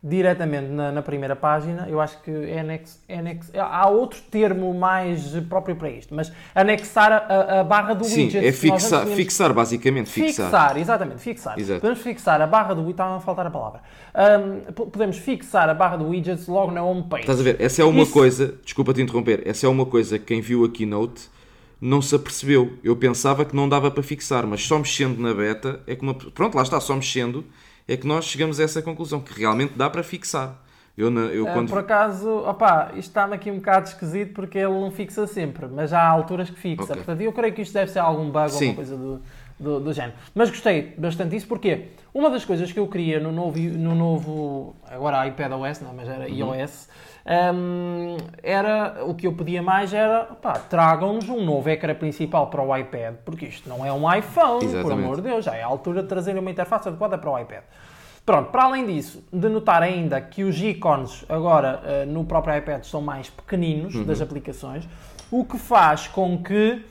diretamente 0.08 0.68
na, 0.68 0.92
na, 0.92 1.02
primeira 1.02 1.36
página, 1.36 1.88
eu 1.90 2.00
acho 2.00 2.22
que 2.22 2.30
é 2.30 2.60
anex, 2.60 3.04
é 3.10 3.18
anex, 3.18 3.52
há 3.56 3.90
outro 3.90 4.22
termo 4.30 4.72
mais 4.72 5.32
próprio 5.50 5.76
para 5.76 5.90
isto, 5.90 6.14
mas 6.14 6.32
anexar 6.54 7.12
a, 7.12 7.62
a 7.62 7.64
barra 7.64 7.96
do 7.96 8.04
Sim, 8.04 8.26
widget. 8.26 8.42
Sim, 8.44 8.48
é 8.48 8.52
fixar, 8.52 9.08
fixar, 9.08 9.52
basicamente, 9.52 10.12
fixar. 10.12 10.46
Fixar, 10.46 10.78
exatamente, 10.78 11.22
fixar. 11.22 11.58
Exato. 11.58 11.82
Podemos 11.82 12.04
fixar 12.04 12.40
a 12.40 12.46
barra 12.46 12.76
do 12.76 12.82
widget, 12.82 12.94
estava 12.94 13.18
a 13.18 13.20
faltar 13.20 13.48
a 13.48 13.50
palavra. 13.50 13.82
Um, 14.14 14.74
podemos 14.92 15.18
fixar 15.18 15.68
a 15.68 15.74
barra 15.74 15.98
do 15.98 16.08
widget 16.08 16.48
logo 16.48 16.72
na 16.72 16.84
home 16.84 17.06
page. 17.10 17.24
Estás 17.24 17.40
a 17.40 17.44
ver, 17.44 17.60
essa 17.60 17.82
é 17.82 17.86
uma 17.86 18.04
Isso... 18.04 18.14
coisa, 18.14 18.54
desculpa 18.64 18.94
te 18.94 19.02
interromper, 19.02 19.42
essa 19.44 19.66
é 19.66 19.70
uma 19.70 19.88
coisa 19.88 20.20
que 20.20 20.26
quem 20.26 20.40
viu 20.40 20.64
a 20.66 20.70
Keynote 20.70 21.34
não 21.80 22.02
se 22.02 22.16
apercebeu. 22.16 22.78
Eu 22.84 22.96
pensava 22.96 23.46
que 23.46 23.56
não 23.56 23.68
dava 23.68 23.92
para 23.92 24.04
fixar, 24.04 24.46
mas 24.46 24.66
só 24.66 24.78
mexendo 24.80 25.20
na 25.20 25.34
beta 25.34 25.82
é 25.86 25.96
que 25.96 26.02
uma... 26.02 26.14
Pronto, 26.14 26.56
lá 26.56 26.64
está, 26.64 26.80
só 26.80 26.96
mexendo 26.96 27.46
é 27.88 27.96
que 27.96 28.08
nós 28.08 28.26
chegamos 28.26 28.60
a 28.60 28.64
essa 28.64 28.82
conclusão, 28.82 29.20
que 29.20 29.40
realmente 29.40 29.74
dá 29.76 29.90
para 29.90 30.04
fixar. 30.04 30.60
Eu, 30.98 31.14
eu 31.14 31.48
eh, 31.48 31.54
quando... 31.54 31.70
Por 31.70 31.80
acaso, 31.80 32.30
opá, 32.48 32.92
isto 32.92 33.10
está-me 33.10 33.36
aqui 33.36 33.52
um 33.52 33.58
bocado 33.58 33.90
esquisito 33.90 34.34
porque 34.34 34.58
ele 34.58 34.74
não 34.74 34.90
fixa 34.90 35.28
sempre, 35.28 35.68
mas 35.68 35.92
há 35.92 36.06
alturas 36.08 36.50
que 36.50 36.58
fixa. 36.58 36.84
Okay. 36.84 36.96
Portanto, 36.96 37.22
eu 37.22 37.34
creio 37.34 37.54
que 37.54 37.62
isto 37.62 37.74
deve 37.74 37.92
ser 37.92 38.00
algum 38.00 38.30
bug 38.30 38.50
Sim. 38.52 38.56
ou 38.56 38.70
alguma 38.70 38.76
coisa 38.76 38.98
do, 38.98 39.22
do, 39.60 39.80
do, 39.82 39.94
género. 39.94 40.14
Mas 40.34 40.50
gostei 40.50 40.94
bastante 40.98 41.32
disso 41.32 41.48
porque 41.48 41.88
uma 42.14 42.30
das 42.30 42.46
coisas 42.46 42.72
que 42.72 42.80
eu 42.80 42.88
queria 42.88 43.20
no 43.20 43.32
novo, 43.32 43.60
no 43.60 43.94
novo 43.94 44.76
agora 44.90 45.28
iPad 45.28 45.52
OS, 45.52 45.82
não, 45.82 45.94
mas 45.94 46.08
era 46.08 46.30
uhum. 46.30 46.56
iOS, 46.56 46.88
um, 47.26 48.18
era, 48.44 49.04
o 49.04 49.16
que 49.16 49.26
eu 49.26 49.34
pedia 49.34 49.62
mais 49.62 49.94
era, 49.94 50.28
tragam-nos 50.70 51.28
um 51.28 51.44
novo 51.44 51.68
ecrã 51.70 51.96
principal 51.96 52.48
para 52.48 52.62
o 52.62 52.76
iPad, 52.78 53.16
porque 53.26 53.46
isto 53.46 53.68
não 53.68 53.84
é 53.84 53.92
um 53.92 54.12
iPhone, 54.14 54.64
Exatamente. 54.64 54.84
por 54.84 54.92
amor 54.92 55.16
de 55.16 55.22
Deus, 55.24 55.46
já 55.46 55.56
é 55.56 55.64
a 55.64 55.68
altura 55.68 56.04
de 56.04 56.08
trazer 56.08 56.38
uma 56.38 56.52
interface 56.52 56.88
adequada 56.88 57.18
para 57.18 57.30
o 57.32 57.40
iPad. 57.40 57.64
Pronto, 58.24 58.52
para 58.52 58.64
além 58.64 58.86
disso, 58.86 59.24
de 59.32 59.50
notar 59.50 59.82
ainda 59.82 60.22
que 60.22 60.44
os 60.44 60.60
ícones 60.62 61.26
agora 61.28 61.82
uh, 61.84 62.12
no 62.12 62.26
próprio 62.26 62.58
iPad 62.58 62.84
são 62.84 63.02
mais 63.02 63.30
pequeninos 63.30 63.96
uhum. 63.96 64.04
das 64.04 64.22
aplicações, 64.22 64.88
o 65.32 65.44
que 65.44 65.58
faz 65.58 66.08
com 66.08 66.42
que 66.42 66.74
uh, 66.74 66.82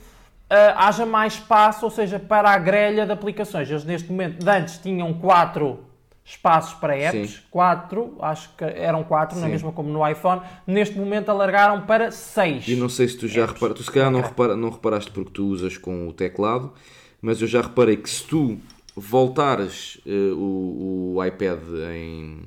haja 0.77 1.07
mais 1.07 1.35
espaço, 1.35 1.85
ou 1.85 1.91
seja, 1.91 2.19
para 2.19 2.51
a 2.51 2.59
grelha 2.59 3.07
de 3.07 3.13
aplicações. 3.13 3.71
Eles 3.71 3.85
neste 3.85 4.11
momento, 4.11 4.49
antes 4.49 4.79
tinham 4.79 5.13
quatro 5.15 5.81
espaços 6.25 6.73
para 6.75 6.97
apps, 6.97 7.31
Sim. 7.31 7.39
quatro, 7.51 8.17
acho 8.21 8.49
que 8.57 8.65
eram 8.65 9.05
quatro, 9.05 9.39
não 9.39 9.47
é 9.47 9.51
mesmo 9.51 9.73
como 9.73 9.91
no 9.91 10.09
iPhone, 10.09 10.41
neste 10.67 10.99
momento 10.99 11.29
alargaram 11.29 11.83
para 11.83 12.11
seis. 12.11 12.67
E 12.67 12.75
não 12.75 12.89
sei 12.89 13.09
se 13.09 13.19
tu 13.19 13.29
já 13.29 13.45
reparaste, 13.45 13.83
tu 13.83 13.85
se 13.85 13.91
calhar 13.91 14.09
okay. 14.09 14.21
não, 14.21 14.29
repara, 14.29 14.57
não 14.57 14.71
reparaste 14.71 15.11
porque 15.11 15.31
tu 15.31 15.47
usas 15.47 15.77
com 15.77 16.09
o 16.09 16.13
teclado, 16.13 16.73
mas 17.21 17.43
eu 17.43 17.47
já 17.47 17.61
reparei 17.61 17.99
que 17.99 18.09
se 18.09 18.25
tu 18.25 18.59
voltares 18.97 20.01
uh, 20.07 20.35
o, 20.35 21.15
o 21.17 21.25
iPad 21.25 21.61
em. 21.95 22.41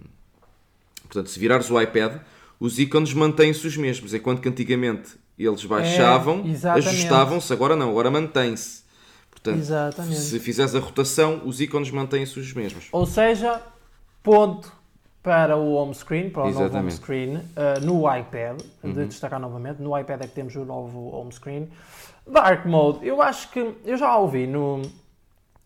Portanto, 1.04 1.30
se 1.30 1.40
virares 1.40 1.70
o 1.70 1.80
iPad, 1.80 2.20
os 2.60 2.80
ícones 2.80 3.14
mantêm-se 3.14 3.66
os 3.66 3.78
mesmos, 3.78 4.14
enquanto 4.14 4.42
que 4.42 4.50
antigamente 4.50 5.18
eles 5.38 5.64
baixavam, 5.66 6.44
é, 6.46 6.70
ajustavam-se, 6.72 7.54
agora 7.54 7.76
não, 7.76 7.92
agora 7.92 8.10
mantém-se. 8.10 8.87
Portanto, 9.48 9.62
Exatamente. 9.62 10.20
se 10.20 10.40
fizeres 10.40 10.76
a 10.76 10.80
rotação, 10.80 11.42
os 11.46 11.62
ícones 11.62 11.90
mantêm-se 11.92 12.40
os 12.40 12.54
mesmos. 12.54 12.90
Ou 12.92 13.06
seja, 13.06 13.62
ponto 14.22 14.76
para 15.24 15.58
o 15.58 15.74
home 15.74 15.94
screen, 15.94 16.30
para 16.30 16.44
o 16.44 16.48
Exatamente. 16.48 16.74
novo 16.74 16.84
home 16.84 16.92
screen, 16.92 17.36
uh, 17.36 17.86
no 17.86 18.16
iPad, 18.16 18.62
uhum. 18.84 18.94
de 18.94 19.06
destacar 19.06 19.40
novamente, 19.40 19.82
no 19.82 19.98
iPad 19.98 20.22
é 20.22 20.28
que 20.28 20.34
temos 20.34 20.56
o 20.56 20.66
novo 20.66 21.10
home 21.16 21.32
screen. 21.32 21.70
Dark 22.26 22.66
Mode, 22.66 23.06
eu 23.08 23.22
acho 23.22 23.50
que, 23.52 23.76
eu 23.86 23.98
já 23.98 24.18
ouvi 24.18 24.48
no, 24.48 24.82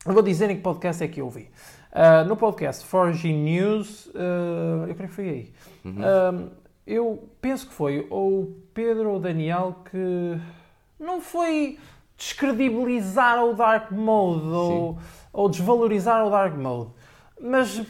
eu 0.06 0.14
vou 0.14 0.22
dizer 0.22 0.50
em 0.50 0.56
que 0.56 0.62
podcast 0.62 1.04
é 1.04 1.08
que 1.08 1.22
eu 1.22 1.26
ouvi. 1.26 1.50
Uh, 1.92 2.28
no 2.28 2.38
podcast 2.38 2.86
4G 2.88 3.34
News, 3.34 4.08
uh, 4.08 4.88
eu 4.88 4.96
creio 4.96 5.10
que 5.10 5.16
foi 5.16 5.30
aí, 5.30 5.54
uhum. 5.86 6.50
eu 6.88 7.30
penso 7.42 7.68
que 7.68 7.74
foi 7.74 8.08
o 8.10 8.56
Pedro 8.74 9.10
ou 9.10 9.18
o 9.18 9.20
Daniel 9.20 9.76
que 9.92 10.40
não 11.00 11.20
foi 11.20 11.78
descredibilizar 12.22 13.44
o 13.44 13.56
Dark 13.56 13.92
Mode 13.92 14.46
ou, 14.46 15.00
ou 15.34 15.50
desvalorizar 15.50 16.24
o 16.26 16.30
Dark 16.30 16.56
Mode, 16.56 16.92
mas 17.40 17.82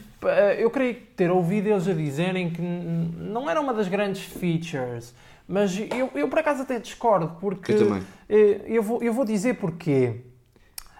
eu 0.58 0.70
creio 0.70 0.94
ter 1.14 1.30
ouvido 1.30 1.68
eles 1.68 1.86
a 1.86 1.92
dizerem 1.92 2.48
que 2.48 2.62
não 2.62 3.50
era 3.50 3.60
uma 3.60 3.74
das 3.74 3.88
grandes 3.88 4.22
features. 4.22 5.14
Mas 5.46 5.78
eu, 5.78 6.08
eu 6.14 6.28
por 6.28 6.38
acaso 6.38 6.62
até 6.62 6.78
discordo, 6.78 7.36
porque. 7.38 7.72
Eu 7.72 7.78
também. 7.78 8.02
Eh, 8.26 8.62
eu 8.66 8.82
vou, 8.82 9.02
eu 9.02 9.12
vou 9.12 9.24
dizer 9.24 9.54
porquê. 9.54 10.22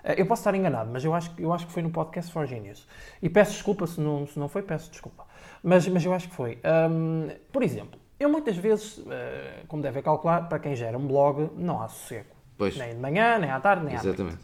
Eh, 0.04 0.20
eu 0.20 0.26
posso 0.26 0.40
estar 0.40 0.54
enganado, 0.54 0.90
mas 0.92 1.02
eu 1.02 1.14
acho, 1.14 1.32
eu 1.38 1.54
acho 1.54 1.66
que 1.66 1.72
foi 1.72 1.82
no 1.82 1.90
podcast 1.90 2.30
For 2.30 2.44
Genius. 2.46 2.86
E 3.22 3.30
peço 3.30 3.52
desculpa 3.52 3.86
se 3.86 3.98
não, 3.98 4.26
se 4.26 4.38
não 4.38 4.48
foi, 4.48 4.60
peço 4.60 4.90
desculpa. 4.90 5.24
Mas, 5.62 5.88
mas 5.88 6.04
eu 6.04 6.12
acho 6.12 6.28
que 6.28 6.34
foi. 6.34 6.58
Um, 6.90 7.30
por 7.50 7.62
exemplo, 7.62 7.98
eu 8.20 8.28
muitas 8.28 8.56
vezes, 8.56 9.00
como 9.68 9.82
devem 9.82 10.02
calcular, 10.02 10.48
para 10.48 10.58
quem 10.58 10.76
gera 10.76 10.98
um 10.98 11.06
blog, 11.06 11.50
não 11.56 11.80
há 11.80 11.88
sossego. 11.88 12.41
Pois. 12.62 12.76
Nem 12.76 12.94
de 12.94 13.00
manhã, 13.00 13.38
nem 13.38 13.50
à 13.50 13.58
tarde, 13.58 13.84
nem 13.84 13.94
Exatamente. 13.94 14.20
à 14.20 14.24
noite. 14.24 14.38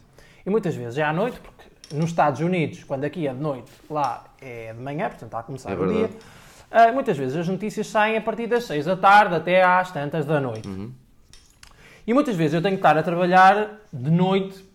E 0.45 0.49
muitas 0.49 0.75
vezes 0.75 0.97
é 0.97 1.03
à 1.03 1.13
noite, 1.13 1.39
porque 1.39 1.95
nos 1.95 2.09
Estados 2.09 2.41
Unidos, 2.41 2.83
quando 2.83 3.05
aqui 3.05 3.25
é 3.25 3.33
de 3.33 3.39
noite, 3.39 3.71
lá 3.89 4.25
é 4.41 4.73
de 4.73 4.79
manhã, 4.81 5.07
portanto 5.07 5.27
está 5.27 5.39
a 5.39 5.43
começar 5.43 5.71
é 5.71 5.75
o 5.75 5.87
dia. 5.87 6.09
Uh, 6.69 6.93
muitas 6.93 7.17
vezes 7.17 7.37
as 7.37 7.47
notícias 7.47 7.87
saem 7.87 8.17
a 8.17 8.21
partir 8.21 8.47
das 8.47 8.65
6 8.65 8.85
da 8.85 8.97
tarde 8.97 9.35
até 9.35 9.63
às 9.63 9.89
tantas 9.91 10.25
da 10.25 10.41
noite. 10.41 10.67
Uhum. 10.67 10.91
E 12.05 12.13
muitas 12.13 12.35
vezes 12.35 12.55
eu 12.55 12.61
tenho 12.61 12.75
que 12.75 12.79
estar 12.79 12.97
a 12.97 13.03
trabalhar 13.03 13.79
de 13.93 14.11
noite, 14.11 14.65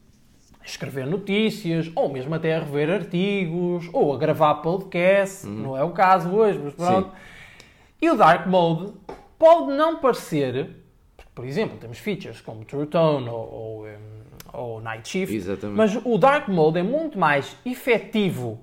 a 0.63 0.65
escrever 0.65 1.07
notícias, 1.07 1.93
ou 1.95 2.11
mesmo 2.11 2.35
até 2.35 2.57
a 2.57 2.61
rever 2.61 2.91
artigos, 2.91 3.91
ou 3.93 4.15
a 4.15 4.17
gravar 4.17 4.55
podcast, 4.55 5.47
uhum. 5.47 5.53
não 5.53 5.77
é 5.77 5.85
o 5.85 5.91
caso 5.91 6.31
hoje, 6.31 6.59
mas 6.65 6.73
pronto. 6.73 7.11
Sim. 7.11 7.15
E 8.01 8.09
o 8.09 8.17
Dark 8.17 8.47
Mode 8.47 8.95
pode 9.39 9.77
não 9.77 9.99
parecer, 9.99 10.71
por 11.35 11.45
exemplo, 11.45 11.77
temos 11.79 11.99
features 11.99 12.41
como 12.41 12.65
True 12.65 12.87
Tone 12.87 13.29
ou, 13.29 13.53
ou 13.53 13.87
ou 14.55 14.81
Night 14.81 15.09
Shift. 15.09 15.35
Exatamente. 15.35 15.77
Mas 15.77 15.97
o 16.05 16.17
Dark 16.17 16.49
Mode 16.49 16.79
é 16.79 16.83
muito 16.83 17.19
mais 17.19 17.57
efetivo 17.65 18.61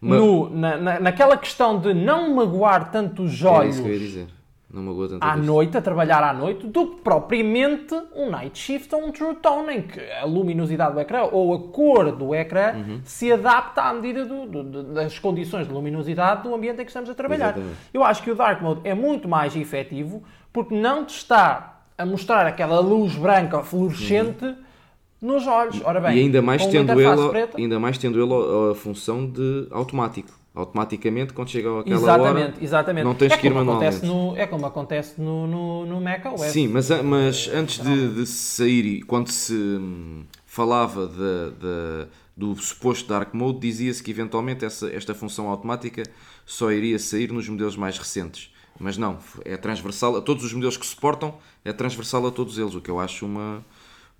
mas... 0.00 0.20
no, 0.20 0.50
na, 0.50 0.76
na, 0.76 1.00
naquela 1.00 1.36
questão 1.36 1.78
de 1.78 1.94
não 1.94 2.34
magoar 2.34 2.90
tanto 2.90 3.22
os 3.22 3.42
olhos. 3.42 3.78
É 3.80 3.88
ia 3.88 3.98
dizer. 3.98 4.26
Não 4.70 4.82
magoa 4.82 5.08
tanto 5.08 5.22
à 5.22 5.34
noite, 5.34 5.78
a 5.78 5.80
trabalhar 5.80 6.22
à 6.22 6.30
noite, 6.30 6.66
do 6.66 6.88
que 6.88 7.00
propriamente 7.00 7.94
um 8.14 8.28
Night 8.28 8.58
Shift 8.58 8.94
ou 8.94 9.06
um 9.06 9.10
True 9.10 9.36
Tone, 9.36 9.78
em 9.78 9.80
que 9.80 9.98
a 10.12 10.26
luminosidade 10.26 10.92
do 10.92 11.00
ecrã 11.00 11.22
ou 11.22 11.54
a 11.54 11.72
cor 11.72 12.12
do 12.12 12.34
ecrã 12.34 12.74
uhum. 12.74 13.00
se 13.02 13.32
adapta 13.32 13.80
à 13.80 13.94
medida 13.94 14.26
do, 14.26 14.44
do, 14.44 14.82
das 14.92 15.18
condições 15.18 15.66
de 15.66 15.72
luminosidade 15.72 16.42
do 16.42 16.54
ambiente 16.54 16.82
em 16.82 16.84
que 16.84 16.90
estamos 16.90 17.08
a 17.08 17.14
trabalhar. 17.14 17.56
Exatamente. 17.56 17.76
Eu 17.94 18.04
acho 18.04 18.22
que 18.22 18.30
o 18.30 18.34
Dark 18.34 18.60
Mode 18.60 18.82
é 18.84 18.92
muito 18.92 19.26
mais 19.26 19.56
efetivo 19.56 20.22
porque 20.64 20.74
não 20.74 21.04
te 21.04 21.16
está 21.16 21.82
a 21.96 22.04
mostrar 22.04 22.46
aquela 22.46 22.80
luz 22.80 23.14
branca 23.14 23.62
fluorescente. 23.62 24.44
Uhum 24.44 24.68
nos 25.20 25.46
olhos. 25.46 25.80
Ora 25.84 26.00
bem, 26.00 26.16
e 26.16 26.20
ainda 26.20 26.40
mais, 26.40 26.64
tendo 26.66 27.00
ele, 27.00 27.28
preta, 27.28 27.58
ainda 27.58 27.80
mais 27.80 27.98
tendo 27.98 28.22
ele 28.22 28.70
a, 28.70 28.74
função 28.74 29.26
de 29.26 29.66
automático. 29.70 30.30
Automaticamente, 30.54 31.32
quando 31.32 31.50
chega 31.50 31.80
aquela 31.80 31.96
exatamente, 31.96 32.42
hora, 32.42 32.54
exatamente. 32.60 33.04
não 33.04 33.14
tens 33.14 33.32
é 33.32 33.36
que 33.36 33.46
ir 33.46 33.54
manualmente. 33.54 34.04
No, 34.04 34.36
é 34.36 34.44
como 34.44 34.66
acontece 34.66 35.20
no, 35.20 35.46
no, 35.46 35.86
no 35.86 36.00
Mac 36.00 36.24
OS. 36.26 36.40
Sim, 36.46 36.66
mas, 36.68 36.90
mas 37.02 37.48
antes 37.54 37.80
de, 37.80 38.14
de 38.14 38.26
sair, 38.26 39.02
quando 39.02 39.28
se 39.28 39.52
hum, 39.52 40.24
falava 40.46 41.06
de, 41.06 41.50
de, 41.60 42.08
do 42.36 42.56
suposto 42.60 43.08
Dark 43.08 43.34
Mode, 43.34 43.60
dizia-se 43.60 44.02
que 44.02 44.10
eventualmente 44.10 44.64
essa, 44.64 44.88
esta 44.88 45.14
função 45.14 45.48
automática 45.48 46.02
só 46.44 46.72
iria 46.72 46.98
sair 46.98 47.30
nos 47.30 47.48
modelos 47.48 47.76
mais 47.76 47.96
recentes. 47.96 48.52
Mas 48.78 48.96
não, 48.96 49.18
é 49.44 49.56
transversal 49.56 50.16
a 50.16 50.20
todos 50.20 50.44
os 50.44 50.52
modelos 50.52 50.76
que 50.76 50.86
suportam, 50.86 51.34
é 51.64 51.72
transversal 51.72 52.26
a 52.26 52.30
todos 52.30 52.58
eles, 52.58 52.74
o 52.74 52.80
que 52.80 52.90
eu 52.90 53.00
acho 53.00 53.26
uma, 53.26 53.64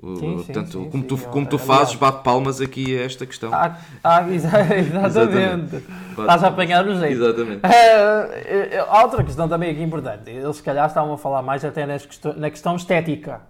Sim, 0.00 0.36
Portanto, 0.36 0.70
sim, 0.70 0.90
como, 0.90 1.02
sim, 1.02 1.08
tu, 1.08 1.18
como 1.28 1.46
tu 1.46 1.58
fazes, 1.58 1.96
bate 1.96 2.22
palmas 2.22 2.60
aqui 2.60 2.96
a 2.96 3.02
esta 3.02 3.26
questão. 3.26 3.52
Ah, 3.52 3.76
ah 4.04 4.22
exatamente. 4.30 5.84
Estás 6.10 6.44
a 6.44 6.48
apanhar 6.48 6.86
o 6.86 6.94
jeito. 7.00 7.20
Exatamente. 7.20 7.62
Uh, 7.66 9.02
outra 9.02 9.24
questão 9.24 9.48
também 9.48 9.72
aqui 9.72 9.82
importante. 9.82 10.30
Eles, 10.30 10.56
se 10.56 10.62
calhar, 10.62 10.86
estavam 10.86 11.14
a 11.14 11.18
falar 11.18 11.42
mais 11.42 11.64
até 11.64 11.84
questão, 11.98 12.32
na 12.34 12.48
questão 12.48 12.76
estética 12.76 13.40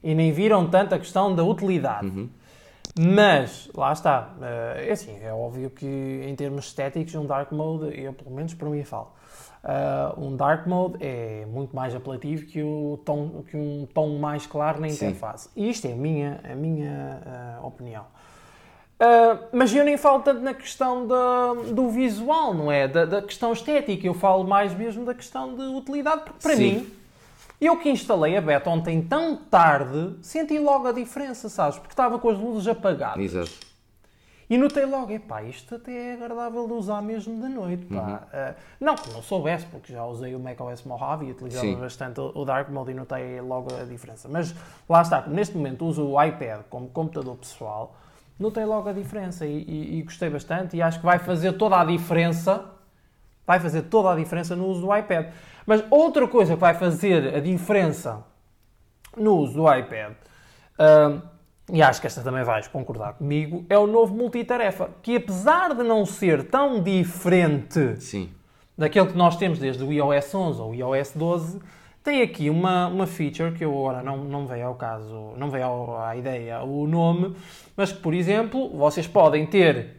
e 0.00 0.14
nem 0.14 0.30
viram 0.30 0.68
tanto 0.68 0.94
a 0.94 1.00
questão 1.00 1.34
da 1.34 1.42
utilidade. 1.42 2.06
Uhum. 2.06 2.28
Mas, 2.96 3.68
lá 3.74 3.92
está. 3.92 4.34
Uh, 4.38 4.78
é 4.78 4.92
assim, 4.92 5.18
é 5.20 5.32
óbvio 5.32 5.68
que 5.68 5.84
em 5.84 6.34
termos 6.36 6.66
estéticos, 6.66 7.12
um 7.16 7.26
Dark 7.26 7.50
Mode, 7.50 8.00
eu 8.00 8.12
pelo 8.12 8.30
menos 8.30 8.54
para 8.54 8.68
mim 8.68 8.84
falo 8.84 9.17
Uh, 9.64 10.20
um 10.20 10.36
dark 10.36 10.66
mode 10.66 10.96
é 11.00 11.44
muito 11.46 11.74
mais 11.74 11.94
apelativo 11.94 12.46
que, 12.46 12.62
o 12.62 12.98
tom, 13.04 13.42
que 13.50 13.56
um 13.56 13.86
tom 13.92 14.18
mais 14.18 14.46
claro 14.46 14.80
na 14.80 14.88
interface. 14.88 15.48
E 15.56 15.68
isto 15.68 15.86
é 15.86 15.92
a 15.92 15.96
minha, 15.96 16.40
a 16.44 16.54
minha 16.54 17.58
uh, 17.60 17.66
opinião. 17.66 18.04
Uh, 19.00 19.46
mas 19.52 19.72
eu 19.74 19.84
nem 19.84 19.96
falo 19.96 20.22
tanto 20.22 20.40
na 20.40 20.54
questão 20.54 21.06
da, 21.06 21.54
do 21.72 21.88
visual, 21.88 22.52
não 22.52 22.70
é? 22.70 22.88
Da, 22.88 23.04
da, 23.04 23.22
questão 23.22 23.52
estética. 23.52 24.06
Eu 24.06 24.14
falo 24.14 24.44
mais 24.44 24.74
mesmo 24.74 25.04
da 25.04 25.14
questão 25.14 25.54
de 25.54 25.62
utilidade, 25.62 26.22
porque 26.22 26.40
para 26.40 26.56
Sim. 26.56 26.72
mim, 26.72 26.92
eu 27.60 27.76
que 27.76 27.88
instalei 27.88 28.36
a 28.36 28.40
beta 28.40 28.70
ontem 28.70 29.02
tão 29.02 29.36
tarde, 29.36 30.16
senti 30.22 30.58
logo 30.58 30.88
a 30.88 30.92
diferença, 30.92 31.48
sabes? 31.48 31.78
Porque 31.78 31.92
estava 31.92 32.18
com 32.18 32.28
as 32.28 32.38
luzes 32.38 32.66
apagadas. 32.66 33.22
Exato. 33.22 33.68
E 34.50 34.56
notei 34.56 34.86
logo, 34.86 35.12
epá, 35.12 35.42
isto 35.42 35.74
até 35.74 35.92
é 35.92 36.12
agradável 36.14 36.66
de 36.66 36.72
usar 36.72 37.02
mesmo 37.02 37.38
de 37.38 37.48
noite, 37.48 37.84
pá. 37.84 37.94
Uhum. 37.94 38.14
Uh, 38.14 38.54
não 38.80 38.94
que 38.94 39.12
não 39.12 39.20
soubesse, 39.20 39.66
porque 39.66 39.92
já 39.92 40.04
usei 40.06 40.34
o 40.34 40.40
macOS 40.40 40.84
Mojave 40.84 41.26
e 41.26 41.32
utilizava 41.32 41.66
Sim. 41.66 41.76
bastante 41.76 42.18
o 42.18 42.44
Dark 42.46 42.70
Mode 42.70 42.92
e 42.92 42.94
notei 42.94 43.40
logo 43.42 43.74
a 43.74 43.84
diferença. 43.84 44.26
Mas 44.26 44.54
lá 44.88 45.02
está, 45.02 45.26
neste 45.26 45.54
momento 45.54 45.84
uso 45.84 46.02
o 46.02 46.22
iPad 46.22 46.62
como 46.70 46.88
computador 46.88 47.36
pessoal, 47.36 47.94
notei 48.38 48.64
logo 48.64 48.88
a 48.88 48.92
diferença 48.92 49.44
e, 49.44 49.64
e, 49.64 49.98
e 49.98 50.02
gostei 50.02 50.30
bastante 50.30 50.78
e 50.78 50.80
acho 50.80 50.98
que 50.98 51.04
vai 51.04 51.18
fazer 51.18 51.52
toda 51.52 51.78
a 51.78 51.84
diferença, 51.84 52.64
vai 53.46 53.60
fazer 53.60 53.82
toda 53.82 54.12
a 54.12 54.16
diferença 54.16 54.56
no 54.56 54.66
uso 54.66 54.80
do 54.80 54.96
iPad. 54.96 55.26
Mas 55.66 55.84
outra 55.90 56.26
coisa 56.26 56.54
que 56.54 56.60
vai 56.60 56.72
fazer 56.72 57.34
a 57.34 57.40
diferença 57.40 58.24
no 59.14 59.36
uso 59.36 59.52
do 59.54 59.74
iPad... 59.74 60.14
Uh, 60.78 61.37
e 61.70 61.82
acho 61.82 62.00
que 62.00 62.06
esta 62.06 62.22
também 62.22 62.44
vais 62.44 62.66
concordar 62.66 63.14
comigo, 63.14 63.64
é 63.68 63.76
o 63.76 63.86
novo 63.86 64.14
multitarefa, 64.14 64.90
que 65.02 65.16
apesar 65.16 65.74
de 65.74 65.82
não 65.82 66.06
ser 66.06 66.44
tão 66.44 66.82
diferente 66.82 68.00
Sim. 68.00 68.30
daquele 68.76 69.08
que 69.08 69.16
nós 69.16 69.36
temos 69.36 69.58
desde 69.58 69.84
o 69.84 69.92
iOS 69.92 70.34
11 70.34 70.60
ou 70.60 70.70
o 70.70 70.74
iOS 70.74 71.12
12, 71.14 71.60
tem 72.02 72.22
aqui 72.22 72.48
uma, 72.48 72.86
uma 72.88 73.06
feature 73.06 73.52
que 73.52 73.64
eu 73.64 73.70
agora 73.70 74.02
não, 74.02 74.16
não 74.24 74.46
veio 74.46 74.66
ao 74.66 74.74
caso, 74.76 75.34
não 75.36 75.50
veio 75.50 75.94
à 75.98 76.16
ideia 76.16 76.62
o 76.62 76.86
nome, 76.86 77.36
mas 77.76 77.92
que, 77.92 78.00
por 78.00 78.14
exemplo, 78.14 78.70
vocês 78.70 79.06
podem 79.06 79.44
ter 79.44 79.96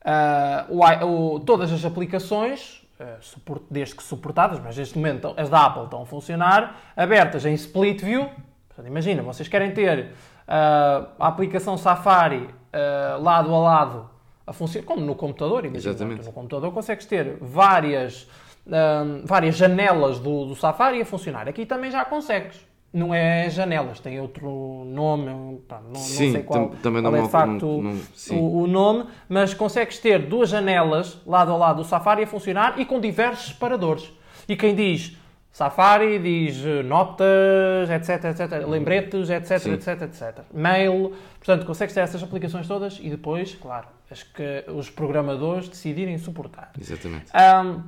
uh, 0.00 0.74
o, 0.74 1.34
o, 1.34 1.40
todas 1.40 1.70
as 1.70 1.84
aplicações, 1.84 2.82
uh, 2.98 3.60
desde 3.70 3.94
que 3.94 4.02
suportadas, 4.02 4.58
mas 4.60 4.78
neste 4.78 4.96
momento 4.96 5.34
as 5.36 5.50
da 5.50 5.66
Apple 5.66 5.84
estão 5.84 6.02
a 6.02 6.06
funcionar, 6.06 6.80
abertas 6.96 7.44
em 7.44 7.52
split 7.52 8.02
view. 8.02 8.30
Portanto, 8.68 8.86
imagina, 8.86 9.22
vocês 9.22 9.46
querem 9.46 9.72
ter 9.72 10.12
uh, 10.46 11.08
a 11.18 11.28
aplicação 11.28 11.76
Safari 11.76 12.48
uh, 12.48 13.22
lado 13.22 13.54
a 13.54 13.58
lado 13.58 14.10
a 14.46 14.52
funcionar, 14.52 14.86
como 14.86 15.04
no 15.04 15.14
computador, 15.14 15.64
imagina. 15.64 15.90
Exatamente. 15.90 16.24
No 16.24 16.32
computador 16.32 16.72
consegues 16.72 17.04
ter 17.06 17.36
várias, 17.40 18.22
uh, 18.66 19.22
várias 19.24 19.56
janelas 19.56 20.18
do, 20.18 20.46
do 20.46 20.54
Safari 20.54 21.00
a 21.00 21.04
funcionar. 21.04 21.48
Aqui 21.48 21.66
também 21.66 21.90
já 21.90 22.04
consegues. 22.04 22.64
Não 22.92 23.12
é 23.12 23.50
janelas, 23.50 24.00
tem 24.00 24.18
outro 24.20 24.84
nome, 24.86 25.26
não, 25.26 25.60
sim, 25.96 26.26
não 26.26 26.32
sei 26.32 26.42
qual, 26.44 26.68
também 26.82 27.02
não 27.02 27.10
qual 27.10 27.20
é 27.20 27.26
de 27.26 27.30
facto 27.30 27.66
não, 27.66 27.92
não, 27.92 28.38
o, 28.38 28.62
o, 28.62 28.66
nome, 28.66 29.04
mas 29.28 29.52
consegues 29.52 29.98
ter 29.98 30.20
duas 30.20 30.48
janelas 30.48 31.20
lado 31.26 31.52
a 31.52 31.56
lado 31.56 31.82
do 31.82 31.84
Safari 31.84 32.22
a 32.22 32.26
funcionar 32.26 32.80
e 32.80 32.86
com 32.86 32.98
diversos 32.98 33.48
separadores. 33.48 34.10
E 34.48 34.56
quem 34.56 34.74
diz 34.74 35.14
Safari 35.56 36.18
diz 36.18 36.62
eh, 36.66 36.82
notas, 36.82 37.88
etc, 37.88 38.24
etc, 38.24 38.68
lembretes, 38.68 39.30
etc, 39.30 39.58
Sim. 39.58 39.72
etc, 39.72 40.02
etc. 40.02 40.44
Mail, 40.52 41.14
portanto, 41.38 41.64
consegues 41.64 41.94
ter 41.94 42.00
essas 42.00 42.22
aplicações 42.22 42.68
todas 42.68 42.98
e 43.00 43.08
depois, 43.08 43.54
claro, 43.54 43.86
as 44.10 44.22
que 44.22 44.66
os 44.68 44.90
programadores 44.90 45.66
decidirem 45.66 46.18
suportar. 46.18 46.72
Exatamente. 46.78 47.32
Um, 47.32 47.82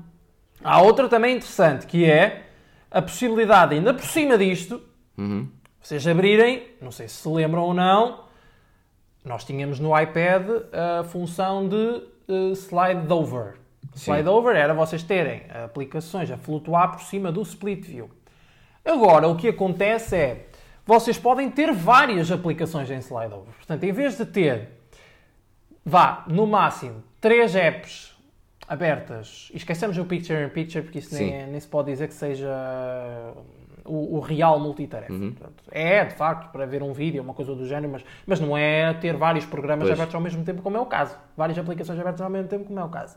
há 0.64 0.80
outra 0.80 1.10
também 1.10 1.36
interessante 1.36 1.86
que 1.86 2.06
é 2.06 2.44
a 2.90 3.02
possibilidade, 3.02 3.74
ainda 3.74 3.92
por 3.92 4.06
cima 4.06 4.38
disto, 4.38 4.80
uhum. 5.18 5.46
vocês 5.78 6.06
abrirem, 6.06 6.68
não 6.80 6.90
sei 6.90 7.06
se 7.06 7.16
se 7.16 7.28
lembram 7.28 7.64
ou 7.64 7.74
não, 7.74 8.24
nós 9.22 9.44
tínhamos 9.44 9.78
no 9.78 9.90
iPad 10.00 10.48
a 10.72 11.04
função 11.04 11.68
de 11.68 11.76
uh, 11.76 12.52
slide 12.54 13.12
over 13.12 13.56
Slide 13.94 14.28
over 14.28 14.56
era 14.56 14.72
vocês 14.74 15.02
terem 15.02 15.42
aplicações 15.64 16.30
a 16.30 16.36
flutuar 16.36 16.92
por 16.92 17.00
cima 17.02 17.32
do 17.32 17.42
split 17.42 17.84
view. 17.84 18.10
Agora, 18.84 19.28
o 19.28 19.36
que 19.36 19.48
acontece 19.48 20.16
é, 20.16 20.46
vocês 20.86 21.18
podem 21.18 21.50
ter 21.50 21.72
várias 21.72 22.30
aplicações 22.30 22.90
em 22.90 22.98
slide 22.98 23.34
over. 23.34 23.52
Portanto, 23.54 23.84
em 23.84 23.92
vez 23.92 24.16
de 24.16 24.24
ter, 24.24 24.68
vá, 25.84 26.24
no 26.26 26.46
máximo, 26.46 27.02
três 27.20 27.54
apps 27.54 28.16
abertas, 28.66 29.50
e 29.52 29.56
esquecemos 29.56 29.96
o 29.98 30.04
picture 30.04 30.44
in 30.44 30.48
picture, 30.48 30.82
porque 30.82 30.98
isso 30.98 31.14
nem, 31.14 31.34
é, 31.34 31.46
nem, 31.46 31.58
se 31.58 31.66
pode 31.66 31.90
dizer 31.90 32.08
que 32.08 32.14
seja 32.14 32.48
o, 33.84 34.16
o 34.16 34.20
real 34.20 34.60
multitarefa. 34.60 35.12
Uhum. 35.12 35.32
Portanto, 35.32 35.64
é, 35.70 36.04
de 36.04 36.14
facto, 36.14 36.50
para 36.52 36.66
ver 36.66 36.82
um 36.82 36.92
vídeo, 36.92 37.22
uma 37.22 37.34
coisa 37.34 37.54
do 37.54 37.66
género, 37.66 37.92
mas, 37.92 38.04
mas 38.26 38.40
não 38.40 38.56
é 38.56 38.92
ter 38.94 39.16
vários 39.16 39.46
programas 39.46 39.86
pois. 39.86 39.98
abertos 39.98 40.14
ao 40.14 40.20
mesmo 40.20 40.44
tempo, 40.44 40.62
como 40.62 40.76
é 40.76 40.80
o 40.80 40.86
caso. 40.86 41.16
Várias 41.36 41.58
aplicações 41.58 41.98
abertas 41.98 42.20
ao 42.20 42.30
mesmo 42.30 42.48
tempo, 42.48 42.64
como 42.64 42.78
é 42.78 42.84
o 42.84 42.88
caso. 42.88 43.16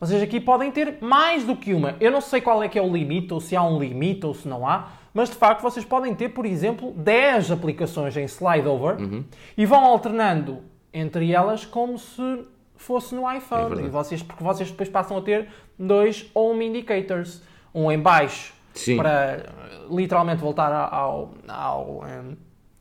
Vocês 0.00 0.22
aqui 0.22 0.38
podem 0.38 0.70
ter 0.70 0.98
mais 1.00 1.44
do 1.44 1.56
que 1.56 1.74
uma. 1.74 1.96
Eu 2.00 2.12
não 2.12 2.20
sei 2.20 2.40
qual 2.40 2.62
é 2.62 2.68
que 2.68 2.78
é 2.78 2.82
o 2.82 2.92
limite, 2.92 3.34
ou 3.34 3.40
se 3.40 3.56
há 3.56 3.62
um 3.62 3.80
limite, 3.80 4.24
ou 4.24 4.32
se 4.32 4.46
não 4.46 4.66
há, 4.66 4.90
mas 5.12 5.28
de 5.28 5.34
facto 5.34 5.62
vocês 5.62 5.84
podem 5.84 6.14
ter, 6.14 6.28
por 6.28 6.46
exemplo, 6.46 6.92
10 6.92 7.50
aplicações 7.50 8.16
em 8.16 8.24
slide 8.28 8.68
over 8.68 9.00
uhum. 9.00 9.24
e 9.56 9.66
vão 9.66 9.84
alternando 9.84 10.62
entre 10.92 11.32
elas 11.32 11.64
como 11.64 11.98
se 11.98 12.44
fosse 12.76 13.14
no 13.14 13.30
iPhone. 13.30 13.82
É 13.82 13.86
e 13.86 13.88
vocês, 13.88 14.22
porque 14.22 14.42
vocês 14.42 14.70
depois 14.70 14.88
passam 14.88 15.16
a 15.16 15.22
ter 15.22 15.48
dois 15.78 16.30
home 16.32 16.66
indicators. 16.66 17.42
Um 17.74 17.92
em 17.92 17.98
baixo 17.98 18.54
Sim. 18.72 18.96
para 18.96 19.46
literalmente 19.90 20.40
voltar 20.40 20.72
ao, 20.72 21.34
ao, 21.46 22.04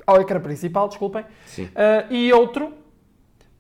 ao 0.06 0.22
ecrã 0.22 0.40
principal, 0.40 0.88
desculpem. 0.88 1.24
Uh, 1.24 2.14
e 2.14 2.32
outro 2.32 2.74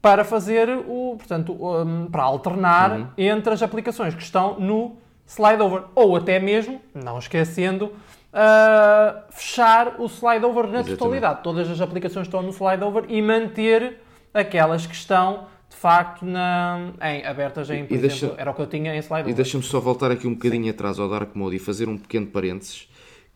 para 0.01 0.23
fazer 0.23 0.69
o, 0.69 1.15
portanto, 1.17 1.53
um, 1.53 2.07
para 2.07 2.23
alternar 2.23 2.91
uhum. 2.91 3.07
entre 3.17 3.53
as 3.53 3.61
aplicações 3.61 4.13
que 4.13 4.21
estão 4.21 4.59
no 4.59 4.97
slide 5.25 5.61
over. 5.61 5.83
Ou 5.95 6.15
até 6.15 6.39
mesmo, 6.39 6.81
não 6.93 7.17
esquecendo, 7.17 7.85
uh, 7.85 9.21
fechar 9.31 9.95
o 9.99 10.05
slide 10.05 10.45
over 10.45 10.63
na 10.63 10.79
Exatamente. 10.79 10.97
totalidade. 10.97 11.43
Todas 11.43 11.69
as 11.69 11.81
aplicações 11.81 12.27
estão 12.27 12.41
no 12.41 12.51
slide 12.51 12.83
over 12.83 13.05
e 13.09 13.21
manter 13.21 13.99
aquelas 14.33 14.85
que 14.85 14.95
estão 14.95 15.45
de 15.69 15.75
facto 15.75 16.25
na, 16.25 16.91
em, 17.01 17.25
abertas 17.25 17.69
em, 17.69 17.85
por 17.85 17.93
e 17.93 17.97
exemplo, 17.97 18.19
deixa, 18.19 18.35
era 18.37 18.51
o 18.51 18.53
que 18.53 18.61
eu 18.61 18.67
tinha 18.67 18.95
em 18.95 18.99
slide 18.99 19.23
over. 19.23 19.31
E 19.31 19.35
deixa-me 19.35 19.63
só 19.63 19.79
voltar 19.79 20.11
aqui 20.11 20.27
um 20.27 20.33
bocadinho 20.33 20.63
Sim. 20.63 20.69
atrás 20.69 20.99
ao 20.99 21.09
Dark 21.09 21.35
Mode 21.35 21.55
e 21.55 21.59
fazer 21.59 21.89
um 21.89 21.97
pequeno 21.97 22.27
parênteses 22.27 22.87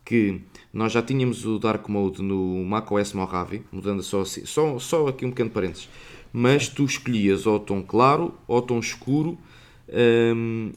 que 0.05 0.41
nós 0.73 0.91
já 0.91 1.01
tínhamos 1.01 1.45
o 1.45 1.59
Dark 1.59 1.87
Mode 1.87 2.23
no 2.23 2.63
macOS 2.63 3.13
Mojave, 3.13 3.63
mudando 3.71 4.01
só, 4.01 4.23
só, 4.23 4.79
só 4.79 5.07
aqui 5.07 5.25
um 5.25 5.29
pequeno 5.29 5.49
parênteses 5.49 5.89
mas 6.31 6.67
tu 6.67 6.85
escolhias 6.85 7.45
ou 7.45 7.59
tom 7.59 7.81
claro 7.81 8.33
ou 8.47 8.61
tom 8.61 8.79
escuro 8.79 9.37
um, 10.35 10.71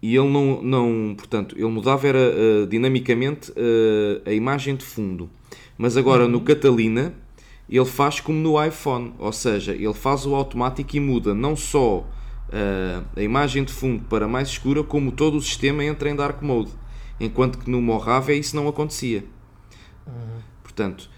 e 0.00 0.14
ele 0.16 0.28
não, 0.28 0.62
não, 0.62 1.14
portanto, 1.16 1.56
ele 1.56 1.66
mudava 1.68 2.06
era 2.06 2.18
uh, 2.18 2.66
dinamicamente 2.66 3.50
uh, 3.52 4.22
a 4.26 4.32
imagem 4.32 4.76
de 4.76 4.84
fundo. 4.84 5.30
Mas 5.78 5.96
agora 5.96 6.24
uhum. 6.24 6.30
no 6.30 6.40
Catalina 6.42 7.14
ele 7.68 7.86
faz 7.86 8.20
como 8.20 8.38
no 8.38 8.62
iPhone, 8.62 9.14
ou 9.18 9.32
seja, 9.32 9.72
ele 9.72 9.94
faz 9.94 10.26
o 10.26 10.34
automático 10.34 10.94
e 10.94 11.00
muda 11.00 11.34
não 11.34 11.56
só 11.56 12.00
uh, 12.00 13.04
a 13.16 13.22
imagem 13.22 13.64
de 13.64 13.72
fundo 13.72 14.04
para 14.04 14.28
mais 14.28 14.48
escura, 14.48 14.84
como 14.84 15.10
todo 15.10 15.38
o 15.38 15.42
sistema 15.42 15.82
entra 15.82 16.10
em 16.10 16.14
dark 16.14 16.42
mode. 16.42 16.70
Enquanto 17.18 17.58
que 17.58 17.70
no 17.70 17.80
Mojave 17.80 18.38
isso 18.38 18.54
não 18.54 18.68
acontecia. 18.68 19.24
Uhum. 20.06 20.40
Portanto, 20.62 21.08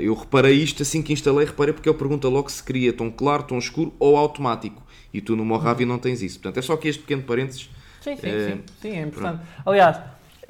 eu 0.00 0.14
reparei 0.14 0.54
isto 0.54 0.82
assim 0.82 1.02
que 1.02 1.12
instalei, 1.12 1.46
reparei 1.46 1.72
porque 1.72 1.88
ele 1.88 1.96
pergunta 1.96 2.28
logo 2.28 2.50
se 2.50 2.62
queria 2.62 2.92
tom 2.92 3.10
claro, 3.10 3.44
tom 3.44 3.58
escuro 3.58 3.92
ou 3.98 4.16
automático. 4.16 4.82
E 5.12 5.20
tu 5.20 5.36
no 5.36 5.44
Mojave 5.44 5.84
não 5.84 5.98
tens 5.98 6.22
isso. 6.22 6.40
Portanto, 6.40 6.58
é 6.58 6.62
só 6.62 6.72
aqui 6.72 6.88
este 6.88 7.02
pequeno 7.02 7.22
parênteses. 7.22 7.70
Sim, 8.00 8.16
sim, 8.16 8.26
uh, 8.26 8.50
sim, 8.50 8.62
sim, 8.80 8.90
é 8.90 9.02
importante. 9.02 9.38
Pronto. 9.38 9.62
Aliás, 9.66 10.00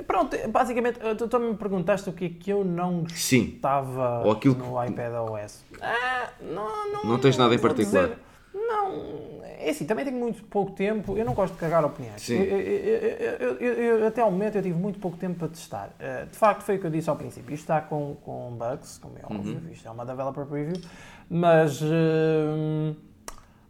pronto, 0.07 0.37
basicamente, 0.49 0.99
tu 1.19 1.29
também 1.29 1.51
me 1.51 1.57
perguntaste 1.57 2.09
o 2.09 2.13
que 2.13 2.25
é 2.25 2.29
que 2.29 2.51
eu 2.51 2.65
não 2.65 3.03
gostava 3.03 4.23
ou 4.25 4.33
aquilo 4.33 4.55
no 4.55 4.81
que... 4.81 4.91
iPad 4.91 5.13
OS. 5.15 5.65
Ah, 5.81 6.31
não, 6.41 6.93
não, 6.93 7.05
não 7.05 7.19
tens 7.19 7.37
nada 7.37 7.55
em 7.55 7.59
particular. 7.59 8.05
Dizer, 8.05 8.19
não, 8.55 9.43
é 9.43 9.71
assim, 9.71 9.87
também 9.87 10.05
tenho 10.05 10.19
muito 10.19 10.45
pouco 10.45 10.73
tempo, 10.73 11.17
eu 11.17 11.25
não 11.25 11.33
gosto 11.33 11.55
de 11.55 11.59
cagar 11.59 11.85
opiniões. 11.85 12.29
Eu, 12.29 12.43
eu, 12.43 13.61
eu, 13.61 14.07
até 14.07 14.21
ao 14.21 14.31
momento 14.31 14.57
eu 14.57 14.63
tive 14.63 14.79
muito 14.79 14.99
pouco 14.99 15.17
tempo 15.17 15.39
para 15.39 15.49
testar. 15.49 15.91
Uh, 15.99 16.27
de 16.27 16.37
facto, 16.37 16.63
foi 16.63 16.77
o 16.77 16.81
que 16.81 16.87
eu 16.87 16.91
disse 16.91 17.09
ao 17.09 17.17
princípio. 17.17 17.55
Isto 17.55 17.63
está 17.63 17.81
com, 17.81 18.17
com 18.23 18.51
bugs, 18.53 18.99
como 18.99 19.17
é 19.19 19.23
óbvio, 19.25 19.55
uhum. 19.55 19.73
isto 19.73 19.89
é 19.89 19.91
uma 19.91 20.05
developer 20.05 20.45
preview, 20.45 20.81
mas 21.31 21.81
uh, 21.81 22.95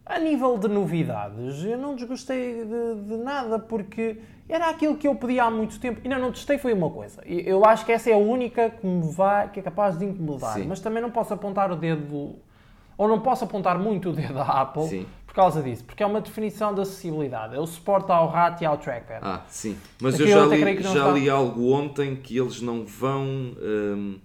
a 0.05 0.19
nível 0.19 0.57
de 0.57 0.67
novidades, 0.67 1.63
eu 1.63 1.77
não 1.77 1.95
desgostei 1.95 2.65
de, 2.65 3.01
de, 3.07 3.17
nada, 3.17 3.57
porque 3.57 4.17
era 4.49 4.69
aquilo 4.69 4.97
que 4.97 5.07
eu 5.07 5.15
pedia 5.15 5.45
há 5.45 5.51
muito 5.51 5.79
tempo. 5.79 6.01
E 6.03 6.09
não, 6.09 6.19
não 6.19 6.31
testei 6.31 6.57
foi 6.57 6.73
uma 6.73 6.89
coisa. 6.89 7.21
Eu 7.25 7.63
acho 7.63 7.85
que 7.85 7.91
essa 7.93 8.09
é 8.09 8.13
a 8.13 8.17
única 8.17 8.69
que 8.69 8.85
me 8.85 9.09
vai, 9.13 9.49
que 9.49 9.61
é 9.61 9.63
capaz 9.63 9.97
de 9.97 10.03
incomodar, 10.03 10.55
Sim. 10.55 10.65
mas 10.67 10.81
também 10.81 11.01
não 11.01 11.09
posso 11.09 11.33
apontar 11.33 11.71
o 11.71 11.75
dedo 11.77 12.35
ou 12.97 13.07
não 13.07 13.19
posso 13.19 13.43
apontar 13.43 13.77
muito 13.77 14.09
o 14.09 14.13
dedo 14.13 14.39
à 14.39 14.61
Apple 14.61 14.87
sim. 14.87 15.05
por 15.25 15.33
causa 15.33 15.61
disso, 15.61 15.83
porque 15.83 16.03
é 16.03 16.05
uma 16.05 16.21
definição 16.21 16.73
de 16.73 16.81
acessibilidade. 16.81 17.55
É 17.55 17.59
o 17.59 17.65
suporte 17.65 18.11
ao 18.11 18.27
rato 18.29 18.63
e 18.63 18.65
ao 18.65 18.77
trackpad. 18.77 19.19
Ah, 19.21 19.41
sim. 19.47 19.77
Mas 20.01 20.15
Aqui 20.15 20.23
eu 20.23 20.27
já, 20.27 20.45
li, 20.45 20.81
já 20.81 21.11
li 21.11 21.29
algo 21.29 21.71
ontem 21.71 22.15
que 22.15 22.37
eles 22.37 22.61
não 22.61 22.85
vão 22.85 23.25
hum, 23.25 24.19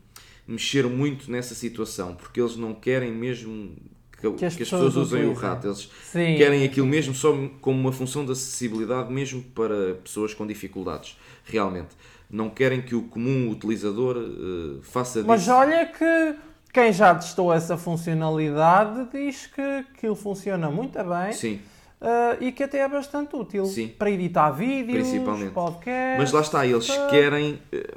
mexer 0.47 0.87
muito 0.87 1.31
nessa 1.31 1.55
situação, 1.55 2.15
porque 2.15 2.41
eles 2.41 2.57
não 2.57 2.75
querem 2.75 3.13
mesmo 3.13 3.75
que, 4.21 4.31
que, 4.33 4.45
as, 4.45 4.57
que 4.57 4.63
as, 4.63 4.71
pessoas, 4.71 4.97
usem 4.97 5.27
o 5.27 5.33
rato. 5.33 5.67
Eles 5.67 5.91
sim. 6.03 6.37
querem 6.37 6.65
aquilo 6.65 6.87
mesmo 6.87 7.15
só 7.15 7.33
como 7.61 7.79
uma 7.79 7.93
função 7.93 8.25
de 8.25 8.33
acessibilidade, 8.33 9.13
mesmo 9.13 9.43
para 9.43 9.95
pessoas 10.03 10.35
com 10.35 10.47
dificuldades, 10.47 11.17
realmente. 11.45 11.97
Não 12.31 12.51
querem 12.51 12.83
que 12.83 12.95
o 12.95 13.05
comum 13.05 13.51
utilizador 13.51 14.17
uh, 14.17 14.83
faça 14.83 15.23
Mas 15.23 15.41
disso. 15.41 15.53
olha 15.53 15.87
que 15.87 16.35
quem 16.73 16.93
já 16.93 17.15
testou 17.15 17.53
essa 17.53 17.77
funcionalidade 17.77 19.09
diz 19.13 19.47
que 19.47 19.61
aquilo 19.61 20.15
funciona 20.15 20.71
muito 20.71 20.99
bem. 21.03 21.33
Sim. 21.33 21.61
Uh, 22.01 22.43
e 22.45 22.53
que 22.53 22.63
até 22.63 22.79
é 22.79 22.89
bastante 22.89 23.35
útil 23.35 23.67
Sim. 23.67 23.89
para 23.89 24.09
editar 24.09 24.53
vídeos, 24.53 25.09
Principalmente. 25.09 25.51
podcasts. 25.51 26.19
Mas 26.19 26.33
lá 26.33 26.41
está, 26.43 26.65
eles 26.65 26.89
querem. 27.11 27.59
Eh, 27.73 27.97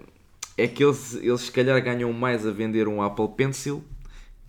é 0.58 0.68
que 0.68 0.84
eles, 0.84 1.14
eles 1.16 1.42
se 1.42 1.52
calhar 1.52 1.80
ganham 1.84 2.12
mais 2.12 2.46
a 2.48 2.52
vender 2.52 2.88
um 2.88 3.04
Apple 3.04 3.28
Pencil, 3.38 3.84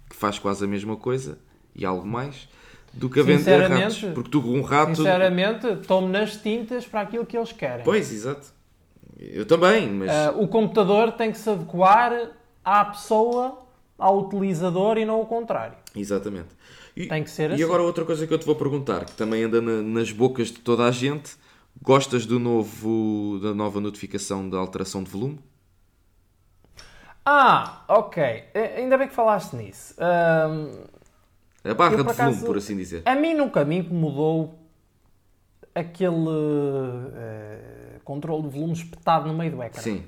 que 0.09 0.17
faz 0.17 0.39
quase 0.39 0.65
a 0.65 0.67
mesma 0.67 0.97
coisa, 0.97 1.39
e 1.75 1.85
algo 1.85 2.07
mais, 2.07 2.49
do 2.95 3.11
que 3.11 3.21
a 3.21 3.23
vender 3.23 3.69
ratos. 3.69 4.03
Porque 4.15 4.31
tu 4.31 4.41
um 4.41 4.63
rato. 4.63 4.97
Sinceramente, 4.97 5.77
tomo 5.87 6.09
nas 6.09 6.37
tintas 6.37 6.87
para 6.87 7.03
aquilo 7.03 7.27
que 7.27 7.37
eles 7.37 7.53
querem. 7.53 7.85
Pois, 7.85 8.11
exato. 8.11 8.55
Eu 9.19 9.45
também, 9.45 9.87
mas. 9.91 10.11
Uh, 10.11 10.43
o 10.43 10.49
computador 10.49 11.13
tem 11.13 11.31
que 11.31 11.37
se 11.37 11.51
adequar 11.51 12.31
à 12.65 12.87
pessoa 12.87 13.62
ao 14.03 14.19
utilizador 14.19 14.99
e 14.99 15.05
não 15.05 15.21
o 15.21 15.27
contrário. 15.27 15.77
Exatamente. 15.95 16.49
E, 16.97 17.07
Tem 17.07 17.23
que 17.23 17.31
ser 17.31 17.51
e 17.51 17.55
assim. 17.55 17.63
E 17.63 17.65
agora 17.65 17.83
outra 17.83 18.05
coisa 18.05 18.27
que 18.27 18.35
eu 18.35 18.39
te 18.39 18.45
vou 18.45 18.57
perguntar, 18.57 19.05
que 19.05 19.13
também 19.13 19.45
anda 19.45 19.61
na, 19.61 19.81
nas 19.81 20.11
bocas 20.11 20.49
de 20.49 20.59
toda 20.59 20.85
a 20.85 20.91
gente, 20.91 21.37
gostas 21.81 22.27
do 22.27 22.39
novo, 22.39 23.39
da 23.41 23.55
nova 23.55 23.81
notificação 23.81 24.49
da 24.49 24.59
alteração 24.59 25.03
de 25.03 25.11
volume? 25.11 25.39
Ah, 27.25 27.85
ok. 27.87 28.45
Ainda 28.77 28.99
bem 28.99 29.07
que 29.07 29.15
falaste 29.15 29.55
nisso. 29.55 29.95
Um, 29.99 30.83
a 31.71 31.75
barra 31.75 31.95
eu, 31.95 32.03
de 32.03 32.11
acaso, 32.11 32.31
volume, 32.33 32.47
por 32.47 32.57
assim 32.57 32.77
dizer. 32.77 33.03
A 33.05 33.15
mim 33.15 33.35
nunca 33.35 33.65
me 33.65 33.79
incomodou 33.79 34.59
aquele 35.73 36.29
uh, 36.29 38.01
controle 38.05 38.43
de 38.43 38.49
volume 38.49 38.73
espetado 38.73 39.29
no 39.29 39.35
meio 39.35 39.53
do 39.53 39.63
ecrã. 39.63 39.81
Sim. 39.81 40.05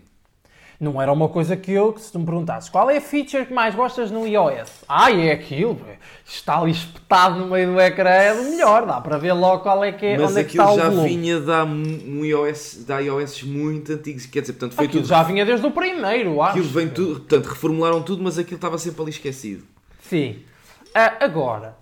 Não 0.80 1.00
era 1.00 1.12
uma 1.12 1.28
coisa 1.28 1.56
que 1.56 1.72
eu, 1.72 1.92
que 1.92 2.00
se 2.00 2.10
tu 2.10 2.18
me 2.18 2.26
perguntasses 2.26 2.68
qual 2.68 2.90
é 2.90 2.96
a 2.96 3.00
feature 3.00 3.46
que 3.46 3.52
mais 3.52 3.74
gostas 3.74 4.10
no 4.10 4.26
iOS? 4.26 4.84
Ah, 4.88 5.10
é 5.10 5.30
aquilo, 5.30 5.80
está 6.26 6.58
ali 6.58 6.72
espetado 6.72 7.38
no 7.38 7.46
meio 7.46 7.72
do 7.72 7.80
ecrã, 7.80 8.10
é 8.10 8.34
do 8.34 8.42
melhor, 8.50 8.84
dá 8.86 9.00
para 9.00 9.16
ver 9.16 9.32
logo 9.32 9.62
qual 9.62 9.84
é 9.84 9.92
que 9.92 10.04
é, 10.06 10.18
Mas 10.18 10.30
onde 10.30 10.40
é 10.40 10.44
que 10.44 10.50
está 10.50 10.72
o 10.72 10.76
já 10.76 10.88
vinha 10.88 11.40
da 11.40 11.64
um 11.64 12.24
iOS, 12.24 12.84
da 12.86 12.98
iOS 12.98 13.42
muito 13.44 13.92
antigos, 13.92 14.26
quer 14.26 14.40
dizer, 14.40 14.54
portanto 14.54 14.74
foi 14.74 14.86
aquilo 14.86 15.02
tudo... 15.02 15.10
já 15.10 15.22
vinha 15.22 15.44
desde 15.44 15.66
o 15.66 15.70
primeiro, 15.70 16.42
acho. 16.42 16.58
Aquilo 16.58 16.68
vem 16.72 16.88
tudo, 16.88 17.20
portanto 17.20 17.46
reformularam 17.46 18.02
tudo, 18.02 18.22
mas 18.22 18.38
aquilo 18.38 18.56
estava 18.56 18.78
sempre 18.78 19.02
ali 19.02 19.10
esquecido. 19.10 19.64
Sim. 20.02 20.42
Uh, 20.90 21.24
agora, 21.24 21.76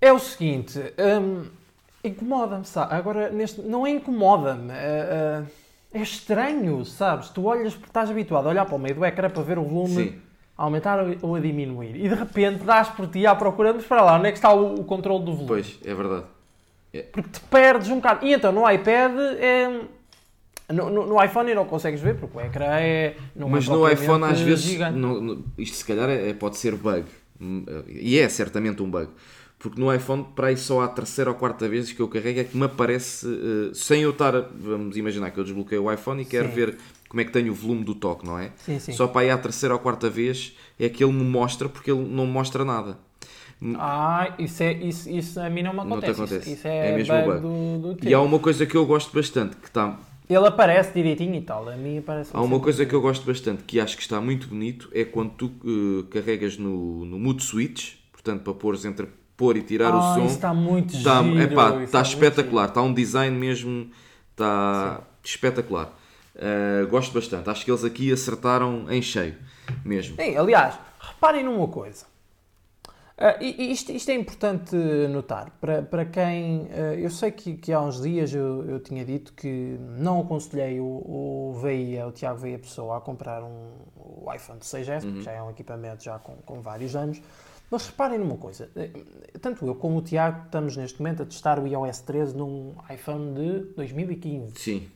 é 0.00 0.12
o 0.12 0.18
seguinte, 0.18 0.78
um, 0.98 1.44
incomoda-me, 2.02 2.64
sabe? 2.64 2.94
Agora, 2.94 3.30
neste, 3.30 3.60
não 3.60 3.86
é 3.86 3.90
incomoda-me, 3.90 4.72
uh, 4.72 5.42
uh, 5.42 5.46
é 5.92 6.00
estranho, 6.00 6.84
sabes? 6.84 7.28
Tu 7.28 7.44
olhas 7.44 7.74
estás 7.74 8.10
habituado 8.10 8.46
a 8.46 8.50
olhar 8.50 8.64
para 8.64 8.74
o 8.74 8.78
meio 8.78 8.94
do 8.94 9.04
ecrã 9.04 9.28
para 9.28 9.42
ver 9.42 9.58
o 9.58 9.62
volume 9.62 9.94
Sim. 9.94 10.14
a 10.56 10.64
aumentar 10.64 10.98
ou 11.20 11.34
a 11.34 11.40
diminuir. 11.40 11.96
E 11.96 12.08
de 12.08 12.14
repente 12.14 12.64
dás 12.64 12.88
por 12.88 13.06
ti 13.08 13.26
à 13.26 13.34
procura, 13.34 13.72
mas 13.72 13.84
para 13.84 14.02
lá, 14.02 14.18
onde 14.18 14.28
é 14.28 14.32
que 14.32 14.38
está 14.38 14.52
o, 14.52 14.80
o 14.80 14.84
controle 14.84 15.24
do 15.24 15.32
volume? 15.32 15.48
Pois, 15.48 15.78
é 15.84 15.94
verdade. 15.94 16.24
É. 16.92 17.02
Porque 17.02 17.28
te 17.28 17.40
perdes 17.40 17.88
um 17.88 17.96
bocado. 17.96 18.24
E 18.24 18.32
então 18.32 18.52
no 18.52 18.68
iPad 18.70 19.12
é. 19.38 19.80
No, 20.72 20.88
no, 20.88 21.06
no, 21.06 21.22
iPhone 21.22 21.52
não 21.54 21.66
consegues 21.66 22.00
ver 22.00 22.16
porque 22.16 22.38
o 22.38 22.40
ecrã 22.40 22.78
é. 22.78 23.16
Não 23.36 23.48
é 23.48 23.50
Mas 23.50 23.68
é 23.68 23.70
no 23.70 23.88
iPhone 23.88 24.24
às 24.24 24.40
vezes. 24.40 24.78
No, 24.92 25.44
isto 25.58 25.76
se 25.76 25.84
calhar 25.84 26.08
é, 26.08 26.32
pode 26.32 26.56
ser 26.56 26.74
bug. 26.76 27.04
E 27.88 28.18
é 28.18 28.28
certamente 28.28 28.82
um 28.82 28.90
bug. 28.90 29.10
Porque 29.62 29.80
no 29.80 29.94
iPhone, 29.94 30.26
para 30.34 30.48
aí 30.48 30.56
só 30.56 30.82
a 30.82 30.88
terceira 30.88 31.30
ou 31.30 31.36
quarta 31.36 31.68
vez 31.68 31.92
que 31.92 32.00
eu 32.00 32.08
carrego 32.08 32.40
é 32.40 32.44
que 32.44 32.56
me 32.56 32.64
aparece, 32.64 33.24
uh, 33.24 33.72
sem 33.72 34.02
eu 34.02 34.10
estar, 34.10 34.32
vamos 34.52 34.96
imaginar 34.96 35.30
que 35.30 35.38
eu 35.38 35.44
desbloqueio 35.44 35.84
o 35.84 35.92
iPhone 35.92 36.20
e 36.20 36.24
quero 36.24 36.48
sim. 36.48 36.54
ver 36.54 36.78
como 37.08 37.20
é 37.20 37.24
que 37.24 37.30
tenho 37.30 37.52
o 37.52 37.54
volume 37.54 37.84
do 37.84 37.94
toque, 37.94 38.26
não 38.26 38.36
é? 38.36 38.50
Sim, 38.56 38.80
sim. 38.80 38.90
Só 38.90 39.06
para 39.06 39.20
aí 39.20 39.30
a 39.30 39.38
terceira 39.38 39.72
ou 39.72 39.78
quarta 39.78 40.10
vez 40.10 40.56
é 40.80 40.88
que 40.88 41.04
ele 41.04 41.12
me 41.12 41.22
mostra, 41.22 41.68
porque 41.68 41.92
ele 41.92 42.04
não 42.04 42.26
mostra 42.26 42.64
nada. 42.64 42.98
Ah, 43.76 44.34
isso, 44.36 44.64
é, 44.64 44.72
isso, 44.72 45.08
isso 45.08 45.38
a 45.38 45.48
mim 45.48 45.62
não 45.62 45.72
me 45.72 45.78
acontece. 45.78 46.18
Não 46.18 46.24
acontece. 46.24 46.50
Isso, 46.50 46.58
isso 46.58 46.66
é, 46.66 46.90
é 46.90 46.96
mesmo 46.96 47.14
bug, 47.22 47.40
Do, 47.40 47.94
do 47.94 48.08
e 48.08 48.12
há 48.12 48.20
uma 48.20 48.40
coisa 48.40 48.66
que 48.66 48.76
eu 48.76 48.84
gosto 48.84 49.14
bastante, 49.14 49.54
que 49.54 49.68
está... 49.68 49.96
Ele 50.28 50.46
aparece 50.46 50.92
direitinho 50.92 51.36
e 51.36 51.40
tal, 51.40 51.68
a 51.68 51.76
mim 51.76 51.98
aparece... 51.98 52.30
Há 52.34 52.42
uma 52.42 52.58
coisa 52.58 52.84
que 52.84 52.92
eu 52.92 53.00
gosto 53.00 53.24
bastante, 53.24 53.62
que 53.62 53.78
acho 53.78 53.96
que 53.96 54.02
está 54.02 54.20
muito 54.20 54.48
bonito, 54.48 54.90
é 54.92 55.04
quando 55.04 55.30
tu 55.30 55.52
uh, 55.64 56.02
carregas 56.10 56.58
no, 56.58 57.04
no 57.04 57.16
mood 57.16 57.40
switch, 57.40 57.94
portanto 58.10 58.42
para 58.42 58.54
pôres 58.54 58.84
entre 58.84 59.06
pôr 59.42 59.56
e 59.56 59.62
tirar 59.62 59.92
ah, 59.92 59.98
o 59.98 60.14
som. 60.14 60.26
Está 60.26 60.54
muito 60.54 60.94
está, 60.94 61.20
giro. 61.20 61.42
Epá, 61.42 61.82
está 61.82 62.00
espetacular, 62.00 62.68
está 62.68 62.80
um 62.80 62.94
design 62.94 63.36
mesmo, 63.36 63.90
está 64.30 64.98
Sim. 64.98 65.04
espetacular. 65.24 65.92
Uh, 66.36 66.86
gosto 66.86 67.12
bastante, 67.12 67.50
acho 67.50 67.64
que 67.64 67.70
eles 67.70 67.84
aqui 67.84 68.12
acertaram 68.12 68.86
em 68.88 69.02
cheio, 69.02 69.34
mesmo. 69.84 70.14
Sim, 70.14 70.36
aliás, 70.36 70.78
reparem 71.00 71.44
numa 71.44 71.66
coisa. 71.66 72.06
Uh, 73.18 73.42
isto, 73.42 73.92
isto, 73.92 74.10
é 74.10 74.14
importante 74.14 74.74
notar 75.10 75.50
para, 75.60 75.82
para 75.82 76.04
quem. 76.04 76.62
Uh, 76.62 76.94
eu 76.98 77.10
sei 77.10 77.32
que, 77.32 77.54
que, 77.56 77.72
há 77.72 77.80
uns 77.80 78.00
dias 78.00 78.32
eu, 78.32 78.64
eu, 78.68 78.80
tinha 78.80 79.04
dito 79.04 79.32
que 79.32 79.76
não 79.98 80.20
aconselhei 80.20 80.80
o, 80.80 80.84
o 80.84 81.60
VIA, 81.60 82.06
o 82.06 82.12
Tiago 82.12 82.38
Veia 82.38 82.58
Pessoa, 82.58 82.96
a 82.96 83.00
comprar 83.00 83.42
um, 83.42 83.70
o 83.96 84.32
iPhone 84.32 84.60
6S, 84.60 85.04
uhum. 85.04 85.10
porque 85.10 85.22
já 85.24 85.32
é 85.32 85.42
um 85.42 85.50
equipamento 85.50 86.02
já 86.02 86.18
com, 86.18 86.36
com 86.36 86.60
vários 86.62 86.94
anos. 86.96 87.20
Mas 87.72 87.86
reparem 87.86 88.18
numa 88.18 88.36
coisa, 88.36 88.68
eh, 88.76 88.90
tanto 89.40 89.66
eu 89.66 89.74
como 89.74 89.96
o 89.96 90.02
Tiago 90.02 90.42
estamos 90.44 90.76
neste 90.76 91.00
momento 91.00 91.22
a 91.22 91.24
testar 91.24 91.58
o 91.58 91.66
iOS 91.66 92.00
13 92.00 92.36
num 92.36 92.74
iPhone 92.90 93.32
de 93.32 93.60
2015. 93.74 94.52
Sim. 94.56 94.90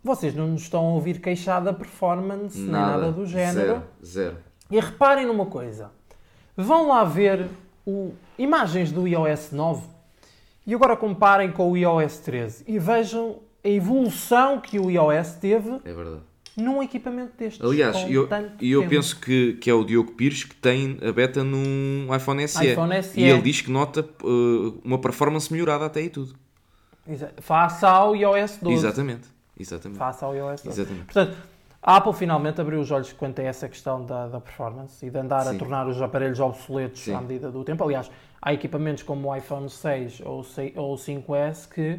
Vocês 0.00 0.32
não 0.32 0.46
nos 0.46 0.62
estão 0.62 0.86
a 0.86 0.90
ouvir 0.90 1.20
queixar 1.20 1.60
da 1.60 1.72
performance, 1.72 2.56
nada, 2.60 2.92
nem 2.92 3.00
nada 3.00 3.12
do 3.12 3.26
género. 3.26 3.66
Zero, 3.66 3.82
zero. 4.04 4.36
E 4.70 4.78
reparem 4.78 5.26
numa 5.26 5.46
coisa, 5.46 5.90
vão 6.56 6.86
lá 6.86 7.02
ver 7.02 7.48
o, 7.84 8.14
imagens 8.38 8.92
do 8.92 9.08
iOS 9.08 9.50
9 9.50 9.84
e 10.64 10.72
agora 10.72 10.96
comparem 10.96 11.50
com 11.50 11.72
o 11.72 11.76
iOS 11.76 12.18
13 12.18 12.62
e 12.64 12.78
vejam 12.78 13.40
a 13.64 13.68
evolução 13.68 14.60
que 14.60 14.78
o 14.78 14.88
iOS 14.88 15.32
teve. 15.34 15.80
É 15.84 15.92
verdade 15.92 16.31
num 16.56 16.82
equipamento 16.82 17.32
destes. 17.38 17.64
Aliás, 17.64 17.96
eu, 18.08 18.28
eu 18.60 18.86
penso 18.86 19.18
que, 19.18 19.54
que 19.54 19.70
é 19.70 19.74
o 19.74 19.84
Diogo 19.84 20.12
Pires 20.12 20.44
que 20.44 20.54
tem 20.54 20.98
a 21.06 21.12
beta 21.12 21.42
num 21.42 22.08
iPhone 22.14 22.46
SE. 22.46 22.72
iPhone 22.72 23.02
SE. 23.02 23.18
E 23.18 23.24
ele 23.24 23.42
diz 23.42 23.60
que 23.60 23.70
nota 23.70 24.06
uh, 24.22 24.80
uma 24.84 24.98
performance 24.98 25.50
melhorada 25.52 25.86
até 25.86 26.00
aí 26.00 26.10
tudo. 26.10 26.34
Face 27.40 27.84
ao 27.84 28.14
iOS 28.14 28.58
12. 28.58 28.74
Exatamente. 28.76 29.28
Exatamente. 29.58 29.98
Face 29.98 30.24
ao 30.24 30.34
iOS 30.34 30.62
12. 30.62 30.80
Exatamente. 30.80 31.04
Portanto, 31.06 31.36
a 31.82 31.96
Apple 31.96 32.12
finalmente 32.12 32.60
abriu 32.60 32.80
os 32.80 32.90
olhos 32.90 33.12
quanto 33.12 33.40
a 33.40 33.44
essa 33.44 33.68
questão 33.68 34.04
da, 34.04 34.28
da 34.28 34.40
performance 34.40 35.04
e 35.04 35.10
de 35.10 35.18
andar 35.18 35.42
Sim. 35.42 35.56
a 35.56 35.58
tornar 35.58 35.88
os 35.88 36.00
aparelhos 36.00 36.38
obsoletos 36.38 37.00
Sim. 37.00 37.14
à 37.14 37.20
medida 37.20 37.50
do 37.50 37.64
tempo. 37.64 37.82
Aliás, 37.82 38.10
há 38.40 38.52
equipamentos 38.52 39.02
como 39.02 39.28
o 39.28 39.36
iPhone 39.36 39.68
6 39.68 40.22
ou 40.24 40.40
o 40.40 40.96
5S 40.96 41.68
que 41.68 41.98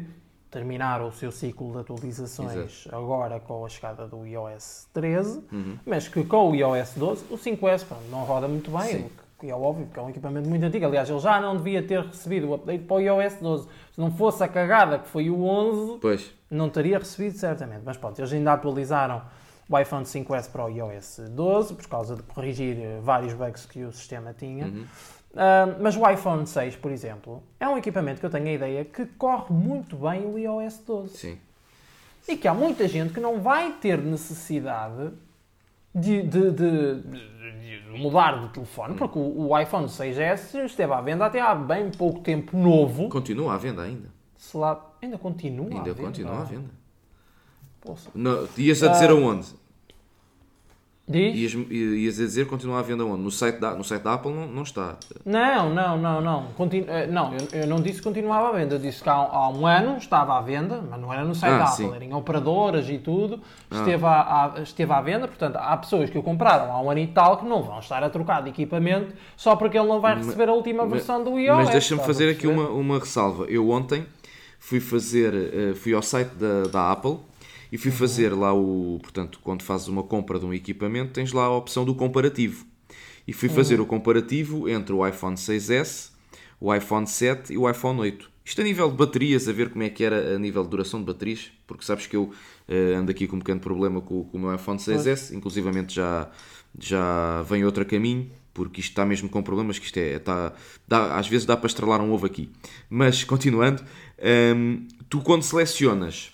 terminaram 0.54 1.08
o 1.08 1.12
seu 1.12 1.32
ciclo 1.32 1.72
de 1.72 1.78
atualizações 1.78 2.86
Exato. 2.86 2.96
agora 2.96 3.40
com 3.40 3.66
a 3.66 3.68
chegada 3.68 4.06
do 4.06 4.24
iOS 4.24 4.86
13, 4.94 5.42
uhum. 5.50 5.76
mas 5.84 6.06
que 6.06 6.22
com 6.24 6.52
o 6.52 6.54
iOS 6.54 6.92
12, 6.94 7.24
o 7.28 7.36
5S 7.36 7.84
pronto, 7.84 8.04
não 8.08 8.22
roda 8.22 8.46
muito 8.46 8.70
bem, 8.70 9.10
que 9.40 9.50
é 9.50 9.54
óbvio, 9.54 9.84
porque 9.86 9.98
é 9.98 10.02
um 10.02 10.10
equipamento 10.10 10.48
muito 10.48 10.64
antigo. 10.64 10.86
Aliás, 10.86 11.10
ele 11.10 11.18
já 11.18 11.40
não 11.40 11.56
devia 11.56 11.82
ter 11.82 12.00
recebido 12.02 12.48
o 12.48 12.54
update 12.54 12.84
para 12.84 12.94
o 12.94 13.00
iOS 13.00 13.34
12. 13.40 13.68
Se 13.92 14.00
não 14.00 14.12
fosse 14.12 14.44
a 14.44 14.48
cagada 14.48 15.00
que 15.00 15.08
foi 15.08 15.28
o 15.28 15.44
11, 15.44 15.98
pois. 15.98 16.32
não 16.48 16.70
teria 16.70 16.98
recebido 16.98 17.36
certamente. 17.36 17.82
Mas 17.84 17.96
pronto, 17.96 18.16
eles 18.20 18.32
ainda 18.32 18.52
atualizaram 18.52 19.22
o 19.68 19.78
iPhone 19.78 20.04
5S 20.04 20.50
para 20.50 20.66
o 20.66 20.68
iOS 20.68 21.20
12, 21.30 21.74
por 21.74 21.86
causa 21.88 22.14
de 22.14 22.22
corrigir 22.22 22.76
vários 23.02 23.34
bugs 23.34 23.66
que 23.66 23.82
o 23.82 23.92
sistema 23.92 24.32
tinha. 24.32 24.66
Uhum. 24.66 24.84
Uh, 25.34 25.82
mas 25.82 25.96
o 25.96 26.08
iPhone 26.08 26.46
6, 26.46 26.76
por 26.76 26.92
exemplo, 26.92 27.42
é 27.58 27.68
um 27.68 27.76
equipamento 27.76 28.20
que 28.20 28.26
eu 28.26 28.30
tenho 28.30 28.46
a 28.46 28.52
ideia 28.52 28.84
que 28.84 29.04
corre 29.04 29.52
muito 29.52 29.96
bem 29.96 30.24
o 30.24 30.38
iOS 30.38 30.78
12. 30.86 31.16
Sim. 31.16 31.38
E 32.28 32.36
que 32.36 32.46
há 32.46 32.54
muita 32.54 32.86
gente 32.86 33.12
que 33.12 33.18
não 33.18 33.40
vai 33.40 33.72
ter 33.72 33.98
necessidade 33.98 35.10
de, 35.92 36.22
de, 36.22 36.50
de, 36.52 37.00
de 37.00 37.98
mudar 37.98 38.40
de 38.40 38.48
telefone, 38.50 38.94
hum. 38.94 38.96
porque 38.96 39.18
o, 39.18 39.48
o, 39.48 39.58
iPhone 39.58 39.86
6S 39.86 40.64
esteve 40.64 40.92
à 40.92 41.00
venda 41.00 41.26
até 41.26 41.40
há 41.40 41.52
bem 41.54 41.90
pouco 41.90 42.20
tempo 42.20 42.56
novo. 42.56 43.08
Continua 43.08 43.54
à 43.54 43.58
venda 43.58 43.82
ainda. 43.82 44.08
Se 44.36 44.56
lá, 44.56 44.80
ainda 45.02 45.18
continua 45.18 45.66
ainda 45.66 45.90
à 45.90 45.94
venda. 45.94 46.02
continua 46.02 46.40
à 46.40 46.44
venda. 46.44 46.70
Poxa. 47.80 48.10
Ias 48.56 48.82
a 48.84 48.88
dizer 48.88 49.10
uh, 49.10 49.16
aonde? 49.16 49.48
Diz? 51.06 51.52
Ias, 51.52 51.70
ias 51.70 52.18
a 52.18 52.22
dizer 52.22 52.46
continua 52.46 52.78
à 52.78 52.82
venda 52.82 53.04
onde? 53.04 53.22
No 53.22 53.30
site 53.30 53.58
da, 53.58 53.74
no 53.74 53.84
site 53.84 54.02
da 54.02 54.14
Apple 54.14 54.32
não, 54.32 54.46
não 54.46 54.62
está. 54.62 54.96
Não, 55.22 55.68
não, 55.68 55.98
não, 55.98 56.20
não. 56.22 56.46
Continu, 56.56 56.86
eh, 56.88 57.06
não, 57.06 57.30
eu, 57.34 57.60
eu, 57.60 57.66
não 57.66 57.82
disse 57.82 57.98
que 57.98 58.04
continuava 58.04 58.48
à 58.48 58.52
venda. 58.52 58.76
Eu 58.76 58.78
disse 58.78 59.02
que 59.02 59.08
há, 59.10 59.12
há, 59.12 59.50
um 59.50 59.66
ano 59.66 59.98
estava 59.98 60.38
à 60.38 60.40
venda, 60.40 60.82
mas 60.88 60.98
não 60.98 61.12
era 61.12 61.22
no 61.22 61.34
site 61.34 61.52
ah, 61.52 61.58
da 61.58 61.64
Apple, 61.66 61.92
era 61.94 62.04
em 62.06 62.14
operadoras 62.14 62.88
e 62.88 62.96
tudo. 62.96 63.38
Ah. 63.70 63.80
Esteve, 63.80 64.06
ah. 64.06 64.54
à, 64.56 64.62
esteve 64.62 64.92
à 64.94 65.00
venda, 65.02 65.28
portanto, 65.28 65.56
há 65.56 65.76
pessoas 65.76 66.08
que 66.08 66.16
o 66.16 66.22
compraram 66.22 66.72
há 66.72 66.80
um 66.80 66.90
ano 66.90 67.00
e 67.00 67.06
tal 67.06 67.36
que 67.36 67.44
não 67.44 67.62
vão 67.62 67.80
estar 67.80 68.02
a 68.02 68.08
trocar 68.08 68.42
de 68.42 68.48
equipamento 68.48 69.12
só 69.36 69.56
porque 69.56 69.76
ele 69.76 69.88
não 69.88 70.00
vai 70.00 70.14
receber 70.14 70.48
a 70.48 70.54
última 70.54 70.86
versão 70.86 71.22
do 71.22 71.38
iOS. 71.38 71.56
Mas 71.56 71.70
deixa-me 71.70 72.02
fazer 72.02 72.30
aqui 72.30 72.46
uma, 72.46 72.70
uma 72.70 72.98
ressalva. 72.98 73.44
Eu 73.44 73.68
ontem 73.68 74.06
fui 74.58 74.80
fazer, 74.80 75.34
eh, 75.34 75.74
fui 75.74 75.92
ao 75.92 76.00
site 76.00 76.30
da, 76.36 76.62
da 76.62 76.92
Apple 76.92 77.18
e 77.74 77.76
fui 77.76 77.90
fazer 77.90 78.32
lá 78.32 78.54
o. 78.54 79.00
Portanto, 79.02 79.40
quando 79.42 79.62
fazes 79.62 79.88
uma 79.88 80.04
compra 80.04 80.38
de 80.38 80.46
um 80.46 80.54
equipamento, 80.54 81.10
tens 81.10 81.32
lá 81.32 81.46
a 81.46 81.56
opção 81.56 81.84
do 81.84 81.92
comparativo. 81.92 82.64
E 83.26 83.32
fui 83.32 83.48
fazer 83.48 83.80
o 83.80 83.86
comparativo 83.86 84.68
entre 84.68 84.92
o 84.92 85.04
iPhone 85.04 85.34
6S, 85.34 86.10
o 86.60 86.72
iPhone 86.72 87.04
7 87.04 87.52
e 87.52 87.58
o 87.58 87.68
iPhone 87.68 87.98
8. 87.98 88.30
Isto 88.44 88.60
a 88.60 88.64
nível 88.64 88.88
de 88.88 88.96
baterias, 88.96 89.48
a 89.48 89.52
ver 89.52 89.70
como 89.70 89.82
é 89.82 89.90
que 89.90 90.04
era 90.04 90.36
a 90.36 90.38
nível 90.38 90.62
de 90.62 90.70
duração 90.70 91.00
de 91.00 91.06
baterias, 91.06 91.50
porque 91.66 91.84
sabes 91.84 92.06
que 92.06 92.14
eu 92.14 92.30
uh, 92.68 92.96
ando 92.96 93.10
aqui 93.10 93.26
com 93.26 93.34
um 93.34 93.38
pequeno 93.40 93.58
problema 93.58 94.00
com, 94.00 94.22
com 94.22 94.38
o 94.38 94.40
meu 94.40 94.54
iPhone 94.54 94.78
6S, 94.78 95.02
pois. 95.02 95.32
inclusivamente 95.32 95.96
já, 95.96 96.30
já 96.78 97.42
vem 97.42 97.64
outro 97.64 97.84
caminho, 97.84 98.30
porque 98.52 98.78
isto 98.78 98.90
está 98.90 99.04
mesmo 99.04 99.28
com 99.28 99.42
problemas, 99.42 99.80
que 99.80 99.86
isto 99.86 99.96
é, 99.96 100.14
está, 100.14 100.52
dá, 100.86 101.18
às 101.18 101.26
vezes 101.26 101.44
dá 101.44 101.56
para 101.56 101.66
estrelar 101.66 102.00
um 102.00 102.12
ovo 102.12 102.24
aqui. 102.24 102.48
Mas, 102.88 103.24
continuando, 103.26 103.82
um, 103.82 103.86
ehm, 104.18 104.86
tu 105.08 105.20
quando 105.22 105.42
selecionas 105.42 106.33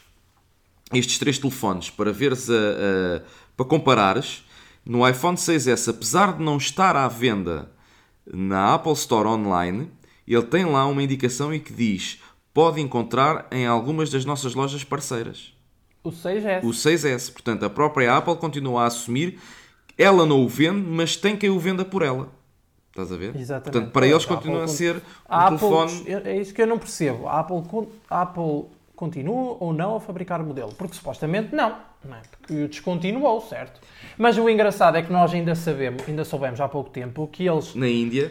estes 0.92 1.18
três 1.18 1.38
telefones 1.38 1.90
para 1.90 2.12
veres 2.12 2.48
a, 2.50 2.54
a, 2.54 3.22
para 3.56 3.66
comparares 3.66 4.44
no 4.84 5.06
iPhone 5.06 5.36
6S, 5.36 5.88
apesar 5.90 6.36
de 6.36 6.42
não 6.42 6.56
estar 6.56 6.96
à 6.96 7.06
venda 7.06 7.70
na 8.32 8.74
Apple 8.74 8.92
Store 8.92 9.28
online, 9.28 9.90
ele 10.26 10.42
tem 10.42 10.64
lá 10.64 10.86
uma 10.86 11.02
indicação 11.02 11.52
e 11.52 11.60
que 11.60 11.72
diz 11.72 12.20
pode 12.52 12.80
encontrar 12.80 13.46
em 13.52 13.66
algumas 13.66 14.10
das 14.10 14.24
nossas 14.24 14.54
lojas 14.54 14.82
parceiras. 14.82 15.52
O 16.02 16.10
6S. 16.10 16.64
O 16.64 16.68
6S. 16.70 17.32
Portanto, 17.32 17.64
a 17.64 17.70
própria 17.70 18.16
Apple 18.16 18.36
continua 18.36 18.82
a 18.82 18.86
assumir 18.86 19.38
ela 20.00 20.24
não 20.24 20.42
o 20.42 20.48
vende, 20.48 20.80
mas 20.80 21.14
tem 21.14 21.36
quem 21.36 21.50
o 21.50 21.58
venda 21.58 21.84
por 21.84 22.00
ela. 22.02 22.28
Estás 22.88 23.12
a 23.12 23.16
ver? 23.16 23.36
Exatamente. 23.36 23.72
Portanto, 23.72 23.92
para 23.92 24.06
eles 24.06 24.24
continua 24.24 24.60
a, 24.60 24.64
Apple, 24.64 24.74
a 24.74 24.76
ser 24.76 24.96
um 24.96 25.00
a 25.28 25.46
telefone. 25.48 25.92
Apple, 26.00 26.30
é 26.30 26.40
isso 26.40 26.54
que 26.54 26.62
eu 26.62 26.66
não 26.66 26.78
percebo. 26.78 27.28
A 27.28 27.40
Apple, 27.40 27.88
a 28.08 28.22
Apple 28.22 28.64
continua 29.00 29.56
ou 29.58 29.72
não 29.72 29.96
a 29.96 30.00
fabricar 30.00 30.40
o 30.40 30.44
modelo? 30.44 30.72
Porque 30.74 30.94
supostamente 30.94 31.54
não, 31.54 31.74
não 32.04 32.16
é? 32.16 32.20
porque 32.30 32.68
descontinuou, 32.68 33.40
certo? 33.40 33.80
Mas 34.18 34.36
o 34.36 34.48
engraçado 34.48 34.96
é 34.96 35.02
que 35.02 35.10
nós 35.10 35.32
ainda 35.32 35.54
sabemos, 35.54 36.06
ainda 36.06 36.24
soubemos 36.24 36.60
há 36.60 36.68
pouco 36.68 36.90
tempo 36.90 37.26
que 37.26 37.48
eles 37.48 37.74
na 37.74 37.88
Índia 37.88 38.28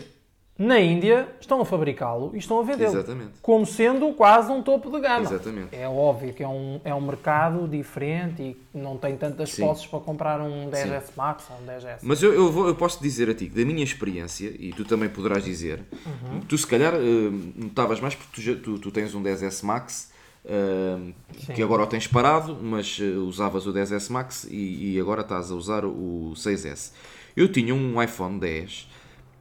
na 0.59 0.78
Índia 0.78 1.26
estão 1.39 1.61
a 1.61 1.65
fabricá-lo 1.65 2.32
e 2.34 2.38
estão 2.38 2.59
a 2.59 2.63
vendê-lo. 2.63 2.91
Exatamente. 2.91 3.32
Como 3.41 3.65
sendo 3.65 4.11
quase 4.11 4.51
um 4.51 4.61
topo 4.61 4.91
de 4.91 4.99
gama. 4.99 5.22
Exatamente. 5.22 5.74
É 5.74 5.88
óbvio 5.88 6.34
que 6.34 6.43
é 6.43 6.47
um, 6.49 6.82
é 6.84 6.93
um 6.93 6.99
mercado 6.99 7.65
diferente 7.65 8.41
e 8.41 8.78
não 8.78 8.97
tem 8.97 9.15
tantas 9.15 9.51
Sim. 9.51 9.61
posses 9.61 9.86
para 9.86 10.01
comprar 10.01 10.41
um 10.41 10.70
10S 10.70 11.01
Sim. 11.03 11.11
Max 11.15 11.45
ou 11.49 11.55
um 11.63 11.65
10S. 11.65 11.99
Mas 12.01 12.22
eu, 12.22 12.34
eu, 12.34 12.51
vou, 12.51 12.67
eu, 12.67 12.76
posso 12.76 13.01
dizer 13.01 13.30
a 13.30 13.34
ti 13.34 13.47
da 13.47 13.63
minha 13.63 13.86
experiência, 13.86 14.53
e 14.59 14.74
tu 14.74 14.84
também 14.84 15.07
poderás 15.07 15.45
dizer, 15.45 15.82
uhum. 16.05 16.41
tu 16.41 16.57
se 16.57 16.67
calhar 16.67 16.93
uh, 16.93 17.53
notavas 17.55 18.01
mais 18.01 18.13
porque 18.13 18.41
tu, 18.41 18.55
tu, 18.57 18.80
tu 18.80 18.91
tens 18.91 19.15
um 19.15 19.24
10S 19.24 19.63
Max 19.63 20.11
Uh, 20.46 21.14
que 21.54 21.62
agora 21.62 21.84
o 21.84 21.88
tens 21.88 22.08
parado, 22.08 22.58
mas 22.62 22.98
uh, 23.00 23.26
usavas 23.26 23.68
o 23.68 23.74
10S 23.74 24.10
Max 24.10 24.46
e, 24.50 24.94
e, 24.94 25.00
agora 25.00 25.22
estás 25.22 25.52
a 25.52 25.56
usar 25.56 25.86
o 25.86 26.32
6S. 26.36 26.94
Eu 27.36 27.52
tinha 27.52 27.76
um 27.76 28.02
iPhone 28.02 28.40
10 28.40 28.88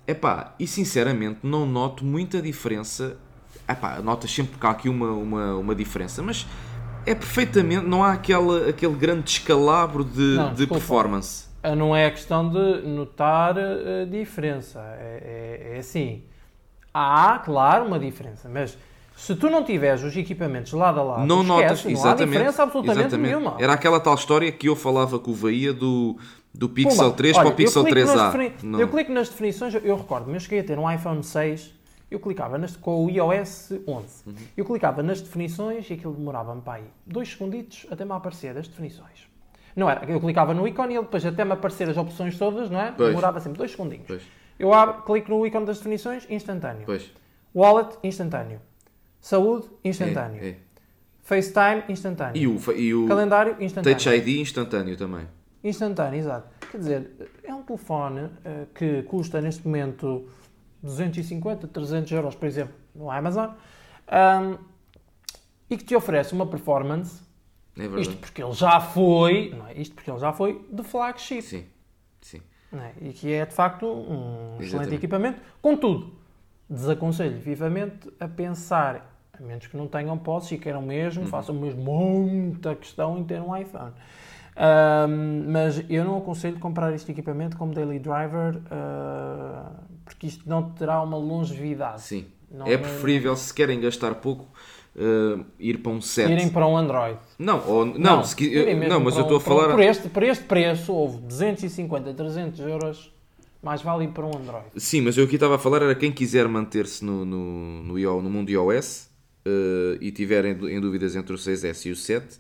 epá, 0.07 0.55
e 0.59 0.67
sinceramente 0.67 1.41
não 1.43 1.65
noto 1.65 2.05
muita 2.05 2.43
diferença. 2.43 3.17
Epá, 3.69 4.01
notas 4.01 4.31
sempre 4.31 4.59
que 4.59 4.67
há 4.67 4.71
aqui 4.71 4.89
uma, 4.89 5.13
uma, 5.13 5.55
uma 5.55 5.75
diferença, 5.75 6.23
mas 6.23 6.47
é 7.07 7.15
perfeitamente. 7.15 7.87
Não 7.87 8.03
há 8.03 8.13
aquele, 8.13 8.69
aquele 8.69 8.95
grande 8.95 9.23
descalabro 9.23 10.03
de, 10.05 10.37
não, 10.37 10.53
de 10.53 10.67
performance. 10.67 11.47
Não 11.77 11.95
é 11.95 12.07
a 12.07 12.11
questão 12.11 12.49
de 12.49 12.87
notar 12.89 13.57
a 13.59 14.05
diferença. 14.05 14.81
É, 14.81 15.69
é, 15.71 15.77
é 15.77 15.79
assim 15.79 16.23
Há, 16.93 17.39
claro, 17.45 17.85
uma 17.85 17.99
diferença, 17.99 18.49
mas 18.49 18.77
se 19.21 19.35
tu 19.35 19.51
não 19.51 19.65
tiveres 19.65 20.03
os 20.05 20.17
equipamentos 20.17 20.73
lado 20.73 21.01
a 21.01 21.03
lado, 21.03 21.27
Não 21.27 21.41
esquece, 21.43 21.49
notas, 21.61 21.85
não 21.85 21.91
há 21.91 21.93
exatamente. 21.93 22.31
diferença 22.31 22.63
absolutamente 22.63 23.07
exatamente. 23.09 23.27
nenhuma. 23.35 23.57
Era 23.59 23.73
aquela 23.73 23.99
tal 23.99 24.15
história 24.15 24.51
que 24.53 24.69
eu 24.69 24.77
falava 24.77 25.19
com 25.19 25.33
o 25.33 25.35
Veia 25.35 25.73
do, 25.73 26.17
do 26.55 26.69
Pixel 26.69 27.05
Pumba, 27.05 27.17
3 27.17 27.37
olha, 27.37 27.45
para 27.45 27.53
o 27.53 27.57
Pixel 27.57 27.83
eu 27.83 27.87
clico 27.93 28.07
nas 28.07 28.17
3A. 28.21 28.33
defini- 28.33 28.55
Não. 28.63 28.81
Eu 28.81 28.89
clico 28.89 29.13
nas 29.13 29.29
definições, 29.29 29.75
eu, 29.75 29.81
eu 29.81 29.97
recordo-me, 29.97 30.35
eu 30.35 30.41
cheguei 30.41 30.61
a 30.61 30.65
ter 30.65 30.79
um 30.79 30.89
iPhone 30.91 31.23
6, 31.25 31.75
eu 32.11 32.21
clicava 32.21 32.57
nas, 32.59 32.77
com 32.77 33.05
o 33.05 33.11
iOS 33.11 33.73
11. 33.87 34.07
Uhum. 34.27 34.35
Eu 34.57 34.65
clicava 34.65 35.03
nas 35.03 35.21
definições 35.21 35.91
e 35.91 35.95
aquilo 35.95 36.15
demorava-me 36.15 36.63
para 36.63 36.75
aí 36.75 36.85
dois 37.05 37.29
segunditos 37.31 37.87
até 37.91 38.05
me 38.05 38.13
aparecer 38.13 38.57
as 38.57 38.69
definições. 38.69 39.27
Não 39.77 39.91
era, 39.91 40.05
eu 40.11 40.21
clicava 40.21 40.55
no 40.55 40.67
ícone 40.67 40.95
e 40.95 40.97
ele 40.97 41.05
depois 41.05 41.27
até 41.27 41.45
me 41.45 41.53
aparecer 41.53 41.89
as 41.91 41.97
opções 41.97 42.39
todas, 42.39 42.71
não 42.71 42.81
é? 42.81 42.93
Pois. 42.97 43.09
Demorava 43.11 43.41
sempre 43.41 43.59
dois 43.59 43.71
segundinhos. 43.73 44.05
Pois, 44.07 44.23
Eu 44.59 44.73
abro, 44.73 45.03
clico 45.03 45.31
no 45.31 45.47
ícone 45.47 45.67
das 45.67 45.79
definições, 45.79 46.25
instantâneo. 46.31 46.83
pois. 46.87 47.11
Wallet, 47.55 47.97
instantâneo. 48.03 48.61
Saúde, 49.29 49.69
instantâneo. 49.85 50.43
É, 50.43 50.49
é. 50.49 50.57
FaceTime, 51.21 51.85
instantâneo. 51.91 52.35
E 52.35 52.47
o, 52.47 52.73
e 52.73 52.95
o 52.95 53.07
Calendário, 53.07 53.63
instantâneo. 53.63 53.99
Touch 53.99 54.09
ID 54.09 54.41
instantâneo 54.41 54.97
também. 54.97 55.29
Instantâneo, 55.63 56.19
exato. 56.19 56.49
Quer 56.71 56.79
dizer, 56.79 57.31
é 57.45 57.55
um 57.55 57.63
telefone 57.63 58.31
eh, 58.43 58.65
que 58.75 59.03
custa 59.03 59.39
neste 59.43 59.67
momento 59.67 60.31
250, 60.83 61.69
300 61.69 62.11
euros, 62.11 62.35
por 62.37 62.47
exemplo, 62.47 62.75
no 62.95 63.11
Amazon, 63.11 63.51
ahm, 64.07 64.55
e 65.69 65.77
que 65.77 65.85
te 65.85 65.95
oferece 65.95 66.33
uma 66.33 66.47
performance, 66.47 67.21
É 67.77 67.83
verdade. 67.83 68.01
isto 68.01 68.17
porque 68.17 68.43
ele 68.43 68.55
já 68.55 68.81
foi, 68.81 69.55
não 69.55 69.67
é? 69.67 69.75
isto 69.75 69.95
porque 69.95 70.11
ele 70.11 70.21
já 70.21 70.33
foi 70.33 70.67
de 70.73 70.83
flagship, 70.83 71.43
Sim, 71.43 71.67
sim. 72.23 72.41
é? 72.73 72.93
e 73.03 73.13
que 73.13 73.31
é 73.31 73.45
de 73.45 73.53
facto 73.53 73.85
um 73.85 74.55
excelente 74.55 74.65
Exatamente. 74.65 74.95
equipamento. 74.95 75.43
Contudo, 75.61 76.17
desaconselho 76.71 77.39
vivamente 77.39 78.11
a 78.19 78.27
pensar, 78.27 79.18
a 79.39 79.43
menos 79.43 79.67
que 79.67 79.77
não 79.77 79.87
tenham 79.87 80.17
posses 80.19 80.53
e 80.53 80.59
queiram 80.59 80.83
mesmo, 80.83 81.23
Uhum. 81.23 81.29
façam 81.29 81.55
mesmo 81.55 81.83
muita 81.83 82.75
questão 82.75 83.19
em 83.19 83.25
ter 83.25 83.41
um 83.41 83.57
iPhone. 83.57 83.93
Ahm, 84.57 85.45
mas 85.49 85.85
eu 85.89 86.05
não 86.05 86.19
aconselho 86.19 86.59
comprar 86.59 86.93
este 86.93 87.13
equipamento 87.13 87.57
como 87.57 87.73
daily 87.73 87.99
driver 88.01 88.61
ah, 88.71 89.71
porque 90.05 90.27
isto 90.27 90.49
não 90.49 90.71
terá 90.71 91.01
uma 91.03 91.17
longevidade. 91.17 92.01
Sim. 92.03 92.27
Não- 92.51 92.67
é 92.67 92.73
não- 92.73 92.81
preferível, 92.81 93.37
se 93.37 93.53
querem 93.55 93.79
gastar 93.81 94.15
pouco, 94.17 94.47
eh, 94.97 95.39
ir 95.61 95.79
para 95.79 95.93
um 95.93 96.01
7. 96.01 96.33
Irem 96.33 96.49
para 96.49 96.67
um 96.67 96.77
Android. 96.77 97.19
Não, 97.39 97.63
ou, 97.69 97.85
não, 97.85 98.25
se 98.25 98.35
qui- 98.35 98.47
irem 98.49 98.75
mesmo 98.75 98.95
não, 98.95 99.01
mas 99.01 99.15
para 99.15 99.23
eu 99.23 99.35
um- 99.35 99.37
estou 99.37 99.55
a 99.55 99.57
um- 99.57 99.61
falar. 99.61 99.75
Por 99.75 99.81
este, 99.85 100.09
por 100.09 100.23
este 100.23 100.45
preço, 100.45 100.93
houve 100.95 101.19
250, 101.19 102.13
300 102.15 102.59
euros, 102.61 103.13
mais 103.63 103.83
vale 103.83 104.05
ir 104.07 104.09
para 104.09 104.25
um 104.25 104.31
Android. 104.35 104.65
Sim, 104.79 105.03
mas 105.03 105.17
eu 105.19 105.25
aqui 105.25 105.35
estava 105.35 105.57
a 105.57 105.59
falar 105.59 105.83
era 105.83 105.95
quem 105.95 106.11
quiser 106.11 106.49
manter-se 106.49 107.05
no, 107.05 107.25
no, 107.25 107.83
no, 107.85 108.23
no 108.23 108.31
mundo 108.31 108.49
iOS 108.51 109.09
e 110.01 110.11
tiver 110.13 110.45
em, 110.45 110.55
dú- 110.55 110.69
em 110.69 110.81
dúvidas 110.81 111.17
entre 111.17 111.33
o 111.33 111.39
6S 111.39 111.87
e 111.87 111.91
o 111.91 111.97
7, 111.97 112.39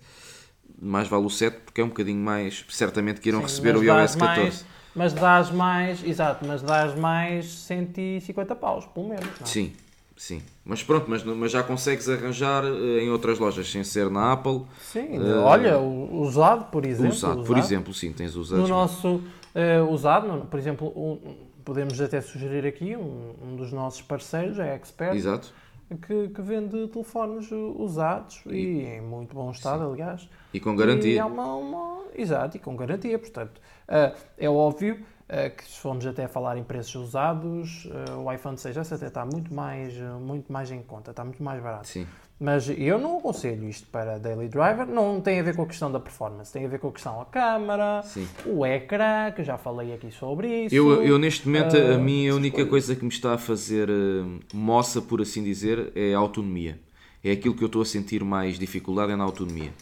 mais 0.80 1.08
vale 1.08 1.24
o 1.26 1.30
7 1.30 1.58
porque 1.64 1.80
é 1.80 1.84
um 1.84 1.88
bocadinho 1.88 2.20
mais. 2.22 2.64
Certamente 2.68 3.20
que 3.20 3.28
irão 3.28 3.40
Sim, 3.40 3.46
receber 3.46 3.72
mas 3.74 3.80
o 3.80 3.84
iOS 3.84 3.96
dás 3.96 4.16
14. 4.16 4.38
Mais, 4.38 4.66
mas 4.94 5.12
dás 5.12 5.50
mais, 5.50 6.04
exato, 6.04 6.44
mas 6.46 6.62
dás 6.62 6.94
mais 6.94 7.46
150 7.46 8.54
paus, 8.56 8.86
pelo 8.86 9.08
menos. 9.08 9.24
Não 9.40 9.46
é? 9.46 9.50
Sim, 9.50 9.72
sim. 10.16 10.42
Mas 10.64 10.82
pronto, 10.82 11.06
mas, 11.08 11.22
mas 11.24 11.52
já 11.52 11.62
consegues 11.62 12.08
arranjar 12.08 12.64
eh, 12.64 13.02
em 13.02 13.10
outras 13.10 13.38
lojas 13.38 13.70
sem 13.70 13.82
ser 13.84 14.10
na 14.10 14.32
Apple. 14.32 14.62
Sim, 14.80 15.16
Eh, 15.16 15.34
olha, 15.44 15.78
usado, 15.78 16.66
por 16.70 16.84
exemplo. 16.84 17.10
usado, 17.14 17.42
por 17.44 17.56
exemplo, 17.58 17.94
sim, 17.94 18.12
tens 18.12 18.34
usados. 18.36 18.68
No 18.68 18.74
nosso 18.76 19.22
eh, 19.54 19.80
usado, 19.80 20.26
no- 20.28 20.44
por 20.46 20.58
exemplo, 20.58 20.88
um- 20.96 21.48
podemos 21.64 22.00
até 22.00 22.20
sugerir 22.20 22.66
aqui 22.66 22.96
um, 22.96 23.34
um 23.42 23.56
dos 23.56 23.72
nossos 23.72 24.00
parceiros, 24.02 24.58
é 24.58 24.70
a 24.72 24.74
Expert, 24.74 25.14
Exato. 25.16 25.52
Que, 25.96 26.28
que 26.28 26.42
vende 26.42 26.86
telefones 26.88 27.50
uh, 27.50 27.74
usados 27.78 28.42
e, 28.46 28.84
em 28.84 29.00
muito 29.00 29.34
bom 29.34 29.50
estado, 29.50 29.84
aliás. 29.90 30.28
E 30.52 30.60
com 30.60 30.74
E 30.74 30.76
garantia. 30.76 31.20
é 31.20 31.24
uma, 31.24 31.54
uma- 31.54 31.98
Exato, 32.14 32.56
e 32.56 32.60
com 32.60 32.74
garantia, 32.76 33.18
portanto. 33.18 33.60
ah, 33.86 34.12
é 34.36 34.48
óbvio 34.50 35.04
ah, 35.28 35.48
que 35.50 35.64
se 35.64 35.78
formos 35.78 36.04
até 36.06 36.26
falar 36.26 36.56
em 36.58 36.64
preços 36.64 36.94
usados, 36.96 37.88
ah, 38.08 38.18
o 38.18 38.32
iPhone 38.32 38.56
6S 38.56 38.92
até 38.96 39.06
está 39.06 39.24
muito 39.24 39.52
mais, 39.54 39.94
muito 40.20 40.52
mais 40.52 40.70
em 40.70 40.82
conta, 40.82 41.10
está 41.12 41.24
muito 41.24 41.42
mais 41.42 41.62
barato. 41.62 41.86
Sim. 41.86 42.06
Mas 42.40 42.68
eu 42.68 43.00
não 43.00 43.18
aconselho 43.18 43.68
isto 43.68 43.88
para 43.88 44.16
Daily 44.16 44.48
Driver, 44.48 44.86
não 44.86 45.20
tem 45.20 45.40
a 45.40 45.42
ver 45.42 45.56
com 45.56 45.62
a 45.62 45.66
questão 45.66 45.90
da 45.90 45.98
performance, 45.98 46.52
tem 46.52 46.64
a 46.64 46.68
ver 46.68 46.78
com 46.78 46.88
a 46.88 46.92
questão 46.92 47.18
da 47.18 47.24
câmara, 47.24 48.02
Sim. 48.04 48.28
o 48.46 48.64
ecrã, 48.64 49.32
que 49.32 49.42
já 49.42 49.58
falei 49.58 49.92
aqui 49.92 50.12
sobre 50.12 50.66
isso. 50.66 50.74
Eu, 50.74 51.02
eu 51.02 51.18
neste 51.18 51.48
momento, 51.48 51.76
a 51.76 51.98
mim 51.98 52.26
a 52.26 52.28
essas 52.28 52.36
única 52.36 52.56
coisas. 52.56 52.70
coisa 52.70 52.96
que 52.96 53.04
me 53.04 53.10
está 53.10 53.34
a 53.34 53.38
fazer 53.38 53.90
eh, 53.90 54.24
moça, 54.54 55.02
por 55.02 55.20
assim 55.20 55.42
dizer, 55.42 55.90
é 55.96 56.14
a 56.14 56.18
autonomia. 56.18 56.78
É 57.24 57.32
aquilo 57.32 57.54
que 57.54 57.64
eu 57.64 57.66
estou 57.66 57.82
a 57.82 57.84
sentir 57.84 58.22
mais 58.22 58.56
dificuldade 58.56 59.10
é 59.10 59.16
na 59.16 59.24
autonomia. 59.24 59.72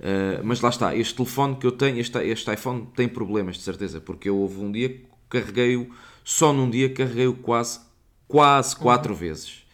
Eh, 0.00 0.40
mas 0.42 0.62
lá 0.62 0.70
está, 0.70 0.96
este 0.96 1.14
telefone 1.14 1.56
que 1.56 1.66
eu 1.66 1.72
tenho, 1.72 1.98
este, 1.98 2.18
este 2.18 2.50
iPhone 2.50 2.88
tem 2.96 3.08
problemas 3.08 3.56
de 3.56 3.62
certeza, 3.62 4.00
porque 4.00 4.28
eu 4.28 4.38
houve 4.38 4.58
um 4.58 4.72
dia 4.72 4.88
que 4.88 5.04
carreguei-o, 5.28 5.90
só 6.24 6.50
num 6.50 6.70
dia 6.70 6.88
carreguei-o 6.92 7.34
quase, 7.34 7.80
quase 8.26 8.74
quatro 8.74 9.14
vezes. 9.14 9.66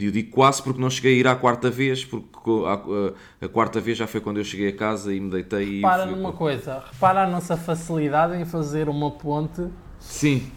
Eu 0.00 0.10
digo 0.12 0.30
quase 0.30 0.62
porque 0.62 0.80
não 0.80 0.88
cheguei 0.90 1.14
a 1.14 1.16
ir 1.20 1.26
à 1.26 1.34
quarta 1.34 1.70
vez, 1.70 2.04
porque 2.04 2.28
a, 2.66 2.74
a- 2.74 3.46
a 3.46 3.48
quarta 3.48 3.80
vez 3.80 3.98
já 3.98 4.06
foi 4.06 4.20
quando 4.20 4.36
eu 4.38 4.44
cheguei 4.44 4.68
a 4.68 4.76
casa 4.76 5.12
e 5.14 5.18
me 5.20 5.30
deitei 5.30 5.64
e 5.64 5.76
Repara 5.76 6.06
numa 6.06 6.32
coisa, 6.32 6.82
repara 6.92 7.24
a 7.24 7.26
nossa 7.26 7.56
facilidade 7.56 8.36
em 8.36 8.44
fazer 8.44 8.88
uma 8.88 9.10
ponte 9.10 9.66
Sim, 9.98 10.50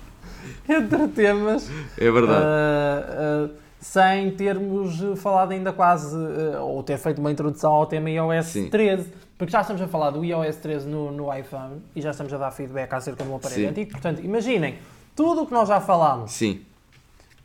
entre 0.70 1.08
temas 1.10 1.70
é 1.98 2.12
verdade. 2.12 2.46
ah, 2.46 3.50
ah, 3.50 3.50
sem 3.80 4.30
termos 4.32 5.02
falado 5.20 5.52
ainda 5.54 5.74
quase, 5.74 6.16
eh, 6.16 6.60
ou 6.60 6.84
ter 6.84 7.00
feito 7.00 7.18
uma 7.18 7.32
introdução 7.32 7.72
ao 7.72 7.88
tema 7.88 8.12
iOS 8.12 8.46
Sim. 8.46 8.70
13, 8.70 9.12
porque 9.40 9.52
já 9.52 9.62
estamos 9.62 9.82
a 9.82 9.88
falar 9.88 10.12
do 10.12 10.24
iOS 10.24 10.58
13 10.58 10.88
no, 10.88 11.12
no 11.12 11.34
iPhone 11.36 11.82
e 11.96 12.02
já 12.02 12.12
estamos 12.12 12.32
a 12.32 12.38
dar 12.38 12.52
feedback 12.52 12.94
acerca 12.94 13.24
do 13.24 13.34
aparelho 13.36 13.62
Sim. 13.64 13.68
antigo. 13.70 13.90
Portanto, 13.92 14.22
imaginem 14.24 14.76
tudo 15.16 15.42
o 15.42 15.48
que 15.48 15.52
nós 15.54 15.68
já 15.68 15.82
falámos 15.82 16.32
Sim, 16.32 16.62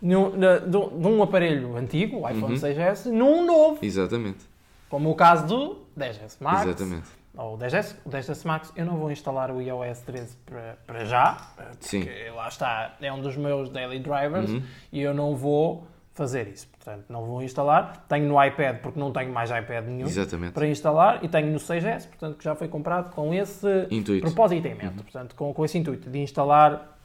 num- 0.00 0.36
na- 0.36 0.58
de 0.58 0.76
um 0.76 1.00
de 1.00 1.06
um 1.08 1.22
aparelho 1.22 1.76
antigo, 1.76 2.20
o 2.20 2.28
iPhone 2.28 2.52
Uhum. 2.54 2.58
6S, 2.58 3.06
num 3.10 3.44
novo, 3.46 3.78
exatamente. 3.84 4.44
como 4.88 5.10
o 5.10 5.14
caso 5.14 5.46
do 5.46 5.78
10S 5.96 6.36
Max. 6.40 6.64
Exatamente. 6.66 7.08
Ou 7.36 7.54
o 7.54 7.58
10S, 7.58 7.96
o 8.04 8.08
10S 8.08 8.44
Max, 8.46 8.72
eu 8.74 8.86
não 8.86 8.96
vou 8.96 9.10
instalar 9.10 9.50
o 9.50 9.60
iOS 9.60 10.00
13 10.00 10.36
para, 10.46 10.78
para 10.86 11.04
já, 11.04 11.36
Sim. 11.80 12.00
porque 12.04 12.30
lá 12.30 12.48
está, 12.48 12.94
é 13.00 13.12
um 13.12 13.20
dos 13.20 13.36
meus 13.36 13.68
daily 13.68 13.98
drivers 13.98 14.50
Uhum. 14.50 14.62
e 14.90 15.02
eu 15.02 15.12
não 15.12 15.36
vou 15.36 15.86
fazer 16.14 16.48
isso. 16.48 16.66
Portanto, 16.68 17.04
não 17.10 17.26
vou 17.26 17.42
instalar. 17.42 18.06
Tenho 18.08 18.26
no 18.26 18.42
iPad, 18.42 18.78
porque 18.78 18.98
não 18.98 19.12
tenho 19.12 19.30
mais 19.34 19.50
iPad 19.50 19.84
nenhum 19.84 20.06
Exatamente. 20.06 20.52
para 20.54 20.66
instalar, 20.66 21.22
e 21.22 21.28
tenho 21.28 21.48
no 21.52 21.58
6S, 21.60 22.06
portanto, 22.06 22.38
que 22.38 22.44
já 22.44 22.54
foi 22.54 22.68
comprado 22.68 23.12
com 23.12 23.34
esse 23.34 23.66
Intuito. 23.90 24.24
propósito 24.24 24.66
em 24.66 24.74
mente. 24.74 25.02
Portanto, 25.02 25.34
com, 25.34 25.52
com 25.52 25.62
esse 25.62 25.76
intuito 25.76 26.08
de 26.08 26.18
instalar 26.18 26.96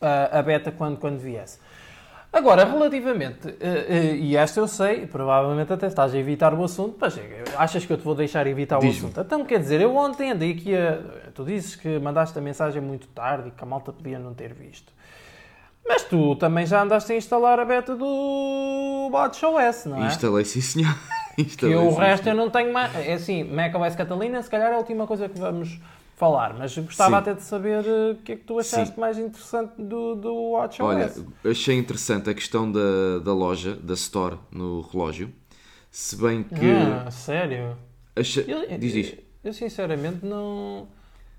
ah, 0.00 0.38
a 0.38 0.42
beta 0.42 0.70
quando, 0.70 0.96
quando 0.98 1.18
viesse. 1.18 1.58
Agora, 2.32 2.64
relativamente, 2.64 3.48
eh, 3.60 3.86
eh, 3.88 4.14
e 4.14 4.36
esta 4.36 4.60
eu 4.60 4.68
sei, 4.68 5.04
provavelmente 5.04 5.72
até 5.72 5.88
estás 5.88 6.14
a 6.14 6.18
evitar 6.18 6.54
o 6.54 6.62
assunto, 6.62 6.96
mas 7.00 7.18
eh, 7.18 7.42
achas 7.56 7.84
que 7.84 7.92
eu 7.92 7.96
te 7.96 8.04
vou 8.04 8.14
deixar 8.14 8.46
evitar 8.46 8.78
o 8.78 8.88
assunto? 8.88 9.20
Então, 9.20 9.44
quer 9.44 9.58
dizer, 9.58 9.80
eu 9.80 9.96
ontem 9.96 10.30
andei 10.30 10.52
aqui 10.52 10.76
a. 10.76 11.00
Tu 11.34 11.44
dizes 11.44 11.74
que 11.74 11.98
mandaste 11.98 12.38
a 12.38 12.40
mensagem 12.40 12.80
muito 12.80 13.08
tarde 13.08 13.48
e 13.48 13.50
que 13.50 13.62
a 13.62 13.66
malta 13.66 13.92
podia 13.92 14.18
não 14.18 14.32
ter 14.32 14.54
visto. 14.54 14.92
Mas 15.86 16.04
tu 16.04 16.36
também 16.36 16.64
já 16.66 16.82
andaste 16.82 17.12
a 17.12 17.16
instalar 17.16 17.58
a 17.58 17.64
beta 17.64 17.96
do 17.96 19.10
WatchOS, 19.12 19.86
não 19.86 20.04
é? 20.04 20.06
Instalei, 20.06 20.44
sim 20.44 20.60
senhor. 20.60 20.94
Que 21.36 21.42
Instalei, 21.42 21.74
eu, 21.74 21.86
o 21.86 21.94
resto 21.94 22.28
eu 22.28 22.34
não 22.34 22.50
tenho 22.50 22.72
mais. 22.72 22.94
É 22.94 23.14
assim, 23.14 23.44
macOS 23.44 23.94
Catalina, 23.94 24.42
se 24.42 24.50
calhar 24.50 24.70
é 24.72 24.74
a 24.74 24.78
última 24.78 25.06
coisa 25.06 25.28
que 25.28 25.38
vamos 25.38 25.80
falar, 26.20 26.54
mas 26.58 26.76
gostava 26.76 27.10
Sim. 27.10 27.16
até 27.16 27.34
de 27.34 27.42
saber 27.42 27.82
eh, 27.86 28.10
o 28.12 28.16
que 28.16 28.32
é 28.32 28.36
que 28.36 28.44
tu 28.44 28.58
achaste 28.58 29.00
mais 29.00 29.16
interessante 29.18 29.72
do, 29.80 30.14
do 30.14 30.50
WatchOS. 30.50 30.80
Olha, 30.86 31.12
achei 31.50 31.76
interessante 31.78 32.28
a 32.28 32.34
questão 32.34 32.70
da, 32.70 33.18
da 33.24 33.32
loja, 33.32 33.74
da 33.74 33.94
store 33.94 34.36
no 34.52 34.82
relógio. 34.82 35.32
Se 35.90 36.14
bem 36.16 36.42
que. 36.44 36.54
Ah, 37.06 37.10
sério? 37.10 37.76
achei- 38.14 38.44
Eu, 38.46 38.78
Diz, 38.78 38.92
diz. 38.92 39.14
eu 39.42 39.52
sinceramente 39.54 40.24
não. 40.24 40.86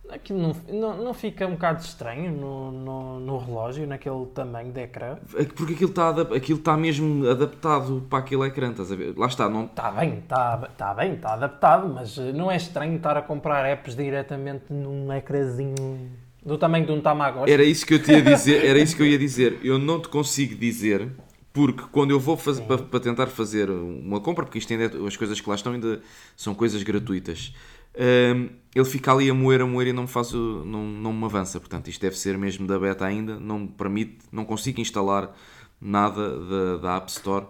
Aquilo 0.09 0.39
não, 0.39 0.55
não, 0.69 1.03
não 1.05 1.13
fica 1.13 1.47
um 1.47 1.51
bocado 1.51 1.81
estranho 1.81 2.31
no, 2.31 2.71
no, 2.71 3.19
no 3.19 3.37
relógio, 3.37 3.87
naquele 3.87 4.25
tamanho 4.33 4.71
de 4.71 4.81
ecrã? 4.81 5.17
É 5.35 5.45
que 5.45 5.53
Porque 5.53 5.73
aquilo 5.73 5.91
está 5.91 6.09
aquilo 6.09 6.59
está 6.59 6.75
mesmo 6.75 7.29
adaptado 7.29 8.05
para 8.09 8.19
aquele 8.19 8.43
ecrã, 8.43 8.71
estás 8.71 8.91
a 8.91 8.95
ver? 8.95 9.13
Lá 9.17 9.27
está, 9.27 9.47
não, 9.47 9.65
Está 9.65 9.91
bem, 9.91 10.17
está 10.19 10.57
tá 10.77 10.93
bem, 10.93 11.13
está 11.13 11.33
adaptado, 11.33 11.87
mas 11.87 12.17
eh, 12.17 12.33
não 12.33 12.51
é 12.51 12.57
estranho 12.57 12.95
estar 12.97 13.15
a 13.15 13.21
comprar 13.21 13.65
apps 13.65 13.95
diretamente 13.95 14.73
num 14.73 15.11
ecrãzinho 15.13 16.09
do 16.43 16.57
tamanho 16.57 16.85
de 16.85 16.91
um 16.91 16.99
Tamagotchi? 16.99 17.51
Era 17.51 17.63
isso 17.63 17.85
que 17.85 17.93
eu 17.93 18.03
te 18.03 18.11
ia 18.11 18.21
dizer, 18.21 18.65
era 18.65 18.79
isso 18.79 18.95
que 18.95 19.03
eu 19.03 19.07
ia 19.07 19.17
dizer. 19.19 19.59
Eu 19.63 19.77
não 19.77 20.01
te 20.01 20.09
consigo 20.09 20.55
dizer, 20.55 21.07
porque 21.53 21.83
quando 21.91 22.11
eu 22.11 22.19
vou 22.19 22.35
fazer 22.35 22.63
para, 22.63 22.79
para 22.79 22.99
tentar 22.99 23.27
fazer 23.27 23.69
uma 23.69 24.19
compra, 24.19 24.43
porque 24.43 24.57
isto 24.57 24.73
ainda 24.73 24.85
é- 24.85 25.07
as 25.07 25.15
coisas 25.15 25.39
que 25.39 25.47
lá 25.47 25.55
estão 25.55 25.73
ainda 25.73 26.01
são 26.35 26.53
coisas 26.55 26.81
gratuitas. 26.83 27.53
Ele 27.95 28.85
fica 28.85 29.11
ali 29.11 29.29
a 29.29 29.33
moer, 29.33 29.61
a 29.61 29.65
moer 29.65 29.87
e 29.87 29.93
não 29.93 30.03
me 30.03 30.09
faz 30.09 30.33
o- 30.33 30.63
não, 30.65 30.83
não 30.85 31.13
me 31.13 31.25
avança. 31.25 31.59
Portanto, 31.59 31.89
isto 31.89 32.01
deve 32.01 32.17
ser 32.17 32.37
mesmo 32.37 32.65
da 32.65 32.79
beta 32.79 33.05
ainda, 33.05 33.39
não 33.39 33.59
me 33.59 33.67
permite, 33.67 34.19
não 34.31 34.45
consigo 34.45 34.79
instalar 34.79 35.35
nada 35.79 36.39
da, 36.39 36.77
da 36.77 36.95
App 36.97 37.11
Store. 37.11 37.45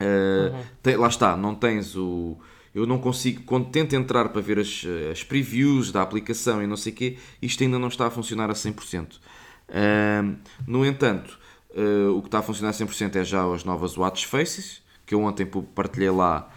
Uh, 0.00 0.54
uhum. 0.54 0.62
tem, 0.82 0.96
lá 0.96 1.08
está, 1.08 1.36
não 1.36 1.54
tens 1.54 1.96
o. 1.96 2.38
Eu 2.74 2.86
não 2.86 2.98
consigo, 2.98 3.42
quando 3.44 3.70
tento 3.70 3.96
entrar 3.96 4.28
para 4.28 4.42
ver 4.42 4.58
as, 4.58 4.84
as 5.10 5.24
previews 5.24 5.90
da 5.90 6.02
aplicação 6.02 6.62
e 6.62 6.66
não 6.66 6.76
sei 6.76 6.92
o 6.92 6.96
quê, 6.96 7.18
isto 7.40 7.62
ainda 7.62 7.78
não 7.78 7.88
está 7.88 8.06
a 8.06 8.10
funcionar 8.10 8.50
a 8.50 8.52
100%. 8.52 9.14
Uh, 9.68 10.36
no 10.66 10.84
entanto, 10.84 11.38
uh, 11.70 12.14
o 12.14 12.20
que 12.20 12.28
está 12.28 12.40
a 12.40 12.42
funcionar 12.42 12.70
a 12.70 12.74
100% 12.74 13.16
é 13.16 13.24
já 13.24 13.50
as 13.50 13.64
novas 13.64 13.96
Watch 13.96 14.26
Faces, 14.26 14.82
que 15.06 15.14
eu 15.14 15.22
ontem 15.22 15.46
partilhei 15.74 16.10
lá 16.10 16.50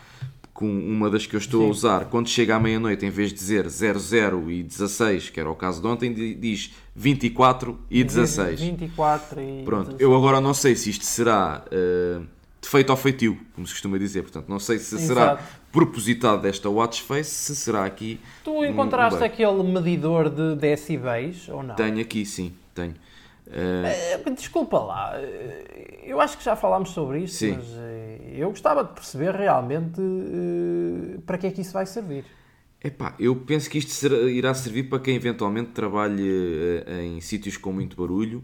com 0.60 0.68
uma 0.68 1.10
das 1.10 1.26
que 1.26 1.38
eu 1.38 1.38
estou 1.38 1.62
Sim. 1.62 1.68
a 1.68 1.72
usar, 1.72 2.06
quando 2.10 2.28
chega 2.28 2.54
à 2.54 2.60
meia-noite, 2.60 3.06
em 3.06 3.10
vez 3.10 3.30
de 3.30 3.36
dizer 3.36 3.66
00 3.70 4.52
e 4.52 4.62
16, 4.62 5.30
que 5.30 5.40
era 5.40 5.50
o 5.50 5.56
caso 5.56 5.82
de 5.82 5.88
ontem, 5.88 6.14
diz 6.14 6.74
24 6.94 7.80
e 7.90 8.04
16. 8.04 8.60
24 8.60 9.42
e 9.42 9.64
Pronto, 9.64 9.92
16. 9.92 10.02
eu 10.02 10.14
agora 10.14 10.42
não 10.42 10.54
sei 10.54 10.76
se 10.76 10.90
isto 10.90 11.06
será 11.06 11.64
uh, 11.66 12.26
defeito 12.62 12.90
ou 12.90 12.98
feitio, 12.98 13.40
como 13.56 13.66
se 13.66 13.72
costuma 13.72 13.98
dizer, 13.98 14.24
portanto, 14.24 14.50
não 14.50 14.60
sei 14.60 14.80
se 14.80 14.96
Exato. 14.96 15.08
será 15.08 15.40
propositado 15.72 16.42
desta 16.42 16.70
watch 16.70 17.04
face, 17.04 17.32
se 17.32 17.56
será 17.56 17.86
aqui. 17.86 18.20
Tu 18.44 18.66
encontraste 18.66 19.18
um, 19.18 19.22
um 19.22 19.26
aquele 19.26 19.64
medidor 19.64 20.30
de 20.30 20.56
decibéis 20.58 21.48
ou 21.48 21.64
não? 21.64 21.76
Tenho 21.76 22.02
aqui, 22.02 22.26
sim, 22.26 22.52
tenho. 22.76 22.96
Uh... 23.50 24.30
Desculpa 24.36 24.80
lá, 24.80 25.14
eu 26.04 26.22
acho 26.22 26.38
que 26.38 26.44
já 26.44 26.56
falámos 26.56 26.92
sobre 26.92 27.24
isso, 27.24 27.38
sim. 27.38 27.54
mas 27.54 27.66
eu 28.34 28.50
gostava 28.50 28.84
de 28.84 28.94
perceber 28.94 29.36
realmente 29.36 30.00
uh, 30.00 31.22
para 31.26 31.38
que 31.38 31.48
é 31.48 31.52
que 31.52 31.62
isso 31.62 31.74
vai 31.74 31.86
servir. 31.86 32.26
Epá, 32.82 33.16
eu 33.20 33.36
penso 33.36 33.70
que 33.70 33.78
isto 33.78 33.92
será, 33.92 34.16
irá 34.30 34.54
servir 34.54 34.84
para 34.84 35.00
quem 35.00 35.16
eventualmente 35.16 35.72
trabalhe 35.72 36.30
uh, 36.30 37.02
em 37.02 37.20
sítios 37.20 37.58
com 37.58 37.74
muito 37.74 37.98
barulho. 37.98 38.44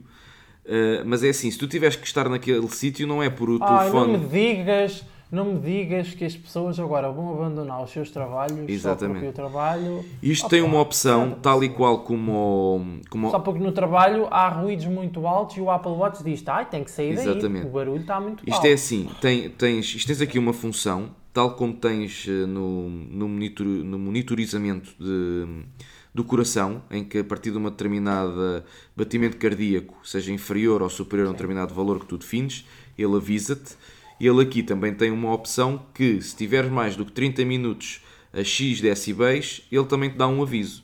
Mas 1.05 1.23
é 1.23 1.29
assim, 1.29 1.51
se 1.51 1.59
tu 1.59 1.67
tiveres 1.67 1.95
que 1.95 2.07
estar 2.07 2.27
naquele 2.27 2.67
sítio, 2.69 3.05
não 3.05 3.21
é 3.21 3.29
por 3.29 3.51
o 3.51 3.59
ah, 3.61 3.77
telefone. 3.77 4.13
Não 4.13 4.19
me 4.21 4.27
digas 4.27 5.05
não 5.31 5.53
me 5.53 5.59
digas 5.59 6.13
que 6.13 6.23
as 6.23 6.35
pessoas 6.35 6.79
agora 6.79 7.11
vão 7.11 7.33
abandonar 7.33 7.83
os 7.83 7.89
seus 7.89 8.11
trabalhos 8.11 8.69
Exatamente. 8.69 8.99
só 8.99 9.07
porque 9.07 9.27
o 9.27 9.33
trabalho... 9.33 10.05
Isto 10.21 10.45
Opa, 10.45 10.49
tem 10.49 10.61
uma 10.61 10.79
opção, 10.79 11.37
tal 11.41 11.63
e 11.63 11.69
qual 11.69 11.99
como, 11.99 12.99
como... 13.09 13.31
Só 13.31 13.39
porque 13.39 13.61
no 13.61 13.71
trabalho 13.71 14.27
há 14.29 14.47
ruídos 14.49 14.85
muito 14.85 15.25
altos 15.25 15.57
e 15.57 15.61
o 15.61 15.69
Apple 15.69 15.91
Watch 15.91 16.23
diz, 16.23 16.43
ah, 16.47 16.63
tem 16.63 16.83
que 16.83 16.91
sair 16.91 17.11
Exatamente. 17.11 17.63
daí, 17.63 17.69
o 17.69 17.73
barulho 17.73 18.01
está 18.01 18.19
muito 18.19 18.43
isto 18.47 18.53
alto. 18.53 18.67
Isto 18.67 18.71
é 18.71 18.73
assim, 18.73 19.09
tem, 19.19 19.49
tens, 19.49 19.95
isto 19.95 20.07
tens 20.07 20.21
aqui 20.21 20.37
uma 20.37 20.53
função, 20.53 21.09
tal 21.33 21.55
como 21.55 21.73
tens 21.73 22.25
eh, 22.27 22.45
no, 22.45 22.89
no, 22.89 23.27
monitor, 23.27 23.65
no 23.65 23.99
monitorizamento 23.99 24.95
de, 24.97 25.65
do 26.13 26.23
coração, 26.23 26.81
em 26.89 27.03
que 27.03 27.17
a 27.17 27.23
partir 27.25 27.51
de 27.51 27.57
uma 27.57 27.69
determinada 27.69 28.63
batimento 28.95 29.35
cardíaco, 29.35 29.95
seja 30.01 30.31
inferior 30.31 30.81
ou 30.81 30.89
superior 30.89 31.27
a 31.27 31.29
um 31.31 31.33
determinado 31.33 31.73
valor 31.73 31.99
que 31.99 32.05
tu 32.05 32.17
defines, 32.17 32.65
ele 32.97 33.15
avisa-te 33.17 33.75
ele 34.19 34.41
aqui 34.41 34.63
também 34.63 34.93
tem 34.93 35.11
uma 35.11 35.33
opção 35.33 35.85
que, 35.93 36.21
se 36.21 36.35
tiveres 36.35 36.71
mais 36.71 36.95
do 36.95 37.05
que 37.05 37.11
30 37.11 37.43
minutos 37.45 38.01
a 38.33 38.43
X 38.43 38.81
decibéis, 38.81 39.61
ele 39.71 39.85
também 39.85 40.09
te 40.09 40.17
dá 40.17 40.27
um 40.27 40.41
aviso. 40.41 40.83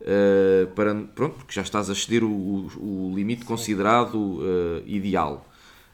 Uh, 0.00 0.66
para, 0.74 0.94
pronto, 0.94 1.36
porque 1.36 1.54
já 1.54 1.62
estás 1.62 1.88
a 1.88 1.92
exceder 1.92 2.22
o, 2.22 2.28
o, 2.28 3.10
o 3.10 3.12
limite 3.14 3.44
considerado 3.44 4.14
uh, 4.14 4.82
ideal. 4.86 5.46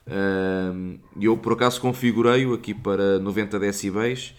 Uh, 0.06 0.98
eu, 1.20 1.36
por 1.36 1.52
acaso, 1.52 1.80
configurei-o 1.80 2.52
aqui 2.52 2.74
para 2.74 3.18
90 3.20 3.58
decibéis 3.60 4.34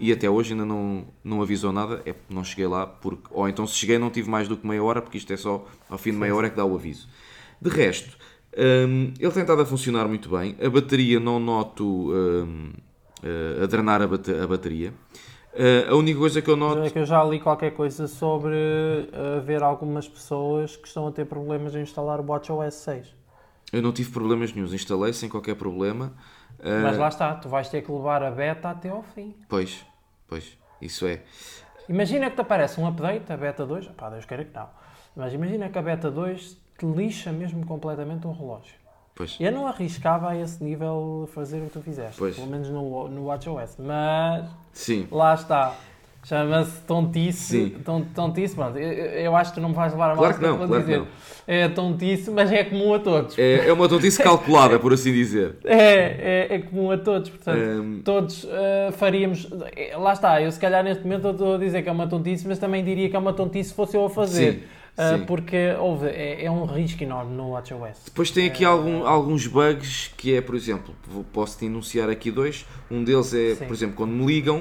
e 0.00 0.10
até 0.10 0.28
hoje 0.28 0.52
ainda 0.52 0.64
não, 0.64 1.06
não 1.22 1.42
avisou 1.42 1.72
nada. 1.72 2.02
É, 2.06 2.14
não 2.28 2.42
cheguei 2.42 2.66
lá, 2.66 2.86
porque, 2.86 3.28
ou 3.30 3.48
então 3.48 3.66
se 3.66 3.76
cheguei 3.76 3.98
não 3.98 4.10
tive 4.10 4.28
mais 4.28 4.48
do 4.48 4.56
que 4.56 4.66
meia 4.66 4.82
hora, 4.82 5.02
porque 5.02 5.18
isto 5.18 5.32
é 5.32 5.36
só 5.36 5.66
ao 5.88 5.98
fim 5.98 6.10
de 6.10 6.16
meia 6.16 6.34
hora 6.34 6.46
é 6.46 6.50
que 6.50 6.56
dá 6.56 6.64
o 6.64 6.74
aviso. 6.74 7.08
De 7.60 7.70
resto, 7.70 8.16
um, 8.56 9.12
ele 9.18 9.32
tem 9.32 9.42
estado 9.42 9.62
a 9.62 9.66
funcionar 9.66 10.06
muito 10.06 10.28
bem. 10.28 10.56
A 10.64 10.70
bateria 10.70 11.18
não 11.18 11.40
noto 11.40 12.12
um, 12.12 12.72
uh, 13.22 13.62
a 13.62 13.66
drenar 13.66 14.00
a, 14.02 14.06
bate 14.06 14.32
a 14.32 14.46
bateria. 14.46 14.92
Uh, 15.52 15.92
a 15.92 15.94
única 15.94 16.18
coisa 16.18 16.40
que 16.40 16.50
eu 16.50 16.56
noto. 16.56 16.82
É 16.82 16.90
que 16.90 16.98
eu 16.98 17.06
já 17.06 17.22
li 17.24 17.40
qualquer 17.40 17.72
coisa 17.72 18.06
sobre 18.06 18.54
uh, 18.54 19.40
ver 19.44 19.62
algumas 19.62 20.08
pessoas 20.08 20.76
que 20.76 20.86
estão 20.86 21.06
a 21.06 21.12
ter 21.12 21.24
problemas 21.24 21.74
em 21.74 21.82
instalar 21.82 22.20
o 22.20 22.24
WatchOS 22.26 22.74
6. 22.74 23.16
Eu 23.72 23.82
não 23.82 23.92
tive 23.92 24.10
problemas 24.10 24.52
nenhums, 24.52 24.72
instalei 24.72 25.12
sem 25.12 25.28
qualquer 25.28 25.56
problema. 25.56 26.12
Uh... 26.60 26.82
Mas 26.82 26.96
lá 26.96 27.08
está, 27.08 27.34
tu 27.34 27.48
vais 27.48 27.68
ter 27.68 27.82
que 27.82 27.90
levar 27.90 28.22
a 28.22 28.30
beta 28.30 28.70
até 28.70 28.88
ao 28.88 29.02
fim. 29.02 29.34
Pois, 29.48 29.84
pois, 30.28 30.56
isso 30.80 31.06
é. 31.06 31.22
Imagina 31.88 32.30
que 32.30 32.36
te 32.36 32.40
aparece 32.40 32.80
um 32.80 32.86
update, 32.86 33.32
a 33.32 33.36
beta 33.36 33.66
2, 33.66 33.88
pá, 33.88 34.10
Deus 34.10 34.24
queira 34.24 34.44
que 34.44 34.54
não. 34.54 34.68
Mas 35.16 35.32
imagina 35.32 35.68
que 35.68 35.78
a 35.78 35.82
beta 35.82 36.10
2 36.10 36.63
te 36.78 36.86
lixa 36.86 37.32
mesmo 37.32 37.64
completamente 37.66 38.26
um 38.26 38.32
relógio. 38.32 38.74
Pois. 39.14 39.36
Eu 39.38 39.52
não 39.52 39.66
arriscava 39.66 40.30
a 40.30 40.36
esse 40.36 40.62
nível 40.62 41.28
fazer 41.32 41.58
o 41.58 41.66
que 41.66 41.70
tu 41.70 41.80
fizeste, 41.80 42.18
pois. 42.18 42.34
pelo 42.34 42.48
menos 42.48 42.68
no, 42.68 43.08
no 43.08 43.26
WatchOS, 43.26 43.76
mas 43.78 44.50
Sim. 44.72 45.06
lá 45.10 45.34
está. 45.34 45.76
Chama-se 46.24 46.80
tontice. 46.82 47.38
Sim. 47.38 47.76
tontice, 48.14 48.54
pronto. 48.54 48.78
Eu, 48.78 48.90
eu, 48.90 49.36
acho 49.36 49.50
que 49.50 49.56
tu 49.56 49.60
não 49.60 49.68
me 49.68 49.74
vais 49.74 49.92
levar 49.92 50.06
a 50.06 50.08
mal 50.14 50.16
claro 50.16 50.34
que 50.34 50.42
não, 50.42 50.56
claro 50.56 50.80
dizer. 50.80 50.98
Não. 51.00 51.06
É 51.46 51.68
tontice, 51.68 52.30
mas 52.30 52.50
é 52.50 52.64
comum 52.64 52.94
a 52.94 52.98
todos. 52.98 53.38
É, 53.38 53.68
é 53.68 53.72
uma 53.72 53.86
tontice 53.86 54.16
calculada, 54.24 54.78
por 54.78 54.94
assim 54.94 55.12
dizer. 55.12 55.58
É, 55.64 56.48
é, 56.48 56.54
é 56.54 56.58
comum 56.60 56.90
a 56.90 56.96
todos. 56.96 57.28
Portanto, 57.28 57.58
um... 57.58 58.00
todos 58.02 58.44
uh, 58.44 58.48
faríamos. 58.92 59.50
Lá 59.98 60.14
está, 60.14 60.40
eu 60.40 60.50
se 60.50 60.58
calhar 60.58 60.82
neste 60.82 61.04
momento 61.04 61.28
estou 61.28 61.56
a 61.56 61.58
dizer 61.58 61.82
que 61.82 61.90
é 61.90 61.92
uma 61.92 62.06
tontice, 62.06 62.48
mas 62.48 62.58
também 62.58 62.82
diria 62.82 63.10
que 63.10 63.16
é 63.16 63.18
uma 63.18 63.34
tontice 63.34 63.68
se 63.68 63.74
fosse 63.74 63.94
eu 63.94 64.06
a 64.06 64.10
fazer. 64.10 64.52
Sim. 64.54 64.60
Uh, 64.96 65.26
porque 65.26 65.74
houve, 65.80 66.06
é, 66.06 66.44
é, 66.44 66.50
um 66.50 66.64
risco 66.64 67.02
enorme 67.02 67.34
no 67.34 67.50
WatchOS. 67.50 68.02
Depois 68.04 68.30
tem 68.30 68.46
aqui 68.46 68.64
algum, 68.64 69.04
alguns 69.04 69.46
bugs 69.46 70.12
que 70.16 70.36
é, 70.36 70.40
por 70.40 70.54
exemplo, 70.54 70.94
posso-te 71.32 71.66
enunciar 71.66 72.08
aqui 72.08 72.30
dois. 72.30 72.64
Um 72.88 73.02
deles 73.02 73.34
é, 73.34 73.56
Sim. 73.56 73.66
por 73.66 73.74
exemplo, 73.74 73.96
quando 73.96 74.12
me 74.12 74.24
ligam, 74.24 74.60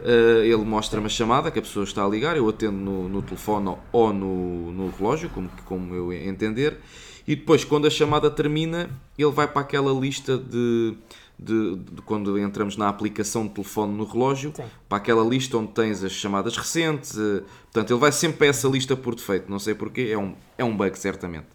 uh, 0.00 0.42
ele 0.42 0.64
mostra 0.64 0.98
uma 0.98 1.10
chamada 1.10 1.50
que 1.50 1.58
a 1.58 1.62
pessoa 1.62 1.84
está 1.84 2.04
a 2.04 2.08
ligar, 2.08 2.38
eu 2.38 2.48
atendo 2.48 2.72
no, 2.78 3.06
no 3.06 3.20
telefone 3.20 3.76
ou 3.92 4.12
no, 4.14 4.72
no 4.72 4.90
relógio, 4.90 5.28
como, 5.28 5.50
como 5.66 5.94
eu 5.94 6.10
entender, 6.10 6.78
e 7.26 7.34
depois, 7.34 7.64
quando 7.64 7.86
a 7.86 7.90
chamada 7.90 8.30
termina, 8.30 8.88
ele 9.18 9.32
vai 9.32 9.48
para 9.48 9.62
aquela 9.62 9.92
lista 9.92 10.38
de 10.38 10.96
de, 11.38 11.76
de, 11.76 12.02
quando 12.02 12.38
entramos 12.38 12.76
na 12.76 12.88
aplicação 12.88 13.46
de 13.46 13.54
telefone 13.54 13.94
no 13.94 14.04
relógio, 14.04 14.52
Sim. 14.54 14.64
para 14.88 14.98
aquela 14.98 15.24
lista 15.24 15.58
onde 15.58 15.72
tens 15.72 16.02
as 16.02 16.12
chamadas 16.12 16.56
recentes. 16.56 17.18
Eh, 17.18 17.42
portanto, 17.64 17.92
ele 17.92 18.00
vai 18.00 18.10
sempre 18.10 18.38
para 18.38 18.46
essa 18.46 18.66
lista 18.68 18.96
por 18.96 19.14
defeito. 19.14 19.50
Não 19.50 19.58
sei 19.58 19.74
porquê, 19.74 20.08
é 20.10 20.18
um, 20.18 20.34
é 20.56 20.64
um 20.64 20.74
bug, 20.76 20.98
certamente. 20.98 21.46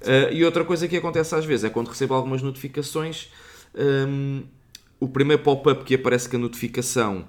Uh, 0.00 0.32
e 0.32 0.44
outra 0.44 0.64
coisa 0.64 0.88
que 0.88 0.96
acontece 0.96 1.32
às 1.34 1.44
vezes 1.44 1.64
é 1.64 1.70
quando 1.70 1.86
recebo 1.86 2.14
algumas 2.14 2.42
notificações, 2.42 3.30
um, 3.72 3.80
ehm, 3.80 4.42
o 4.98 5.08
primeiro 5.08 5.42
pop-up 5.42 5.84
que 5.84 5.94
aparece 5.94 6.28
com 6.28 6.36
a 6.36 6.40
notificação 6.40 7.24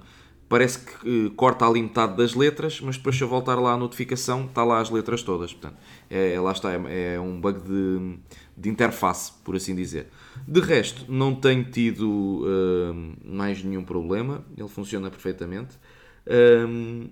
parece 0.48 0.80
que 0.80 1.26
uh, 1.26 1.30
corta 1.32 1.66
ali 1.66 1.82
metade 1.82 2.16
das 2.16 2.34
letras, 2.34 2.80
mas 2.80 2.96
depois 2.96 3.16
se 3.16 3.22
eu 3.22 3.28
voltar 3.28 3.56
lá 3.56 3.72
à 3.72 3.76
notificação, 3.76 4.46
está 4.46 4.64
lá 4.64 4.80
as 4.80 4.90
letras 4.90 5.22
todas. 5.22 5.52
Portanto, 5.52 5.76
é, 6.10 6.34
é 6.34 6.40
lá 6.40 6.52
está, 6.52 6.72
é, 6.72 7.14
é 7.14 7.20
um 7.20 7.40
bug 7.40 7.60
de, 7.60 8.18
de 8.56 8.68
interface, 8.68 9.32
por 9.44 9.56
assim 9.56 9.74
dizer. 9.74 10.08
De 10.46 10.60
resto, 10.60 11.04
não 11.10 11.34
tenho 11.34 11.64
tido 11.64 12.42
uh, 12.42 13.16
mais 13.24 13.62
nenhum 13.62 13.84
problema, 13.84 14.44
ele 14.56 14.68
funciona 14.68 15.10
perfeitamente. 15.10 15.78
Um, 16.26 17.08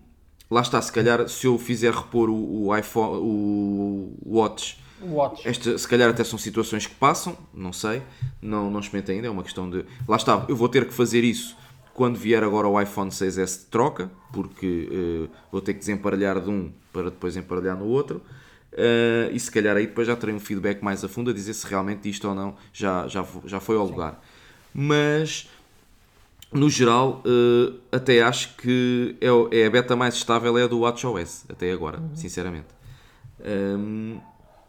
lá 0.50 0.60
está, 0.60 0.80
se 0.80 0.92
calhar, 0.92 1.28
se 1.28 1.46
eu 1.46 1.58
fizer 1.58 1.92
repor 1.92 2.28
o, 2.28 2.66
o 2.66 2.76
iPhone, 2.76 3.18
o 3.22 4.12
Watch, 4.26 4.82
Watch. 5.04 5.46
Esta, 5.48 5.76
se 5.76 5.88
calhar 5.88 6.08
até 6.08 6.22
são 6.22 6.38
situações 6.38 6.86
que 6.86 6.94
passam, 6.94 7.36
não 7.52 7.72
sei, 7.72 8.02
não, 8.40 8.70
não 8.70 8.80
experimentei 8.80 9.16
ainda, 9.16 9.26
é 9.26 9.30
uma 9.30 9.42
questão 9.42 9.68
de. 9.68 9.84
Lá 10.06 10.16
está, 10.16 10.44
eu 10.48 10.54
vou 10.54 10.68
ter 10.68 10.86
que 10.86 10.94
fazer 10.94 11.24
isso 11.24 11.56
quando 11.92 12.16
vier 12.16 12.42
agora 12.42 12.68
o 12.68 12.80
iPhone 12.80 13.10
6S 13.10 13.60
de 13.60 13.64
troca, 13.66 14.10
porque 14.32 14.88
uh, 14.90 15.30
vou 15.50 15.60
ter 15.60 15.74
que 15.74 15.80
desemparelhar 15.80 16.40
de 16.40 16.48
um 16.48 16.72
para 16.92 17.04
depois 17.04 17.36
emparelhar 17.36 17.76
no 17.76 17.86
outro. 17.86 18.22
Uh, 18.72 19.30
e 19.30 19.38
se 19.38 19.50
calhar 19.50 19.76
aí 19.76 19.86
depois 19.86 20.06
já 20.06 20.16
terei 20.16 20.34
um 20.34 20.40
feedback 20.40 20.82
mais 20.82 21.04
a 21.04 21.08
fundo 21.08 21.30
a 21.30 21.34
dizer 21.34 21.52
se 21.52 21.66
realmente 21.66 22.08
isto 22.08 22.26
ou 22.26 22.34
não 22.34 22.54
já, 22.72 23.06
já, 23.06 23.24
já 23.44 23.60
foi 23.60 23.76
ao 23.76 23.84
lugar. 23.84 24.18
Mas 24.72 25.46
no 26.50 26.70
geral, 26.70 27.22
uh, 27.26 27.78
até 27.90 28.22
acho 28.22 28.56
que 28.56 29.16
é, 29.20 29.60
é, 29.60 29.66
a 29.66 29.70
beta 29.70 29.94
mais 29.94 30.14
estável 30.14 30.56
é 30.56 30.64
a 30.64 30.66
do 30.66 30.80
WatchOS, 30.80 31.46
até 31.50 31.70
agora, 31.70 31.98
uhum. 31.98 32.14
sinceramente. 32.14 32.68
Um... 33.44 34.18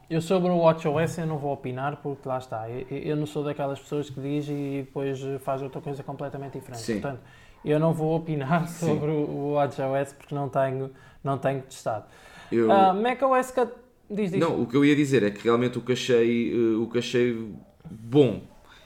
Eu 0.10 0.22
sobre 0.22 0.49
o 0.49 0.58
WatchOS 0.58 1.20
eu 1.20 1.26
não 1.26 1.38
vou 1.38 1.54
opinar 1.54 1.97
porque 1.97 2.28
lá 2.28 2.38
está. 2.38 2.70
Eu, 2.70 2.86
eu, 2.89 3.16
não 3.16 3.26
sou 3.26 3.43
daquelas 3.43 3.80
pessoas 3.80 4.10
que 4.10 4.20
diz 4.20 4.47
e 4.47 4.84
depois 4.86 5.20
faz 5.39 5.62
outra 5.62 5.82
coisa 5.82 6.04
completamente 6.04 6.60
diferente. 6.60 6.82
Sim. 6.82 6.99
Portanto, 6.99 7.22
eu 7.64 7.80
não 7.80 7.93
vou 7.93 8.18
opinar 8.18 8.68
sobre 8.80 9.12
Sim. 9.12 9.26
o 9.30 9.54
WatchOS 9.54 10.14
porque 10.14 10.36
não 10.36 10.49
tenho, 10.49 10.91
não 11.24 11.38
tenho 11.38 11.62
testado. 11.62 12.06
Eu... 12.51 12.70
Uh, 12.70 12.93
macOS 12.93 13.51
Diz, 14.14 14.32
diz. 14.32 14.39
Não, 14.39 14.61
o 14.61 14.68
que 14.68 14.76
eu 14.76 14.86
ia 14.86 14.95
dizer 14.95 15.24
é 15.24 15.32
que 15.32 15.43
realmente 15.43 15.78
o 15.78 15.82
que 15.82 15.93
achei, 15.93 16.53
uh, 16.53 16.82
o 16.82 16.89
que 16.89 16.97
achei 16.97 17.38
bom 17.89 18.41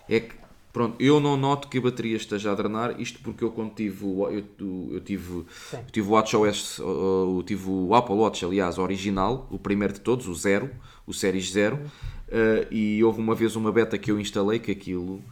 é 0.07 0.19
que 0.21 0.35
pronto, 0.71 0.95
eu 0.99 1.19
não 1.19 1.35
noto 1.35 1.67
que 1.67 1.79
a 1.79 1.81
bateria 1.81 2.17
esteja 2.17 2.51
a 2.51 2.55
drenar, 2.55 2.99
isto 3.01 3.19
porque 3.19 3.43
eu 3.43 3.51
quando 3.51 3.73
tive 3.73 4.05
o, 4.05 4.29
eu, 4.29 4.43
eu 4.91 5.01
tive, 5.01 5.45
eu 5.73 5.91
tive 5.91 6.07
o 6.07 6.11
WatchOS, 6.11 6.79
eu 6.79 7.43
tive 7.45 7.67
o 7.67 7.95
Apple 7.95 8.15
Watch, 8.15 8.45
aliás, 8.45 8.77
original, 8.77 9.47
o 9.49 9.57
primeiro 9.57 9.93
de 9.93 10.01
todos, 10.01 10.27
o 10.27 10.35
zero, 10.35 10.69
o 11.05 11.13
Series 11.13 11.51
0, 11.51 11.79
Uh, 12.27 12.67
e 12.69 13.01
houve 13.03 13.21
uma 13.21 13.33
vez 13.33 13.55
uma 13.55 13.71
beta 13.71 13.97
que 13.97 14.11
eu 14.11 14.19
instalei 14.19 14.59
que 14.59 14.69
aquilo, 14.69 15.23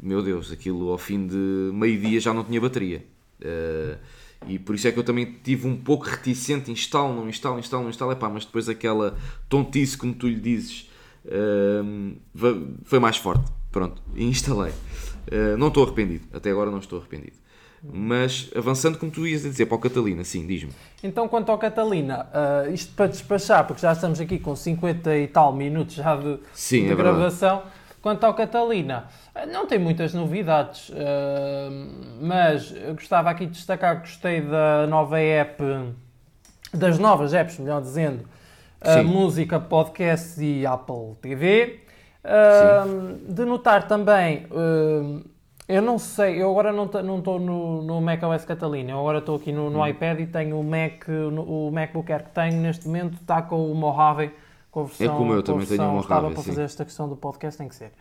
meu 0.00 0.22
Deus, 0.22 0.52
aquilo 0.52 0.90
ao 0.90 0.98
fim 0.98 1.26
de 1.26 1.70
meio 1.72 1.98
dia 2.00 2.20
já 2.20 2.32
não 2.32 2.44
tinha 2.44 2.60
bateria. 2.60 3.04
Uh, 3.40 3.98
e 4.46 4.58
por 4.58 4.74
isso 4.74 4.88
é 4.88 4.92
que 4.92 4.98
eu 4.98 5.04
também 5.04 5.36
tive 5.42 5.66
um 5.66 5.76
pouco 5.76 6.04
reticente, 6.04 6.70
instalo, 6.70 7.14
não 7.14 7.28
instalo, 7.28 7.58
instalo, 7.58 7.82
não 7.82 7.90
instalo, 7.90 8.12
epá, 8.12 8.28
mas 8.28 8.44
depois 8.44 8.68
aquela 8.68 9.16
tontice, 9.48 9.96
como 9.96 10.14
tu 10.14 10.28
lhe 10.28 10.40
dizes, 10.40 10.90
uh, 11.26 12.16
foi 12.84 12.98
mais 12.98 13.16
forte. 13.16 13.50
Pronto, 13.70 14.00
instalei. 14.16 14.72
não 15.58 15.68
estou 15.68 15.84
arrependido, 15.84 16.26
até 16.32 16.50
agora 16.50 16.70
não 16.70 16.78
estou 16.78 16.98
arrependido. 16.98 17.44
Mas 17.92 18.50
avançando 18.56 18.96
como 18.98 19.12
tu 19.12 19.26
ias 19.26 19.42
dizer 19.42 19.66
para 19.66 19.76
o 19.76 19.78
Catalina, 19.78 20.24
sim, 20.24 20.46
diz-me. 20.46 20.72
Então, 21.02 21.28
quanto 21.28 21.50
ao 21.52 21.58
Catalina, 21.58 22.26
uh, 22.32 22.72
isto 22.72 22.94
para 22.94 23.08
despachar, 23.08 23.66
porque 23.66 23.82
já 23.82 23.92
estamos 23.92 24.20
aqui 24.20 24.38
com 24.38 24.56
50 24.56 25.14
e 25.18 25.28
tal 25.28 25.54
minutos 25.54 25.96
já 25.96 26.16
de, 26.16 26.38
sim, 26.54 26.86
de 26.86 26.92
é 26.92 26.94
gravação. 26.94 27.58
Verdade. 27.58 27.73
Quanto 28.04 28.24
ao 28.24 28.34
Catalina, 28.34 29.06
não 29.50 29.66
tem 29.66 29.78
muitas 29.78 30.12
novidades, 30.12 30.90
uh, 30.90 30.94
mas 32.20 32.70
gostava 32.92 33.30
aqui 33.30 33.46
de 33.46 33.52
destacar 33.52 34.02
que 34.02 34.08
gostei 34.08 34.42
da 34.42 34.86
nova 34.86 35.18
app, 35.18 35.62
das 36.74 36.98
novas 36.98 37.32
apps, 37.32 37.58
melhor 37.58 37.80
dizendo, 37.80 38.28
música, 39.06 39.58
podcast 39.58 40.38
e 40.44 40.66
Apple 40.66 41.16
TV. 41.22 41.80
de 43.26 43.44
notar 43.46 43.88
também 43.88 44.46
eu 45.66 45.80
não 45.80 45.98
sei, 45.98 46.42
eu 46.42 46.50
agora 46.50 46.72
não 46.72 46.84
estou 46.84 47.40
no, 47.40 47.80
no 47.80 48.00
macOS 48.02 48.44
Catalina, 48.44 48.90
eu 48.90 49.00
agora 49.00 49.20
estou 49.20 49.36
aqui 49.36 49.50
no, 49.50 49.70
no 49.70 49.80
hum. 49.80 49.86
iPad 49.86 50.20
e 50.20 50.26
tenho 50.26 50.60
o 50.60 50.62
Mac, 50.62 51.06
o 51.08 51.70
MacBook 51.70 52.12
Air 52.12 52.24
que 52.24 52.30
tenho 52.32 52.60
neste 52.60 52.86
momento 52.86 53.14
está 53.14 53.40
com 53.40 53.72
o 53.72 53.74
Mojave, 53.74 54.30
com 54.74 54.80
a 54.80 54.84
versão... 54.84 55.06
É 55.06 55.16
como 55.16 55.32
eu 55.32 55.42
também 55.42 55.66
tenho 55.66 55.84
Mojave, 55.84 56.02
Estava 56.02 56.30
para 56.32 56.42
sim. 56.42 56.48
fazer 56.48 56.62
esta 56.62 56.84
questão 56.84 57.08
do 57.08 57.14
podcast, 57.14 57.56
tem 57.56 57.68
que 57.68 57.76
ser. 57.76 57.92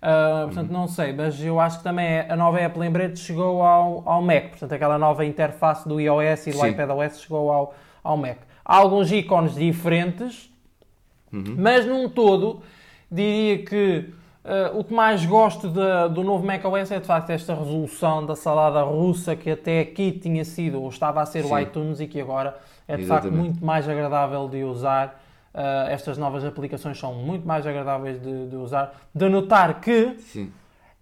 Uh, 0.00 0.46
portanto, 0.46 0.70
hum. 0.70 0.72
não 0.72 0.88
sei, 0.88 1.12
mas 1.12 1.40
eu 1.44 1.60
acho 1.60 1.78
que 1.78 1.84
também 1.84 2.06
é, 2.06 2.26
a 2.28 2.34
nova 2.34 2.58
app 2.58 2.76
Lembrete 2.78 3.20
chegou 3.20 3.62
ao, 3.62 4.02
ao 4.06 4.22
Mac, 4.22 4.48
portanto 4.48 4.72
aquela 4.72 4.98
nova 4.98 5.26
interface 5.26 5.86
do 5.86 6.00
iOS 6.00 6.46
e 6.46 6.52
do 6.52 6.66
iPadOS 6.66 7.20
chegou 7.20 7.52
ao, 7.52 7.74
ao 8.02 8.16
Mac. 8.16 8.38
Há 8.64 8.76
alguns 8.78 9.12
ícones 9.12 9.54
diferentes, 9.54 10.50
uhum. 11.30 11.54
mas 11.58 11.84
num 11.84 12.08
todo 12.08 12.62
diria 13.10 13.64
que 13.64 14.14
Uh, 14.42 14.76
o 14.76 14.82
que 14.82 14.92
mais 14.92 15.24
gosto 15.24 15.68
de, 15.68 16.08
do 16.12 16.24
novo 16.24 16.44
macOS 16.44 16.90
é 16.90 16.98
de 16.98 17.06
facto 17.06 17.30
esta 17.30 17.54
resolução 17.54 18.26
da 18.26 18.34
salada 18.34 18.82
russa 18.82 19.36
que 19.36 19.48
até 19.48 19.78
aqui 19.78 20.10
tinha 20.10 20.44
sido 20.44 20.82
ou 20.82 20.88
estava 20.88 21.22
a 21.22 21.26
ser 21.26 21.44
Sim. 21.44 21.52
o 21.52 21.58
iTunes 21.60 22.00
e 22.00 22.08
que 22.08 22.20
agora 22.20 22.58
é 22.88 22.96
de 22.96 23.02
Exatamente. 23.02 23.30
facto 23.30 23.40
muito 23.40 23.64
mais 23.64 23.88
agradável 23.88 24.48
de 24.48 24.64
usar. 24.64 25.22
Uh, 25.54 25.90
estas 25.90 26.16
novas 26.16 26.44
aplicações 26.44 26.98
são 26.98 27.14
muito 27.14 27.46
mais 27.46 27.66
agradáveis 27.66 28.20
de, 28.20 28.46
de 28.48 28.56
usar. 28.56 28.94
De 29.14 29.28
notar 29.28 29.80
que 29.80 30.16
Sim. 30.18 30.50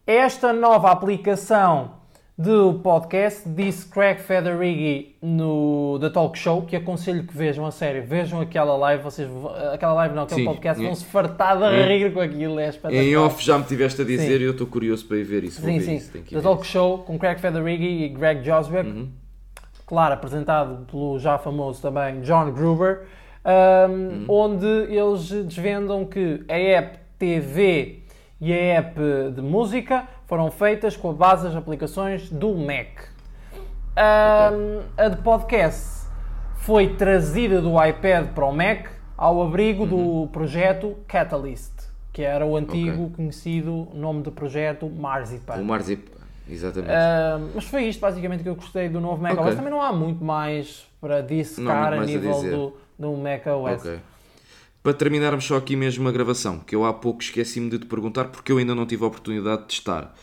esta 0.06 0.52
nova 0.52 0.90
aplicação 0.90 2.00
do 2.40 2.80
podcast, 2.82 3.46
disse 3.46 3.86
Craig 3.86 4.18
Federighi 4.18 5.14
no 5.20 5.98
The 6.00 6.08
Talk 6.08 6.38
Show, 6.38 6.62
que 6.62 6.74
aconselho 6.74 7.24
que 7.24 7.36
vejam 7.36 7.66
a 7.66 7.70
sério, 7.70 8.02
vejam 8.02 8.40
aquela 8.40 8.74
live, 8.78 9.02
vocês, 9.02 9.28
aquela 9.74 9.92
live 9.92 10.14
não, 10.14 10.22
aquele 10.22 10.40
Sim. 10.40 10.46
podcast, 10.46 10.82
vão 10.82 10.94
se 10.94 11.04
fartar 11.04 11.58
de 11.58 11.64
é. 11.64 11.86
rir 11.86 12.14
com 12.14 12.20
aquilo, 12.20 12.58
é 12.58 12.70
espetacular. 12.70 13.04
Em 13.04 13.14
off 13.14 13.44
já 13.44 13.58
me 13.58 13.64
tiveste 13.64 14.00
a 14.00 14.04
dizer 14.06 14.38
sim. 14.38 14.42
e 14.42 14.46
eu 14.46 14.52
estou 14.52 14.66
curioso 14.66 15.04
para 15.06 15.18
ir 15.18 15.24
ver 15.24 15.44
isso. 15.44 15.60
Sim, 15.60 15.80
sim. 15.80 15.96
Isso, 15.96 16.12
The 16.12 16.40
Talk 16.40 16.62
isso. 16.62 16.72
Show 16.72 16.98
com 17.00 17.18
Craig 17.18 17.38
Federighi 17.38 18.04
e 18.04 18.08
Greg 18.08 18.42
Joswick, 18.42 18.88
uhum. 18.88 19.10
claro, 19.86 20.14
apresentado 20.14 20.86
pelo 20.90 21.18
já 21.18 21.36
famoso 21.36 21.82
também 21.82 22.22
John 22.22 22.50
Gruber, 22.52 23.02
um, 23.44 23.92
uhum. 23.92 24.24
onde 24.28 24.66
eles 24.66 25.30
desvendam 25.44 26.04
que 26.04 26.44
a 26.48 26.56
app 26.56 26.98
TV 27.18 28.02
e 28.40 28.52
a 28.52 28.56
app 28.56 29.00
de 29.34 29.42
música 29.42 30.06
foram 30.26 30.50
feitas 30.50 30.96
com 30.96 31.10
a 31.10 31.12
base 31.12 31.44
das 31.44 31.56
aplicações 31.56 32.30
do 32.30 32.54
Mac. 32.54 33.08
Um, 33.96 34.82
a 34.96 35.08
de 35.08 35.16
podcast 35.16 36.06
foi 36.58 36.94
trazida 36.94 37.60
do 37.60 37.72
iPad 37.82 38.28
para 38.28 38.46
o 38.46 38.52
Mac 38.52 38.86
ao 39.16 39.42
abrigo 39.42 39.82
uhum. 39.82 40.22
do 40.22 40.28
projeto 40.28 40.96
Catalyst, 41.06 41.72
que 42.12 42.22
era 42.22 42.46
o 42.46 42.56
antigo 42.56 43.04
okay. 43.04 43.16
conhecido 43.16 43.88
nome 43.92 44.22
do 44.22 44.32
projeto 44.32 44.88
Marzipan. 44.88 45.56
O 45.56 45.64
Marzipan, 45.64 46.20
exatamente. 46.48 46.92
Mas 47.54 47.64
foi 47.64 47.84
isto 47.84 48.00
basicamente 48.00 48.42
que 48.42 48.48
eu 48.48 48.54
gostei 48.54 48.88
do 48.88 49.00
novo 49.00 49.22
Mac 49.22 49.32
okay. 49.32 49.44
OS. 49.44 49.54
Também 49.56 49.70
não 49.70 49.82
há 49.82 49.92
muito 49.92 50.24
mais 50.24 50.86
para 51.00 51.20
dissecar 51.20 51.92
a 51.92 52.04
nível 52.04 52.42
do, 52.42 52.72
do 53.00 53.16
Mac 53.16 53.46
OS. 53.46 53.80
Okay. 53.80 53.98
Para 54.82 54.94
terminarmos 54.94 55.44
só 55.44 55.56
aqui 55.56 55.74
mesmo 55.74 56.08
a 56.08 56.12
gravação, 56.12 56.58
que 56.58 56.74
eu 56.74 56.84
há 56.84 56.92
pouco 56.92 57.22
esqueci-me 57.22 57.70
de 57.70 57.78
te 57.78 57.86
perguntar 57.86 58.26
porque 58.26 58.52
eu 58.52 58.58
ainda 58.58 58.74
não 58.74 58.86
tive 58.86 59.04
a 59.04 59.06
oportunidade 59.06 59.62
de 59.62 59.68
testar. 59.68 60.14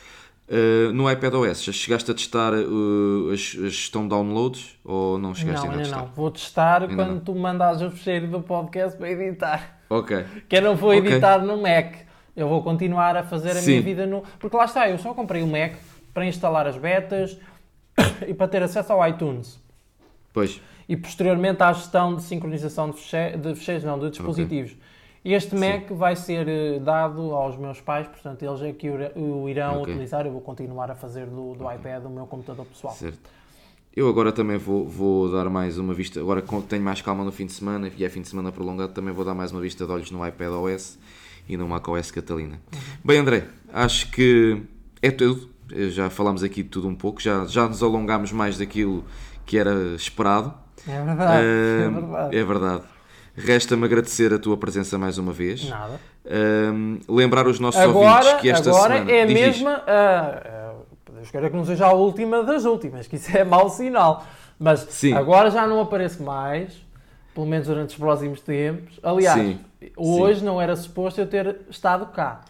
Uh, 0.47 0.93
no 0.93 1.11
iPadOS, 1.11 1.63
já 1.63 1.73
chegaste 1.73 2.09
a 2.09 2.13
testar 2.13 2.53
uh, 2.53 3.31
a, 3.31 3.35
gestão 3.35 4.03
de 4.03 4.09
downloads 4.09 4.79
ou 4.85 5.17
não 5.17 5.35
chegaste 5.35 5.65
não, 5.65 5.71
ainda 5.73 5.81
a 5.81 5.85
testar? 5.85 6.01
Não, 6.01 6.07
vou 6.15 6.31
testar 6.31 6.81
ainda 6.83 6.95
quando 6.95 7.15
não. 7.15 7.19
tu 7.19 7.35
mandas 7.35 7.81
o 7.81 7.91
fecheiro 7.91 8.27
do 8.27 8.41
podcast 8.41 8.97
para 8.97 9.11
editar. 9.11 9.79
Ok. 9.89 10.25
Que 10.47 10.57
eu 10.57 10.61
não 10.61 10.75
vou 10.75 10.93
editar 10.93 11.37
okay. 11.37 11.47
no 11.47 11.61
Mac. 11.61 11.95
Eu 12.35 12.47
vou 12.47 12.63
continuar 12.63 13.17
a 13.17 13.23
fazer 13.23 13.51
a 13.51 13.55
Sim. 13.55 13.71
minha 13.71 13.81
vida 13.81 14.05
no. 14.05 14.23
Porque 14.39 14.55
lá 14.55 14.65
está, 14.65 14.89
eu 14.89 14.97
só 14.97 15.13
comprei 15.13 15.43
o 15.43 15.47
Mac 15.47 15.73
para 16.13 16.25
instalar 16.25 16.65
as 16.65 16.77
betas 16.77 17.37
e 18.25 18.33
para 18.33 18.47
ter 18.47 18.63
acesso 18.63 18.93
ao 18.93 19.07
iTunes. 19.07 19.59
Pois 20.31 20.61
e 20.87 20.95
posteriormente 20.95 21.61
à 21.61 21.73
gestão 21.73 22.15
de 22.15 22.23
sincronização 22.23 22.91
de 22.91 22.97
fecheiros, 22.97 23.41
de 23.41 23.55
fecheiros 23.55 23.83
não, 23.83 23.99
de 23.99 24.09
dispositivos. 24.09 24.71
Okay. 24.71 25.33
Este 25.33 25.55
Mac 25.55 25.89
Sim. 25.89 25.95
vai 25.95 26.15
ser 26.15 26.47
eh, 26.47 26.79
dado 26.79 27.33
aos 27.33 27.57
meus 27.57 27.81
pais, 27.81 28.07
portanto 28.07 28.43
eles 28.43 28.61
é 28.61 28.71
que 28.71 28.89
o 28.89 29.49
irão 29.49 29.81
okay. 29.81 29.93
utilizar. 29.93 30.25
Eu 30.25 30.31
vou 30.31 30.41
continuar 30.41 30.89
a 30.89 30.95
fazer 30.95 31.25
do, 31.25 31.53
do 31.53 31.65
okay. 31.65 31.75
iPad 31.75 32.05
o 32.05 32.09
meu 32.09 32.25
computador 32.25 32.65
pessoal. 32.65 32.93
Certo. 32.93 33.29
Eu 33.93 34.07
agora 34.07 34.31
também 34.31 34.57
vou, 34.57 34.87
vou 34.87 35.29
dar 35.29 35.49
mais 35.49 35.77
uma 35.77 35.93
vista, 35.93 36.19
agora 36.19 36.43
tenho 36.69 36.83
mais 36.83 37.01
calma 37.01 37.23
no 37.23 37.31
fim 37.31 37.47
de 37.47 37.53
semana 37.53 37.91
e 37.97 38.05
é 38.05 38.09
fim 38.09 38.21
de 38.21 38.27
semana 38.27 38.51
prolongado, 38.51 38.93
também 38.93 39.11
vou 39.11 39.25
dar 39.25 39.33
mais 39.33 39.51
uma 39.51 39.59
vista 39.59 39.87
de 39.87 39.91
olhos 39.91 40.11
no 40.11 40.25
iPad 40.25 40.51
OS 40.51 40.99
e 41.49 41.57
no 41.57 41.67
macOS 41.67 42.11
Catalina. 42.11 42.61
Uhum. 42.71 42.79
Bem, 43.03 43.17
André, 43.17 43.47
acho 43.73 44.11
que 44.11 44.61
é 45.01 45.09
tudo. 45.09 45.49
Já 45.89 46.09
falámos 46.09 46.43
aqui 46.43 46.63
de 46.63 46.69
tudo 46.69 46.87
um 46.87 46.95
pouco, 46.95 47.19
já, 47.19 47.43
já 47.45 47.67
nos 47.67 47.83
alongámos 47.83 48.31
mais 48.31 48.57
daquilo 48.57 49.03
que 49.45 49.57
era 49.57 49.73
esperado. 49.95 50.53
É 50.87 51.01
verdade, 51.01 51.43
uh, 51.43 51.85
é 51.85 51.89
verdade. 51.89 52.37
É 52.37 52.43
verdade. 52.43 52.83
Resta-me 53.35 53.85
agradecer 53.85 54.33
a 54.33 54.39
tua 54.39 54.57
presença 54.57 54.97
mais 54.97 55.17
uma 55.17 55.31
vez. 55.31 55.69
Nada. 55.69 55.99
Uh, 56.25 56.99
lembrar 57.15 57.47
os 57.47 57.59
nossos 57.59 57.79
agora, 57.79 58.25
ouvintes 58.25 58.41
que 58.41 58.49
esta 58.49 58.69
agora 58.69 58.95
semana... 58.95 59.11
é 59.11 59.23
a 59.23 59.25
mesma... 59.27 59.83
Uh, 59.83 60.57
queira 61.31 61.49
que 61.49 61.55
não 61.55 61.65
seja 61.65 61.85
a 61.87 61.93
última 61.93 62.43
das 62.43 62.65
últimas, 62.65 63.07
que 63.07 63.15
isso 63.15 63.35
é 63.35 63.43
mau 63.43 63.69
sinal. 63.69 64.25
Mas 64.59 64.87
Sim. 64.89 65.13
agora 65.13 65.51
já 65.51 65.67
não 65.67 65.81
apareço 65.81 66.23
mais, 66.23 66.73
pelo 67.33 67.45
menos 67.45 67.67
durante 67.67 67.89
os 67.89 67.95
próximos 67.95 68.41
tempos. 68.41 68.99
Aliás, 69.03 69.39
Sim. 69.39 69.59
hoje 69.95 70.39
Sim. 70.39 70.45
não 70.45 70.59
era 70.61 70.75
suposto 70.75 71.21
eu 71.21 71.27
ter 71.27 71.57
estado 71.69 72.07
cá. 72.07 72.41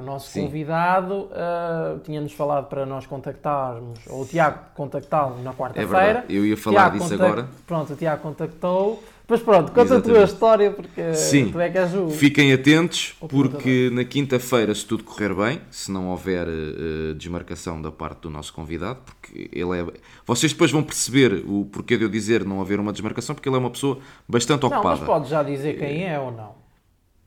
O 0.00 0.02
nosso 0.02 0.30
Sim. 0.30 0.46
convidado 0.46 1.14
uh, 1.14 1.98
tinha-nos 2.02 2.32
falado 2.32 2.68
para 2.68 2.86
nós 2.86 3.06
contactarmos, 3.06 3.98
ou 4.08 4.22
o 4.22 4.26
Tiago 4.26 4.58
contactá-lo 4.74 5.42
na 5.42 5.52
quarta-feira. 5.52 6.24
É 6.26 6.32
eu 6.32 6.46
ia 6.46 6.56
falar 6.56 6.90
disso 6.90 7.10
contact... 7.10 7.22
agora. 7.22 7.48
Pronto, 7.66 7.92
o 7.92 7.96
Tiago 7.96 8.22
contactou. 8.22 9.02
Mas 9.28 9.40
pronto, 9.42 9.70
conta 9.70 9.82
Exatamente. 9.82 10.10
a 10.10 10.14
tua 10.14 10.24
história, 10.24 10.70
porque 10.72 11.14
Sim. 11.14 11.52
tu 11.52 11.60
é 11.60 11.70
que 11.70 11.78
és 11.78 11.94
o... 11.94 12.08
Fiquem 12.08 12.52
atentos, 12.52 13.14
porque 13.28 13.88
na 13.92 14.04
quinta-feira, 14.04 14.74
se 14.74 14.84
tudo 14.84 15.04
correr 15.04 15.32
bem, 15.32 15.60
se 15.70 15.92
não 15.92 16.08
houver 16.08 16.48
uh, 16.48 17.14
desmarcação 17.14 17.80
da 17.80 17.92
parte 17.92 18.22
do 18.22 18.30
nosso 18.30 18.52
convidado, 18.52 18.98
porque 19.04 19.48
ele 19.52 19.78
é... 19.78 19.86
Vocês 20.26 20.52
depois 20.52 20.72
vão 20.72 20.82
perceber 20.82 21.44
o 21.46 21.64
porquê 21.66 21.96
de 21.96 22.02
eu 22.02 22.08
dizer 22.08 22.44
não 22.44 22.60
haver 22.60 22.80
uma 22.80 22.90
desmarcação, 22.90 23.36
porque 23.36 23.48
ele 23.48 23.54
é 23.54 23.60
uma 23.60 23.70
pessoa 23.70 23.98
bastante 24.26 24.66
ocupada. 24.66 24.82
Não, 24.82 24.96
mas 24.96 25.06
podes 25.06 25.28
já 25.30 25.44
dizer 25.44 25.78
quem 25.78 26.08
é 26.08 26.18
ou 26.18 26.32
não. 26.32 26.59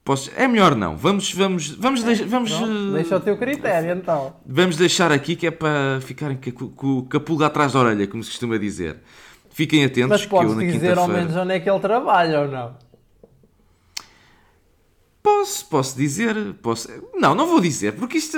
Posso... 0.03 0.29
É 0.35 0.47
melhor 0.47 0.75
não. 0.75 0.97
Vamos, 0.97 1.33
vamos, 1.33 1.69
vamos, 1.69 2.05
é, 2.05 2.15
vamos. 2.25 2.51
Não, 2.51 2.93
deixa 2.93 3.15
o 3.15 3.19
teu 3.21 3.37
critério 3.37 3.93
então. 3.93 4.35
Vamos 4.45 4.75
deixar 4.75 5.11
aqui 5.11 5.35
que 5.35 5.47
é 5.47 5.51
para 5.51 5.99
ficarem 6.01 6.37
com, 6.37 7.07
a 7.13 7.19
pulga 7.19 7.45
atrás 7.45 7.71
da 7.71 7.79
orelha, 7.79 8.05
como 8.07 8.21
se 8.23 8.29
costuma 8.31 8.57
dizer. 8.57 8.97
Fiquem 9.51 9.85
atentos. 9.85 10.09
Mas 10.09 10.25
podes 10.25 10.57
dizer 10.57 10.97
ao 10.97 11.07
menos 11.07 11.35
onde 11.35 11.53
é 11.53 11.59
que 11.59 11.69
ele 11.69 11.79
trabalha 11.79 12.41
ou 12.41 12.47
não? 12.49 12.75
Posso, 15.23 15.65
posso 15.67 15.97
dizer, 15.97 16.35
posso. 16.61 16.89
Não, 17.13 17.33
não 17.33 17.47
vou 17.47 17.61
dizer, 17.61 17.93
porque 17.93 18.17
isto 18.17 18.37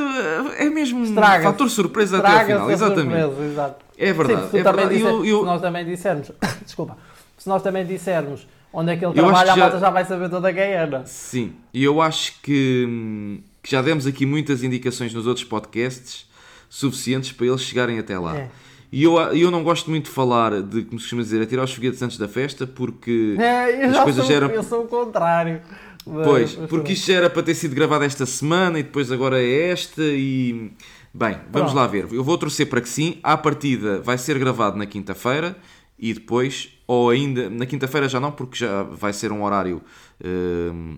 é 0.58 0.70
mesmo 0.70 1.00
um 1.00 1.16
fator 1.16 1.68
surpresa 1.68 2.20
até 2.20 2.28
ao 2.28 2.46
final. 2.46 2.72
Exatamente. 2.72 3.22
Surpresa, 3.22 3.52
exato. 3.52 3.86
É 3.98 4.14
verdade. 4.14 4.52
Sim, 4.52 4.58
é 4.60 4.64
verdade. 4.64 4.90
Disser, 4.90 5.08
eu, 5.08 5.26
eu... 5.26 5.40
Se 5.40 5.46
nós 5.46 5.62
também 5.62 5.86
dissermos, 5.86 6.32
desculpa, 6.64 6.98
se 7.40 7.50
nós 7.50 7.64
também 7.64 7.86
dissermos 7.88 8.48
onde 8.76 8.92
é 8.92 8.98
que 8.98 9.06
ele 9.06 9.12
eu 9.12 9.24
trabalha, 9.24 9.54
a 9.54 9.56
malta 9.56 9.76
já... 9.76 9.86
já 9.86 9.90
vai 9.90 10.06
saber 10.06 10.30
toda 10.30 10.54
quem 10.54 10.64
é, 10.64 10.86
não? 10.86 11.06
Sim, 11.06 11.54
e 11.74 11.84
eu 11.84 12.02
acho 12.02 12.34
que, 12.42 13.42
que, 13.64 13.72
já 13.72 13.82
demos 13.82 14.06
aqui 14.06 14.26
muitas 14.26 14.64
indicações 14.64 15.14
nos 15.14 15.26
outros 15.26 15.46
podcasts 15.46 16.28
suficientes 16.70 17.32
para 17.32 17.48
eles 17.48 17.62
chegarem 17.62 17.98
até 17.98 18.20
lá. 18.20 18.38
É. 18.38 18.50
E 18.92 19.04
eu, 19.04 19.18
eu 19.18 19.50
não 19.50 19.64
gosto 19.64 19.90
muito 19.90 20.06
de 20.06 20.12
falar 20.12 20.62
de, 20.62 20.84
como 20.84 21.00
se 21.00 21.06
costuma 21.06 21.22
dizer, 21.22 21.42
atirar 21.42 21.66
os 21.66 21.74
foguetes 21.74 22.02
antes 22.02 22.18
da 22.18 22.28
festa, 22.28 22.68
porque 22.68 23.36
é, 23.40 23.86
as 23.86 24.04
coisas 24.04 24.26
sou, 24.26 24.36
eram. 24.36 24.50
Eu 24.50 24.64
sou 24.64 24.84
o 24.84 24.88
contrário. 24.88 25.62
Pois, 26.06 26.54
porque 26.70 26.94
isto 26.94 27.08
já 27.08 27.18
era 27.18 27.30
para 27.30 27.42
ter 27.42 27.56
sido 27.56 27.74
gravado 27.74 28.04
esta 28.04 28.26
semana 28.28 28.78
e 28.80 28.84
depois 28.84 29.12
agora 29.12 29.42
é 29.42 29.70
esta 29.70 30.02
e. 30.04 30.72
Bem, 31.14 31.38
vamos 31.52 31.72
Pronto. 31.72 31.76
lá 31.76 31.88
ver. 31.88 32.08
Eu 32.12 32.24
vou 32.24 32.38
torcer 32.38 32.68
para 32.68 32.80
que 32.82 32.90
sim. 32.90 33.18
À 33.24 33.36
partida 33.36 34.02
vai 34.02 34.18
ser 34.18 34.38
gravado 34.38 34.78
na 34.78 34.86
quinta-feira 34.86 35.58
e 35.98 36.14
depois, 36.14 36.75
ou 36.88 37.10
ainda, 37.10 37.50
na 37.50 37.66
quinta-feira 37.66 38.08
já 38.08 38.20
não, 38.20 38.32
porque 38.32 38.58
já 38.58 38.84
vai 38.84 39.14
ser 39.14 39.32
um 39.32 39.44
horário. 39.44 39.82
Uh, 40.22 40.98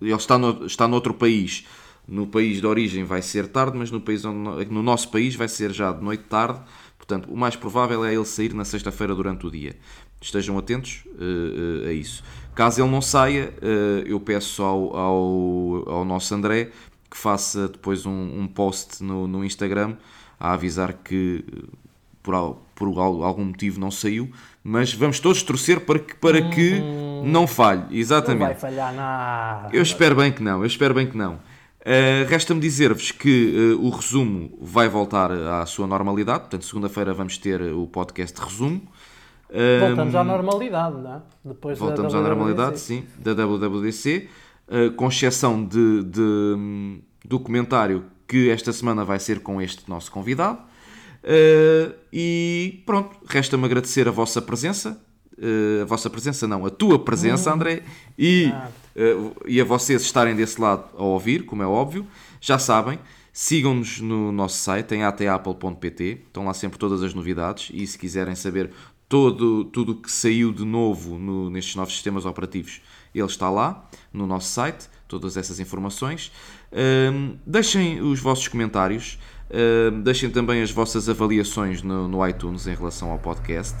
ele 0.00 0.14
está, 0.14 0.36
no, 0.36 0.66
está 0.66 0.86
noutro 0.86 1.14
país. 1.14 1.66
No 2.06 2.26
país 2.26 2.60
de 2.60 2.66
origem 2.66 3.02
vai 3.02 3.20
ser 3.20 3.48
tarde, 3.48 3.76
mas 3.76 3.90
no, 3.90 4.00
país 4.00 4.24
onde, 4.24 4.66
no 4.66 4.82
nosso 4.82 5.10
país 5.10 5.34
vai 5.34 5.48
ser 5.48 5.72
já 5.72 5.92
de 5.92 6.04
noite 6.04 6.24
tarde. 6.24 6.60
Portanto, 6.96 7.32
o 7.32 7.36
mais 7.36 7.56
provável 7.56 8.04
é 8.04 8.14
ele 8.14 8.24
sair 8.24 8.52
na 8.52 8.64
sexta-feira 8.64 9.14
durante 9.14 9.46
o 9.46 9.50
dia. 9.50 9.76
Estejam 10.20 10.58
atentos 10.58 11.04
uh, 11.06 11.84
uh, 11.84 11.88
a 11.88 11.92
isso. 11.92 12.22
Caso 12.54 12.80
ele 12.80 12.90
não 12.90 13.02
saia, 13.02 13.52
uh, 13.62 14.06
eu 14.06 14.18
peço 14.18 14.62
ao, 14.62 14.96
ao, 14.96 15.88
ao, 15.90 16.04
nosso 16.04 16.34
André 16.34 16.70
que 17.10 17.16
faça 17.16 17.68
depois 17.68 18.06
um, 18.06 18.40
um 18.40 18.46
post 18.48 19.04
no, 19.04 19.28
no, 19.28 19.44
Instagram 19.44 19.96
a 20.40 20.54
avisar 20.54 20.94
que 20.94 21.44
por, 22.22 22.56
por 22.74 22.98
algum 22.98 23.44
motivo 23.44 23.78
não 23.78 23.90
saiu, 23.90 24.32
mas 24.68 24.92
vamos 24.92 25.20
todos 25.20 25.44
torcer 25.44 25.78
para 25.78 26.00
que, 26.00 26.12
para 26.16 26.42
que 26.50 26.80
hum, 26.80 27.22
não 27.24 27.46
falhe. 27.46 27.84
Exatamente. 27.92 28.40
Não 28.40 28.46
vai 28.48 28.56
falhar 28.56 28.92
nada. 28.92 29.68
Eu 29.72 29.80
espero 29.80 30.16
bem 30.16 30.32
que 30.32 30.42
não, 30.42 30.58
eu 30.58 30.66
espero 30.66 30.92
bem 30.92 31.06
que 31.06 31.16
não. 31.16 31.34
Uh, 31.34 32.26
Resta-me 32.28 32.60
dizer-vos 32.60 33.12
que 33.12 33.76
uh, 33.78 33.86
o 33.86 33.90
resumo 33.90 34.58
vai 34.60 34.88
voltar 34.88 35.30
à 35.30 35.64
sua 35.66 35.86
normalidade, 35.86 36.40
portanto, 36.40 36.64
segunda-feira 36.64 37.14
vamos 37.14 37.38
ter 37.38 37.62
o 37.62 37.86
podcast 37.86 38.36
de 38.36 38.44
resumo. 38.44 38.82
Voltamos 39.86 40.14
à 40.16 40.24
normalidade, 40.24 40.96
não 40.96 41.14
é? 41.14 41.22
Depois 41.44 41.78
voltamos 41.78 42.12
à 42.12 42.20
normalidade, 42.20 42.80
sim, 42.80 43.04
da 43.20 43.34
WWDC, 43.34 44.28
uh, 44.66 44.90
com 44.96 45.06
exceção 45.06 45.64
de, 45.64 46.02
de, 46.02 46.20
um, 46.20 47.00
do 47.24 47.38
comentário 47.38 48.06
que 48.26 48.50
esta 48.50 48.72
semana 48.72 49.04
vai 49.04 49.20
ser 49.20 49.38
com 49.38 49.62
este 49.62 49.88
nosso 49.88 50.10
convidado. 50.10 50.58
Uh, 51.26 51.92
e 52.12 52.82
pronto, 52.86 53.18
resta-me 53.26 53.64
agradecer 53.64 54.06
a 54.06 54.12
vossa 54.12 54.40
presença. 54.40 55.02
Uh, 55.36 55.82
a 55.82 55.84
vossa 55.84 56.08
presença, 56.08 56.46
não, 56.46 56.64
a 56.64 56.70
tua 56.70 56.98
presença. 56.98 57.52
André, 57.52 57.82
e, 58.16 58.52
uh, 58.94 59.34
e 59.46 59.60
a 59.60 59.64
vocês 59.64 60.02
estarem 60.02 60.36
desse 60.36 60.60
lado 60.60 60.84
a 60.96 61.02
ouvir, 61.02 61.44
como 61.44 61.62
é 61.62 61.66
óbvio. 61.66 62.06
Já 62.40 62.58
sabem, 62.58 63.00
sigam-nos 63.32 64.00
no 64.00 64.30
nosso 64.30 64.58
site 64.58 64.94
em 64.94 65.02
atapple.pt, 65.02 66.22
estão 66.26 66.44
lá 66.44 66.54
sempre 66.54 66.78
todas 66.78 67.02
as 67.02 67.12
novidades. 67.12 67.70
E 67.74 67.84
se 67.86 67.98
quiserem 67.98 68.36
saber 68.36 68.70
todo, 69.08 69.64
tudo 69.64 69.92
o 69.92 69.94
que 69.96 70.10
saiu 70.10 70.52
de 70.52 70.64
novo 70.64 71.18
no, 71.18 71.50
nestes 71.50 71.74
novos 71.74 71.94
sistemas 71.94 72.24
operativos, 72.24 72.80
ele 73.14 73.26
está 73.26 73.50
lá 73.50 73.88
no 74.12 74.26
nosso 74.26 74.48
site, 74.48 74.88
todas 75.08 75.36
essas 75.36 75.58
informações. 75.58 76.30
Um, 76.72 77.36
deixem 77.46 78.00
os 78.00 78.20
vossos 78.20 78.48
comentários, 78.48 79.18
deixem 80.02 80.30
também 80.30 80.62
as 80.62 80.70
vossas 80.70 81.08
avaliações 81.08 81.82
no, 81.82 82.08
no 82.08 82.26
iTunes 82.26 82.66
em 82.66 82.74
relação 82.74 83.10
ao 83.10 83.18
podcast. 83.18 83.76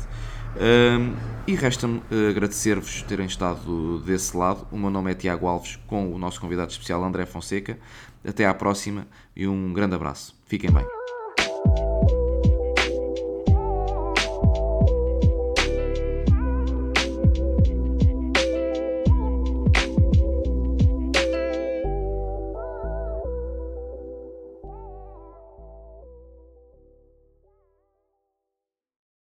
E 1.46 1.54
resta-me 1.54 1.98
uh, 1.98 2.30
agradecer-vos 2.30 3.02
terem 3.02 3.26
estado 3.26 4.00
desse 4.00 4.36
lado. 4.36 4.66
O 4.72 4.76
meu 4.76 4.90
nome 4.90 5.12
é 5.12 5.14
Tiago 5.14 5.46
Alves, 5.46 5.78
com 5.86 6.12
o 6.12 6.18
nosso 6.18 6.40
convidado 6.40 6.72
especial 6.72 7.04
André 7.04 7.24
Fonseca. 7.24 7.78
Até 8.26 8.44
à 8.44 8.52
próxima 8.52 9.06
e 9.36 9.46
um 9.46 9.72
grande 9.72 9.94
abraço. 9.94 10.34
Fiquem 10.46 10.70
bem. 10.72 11.05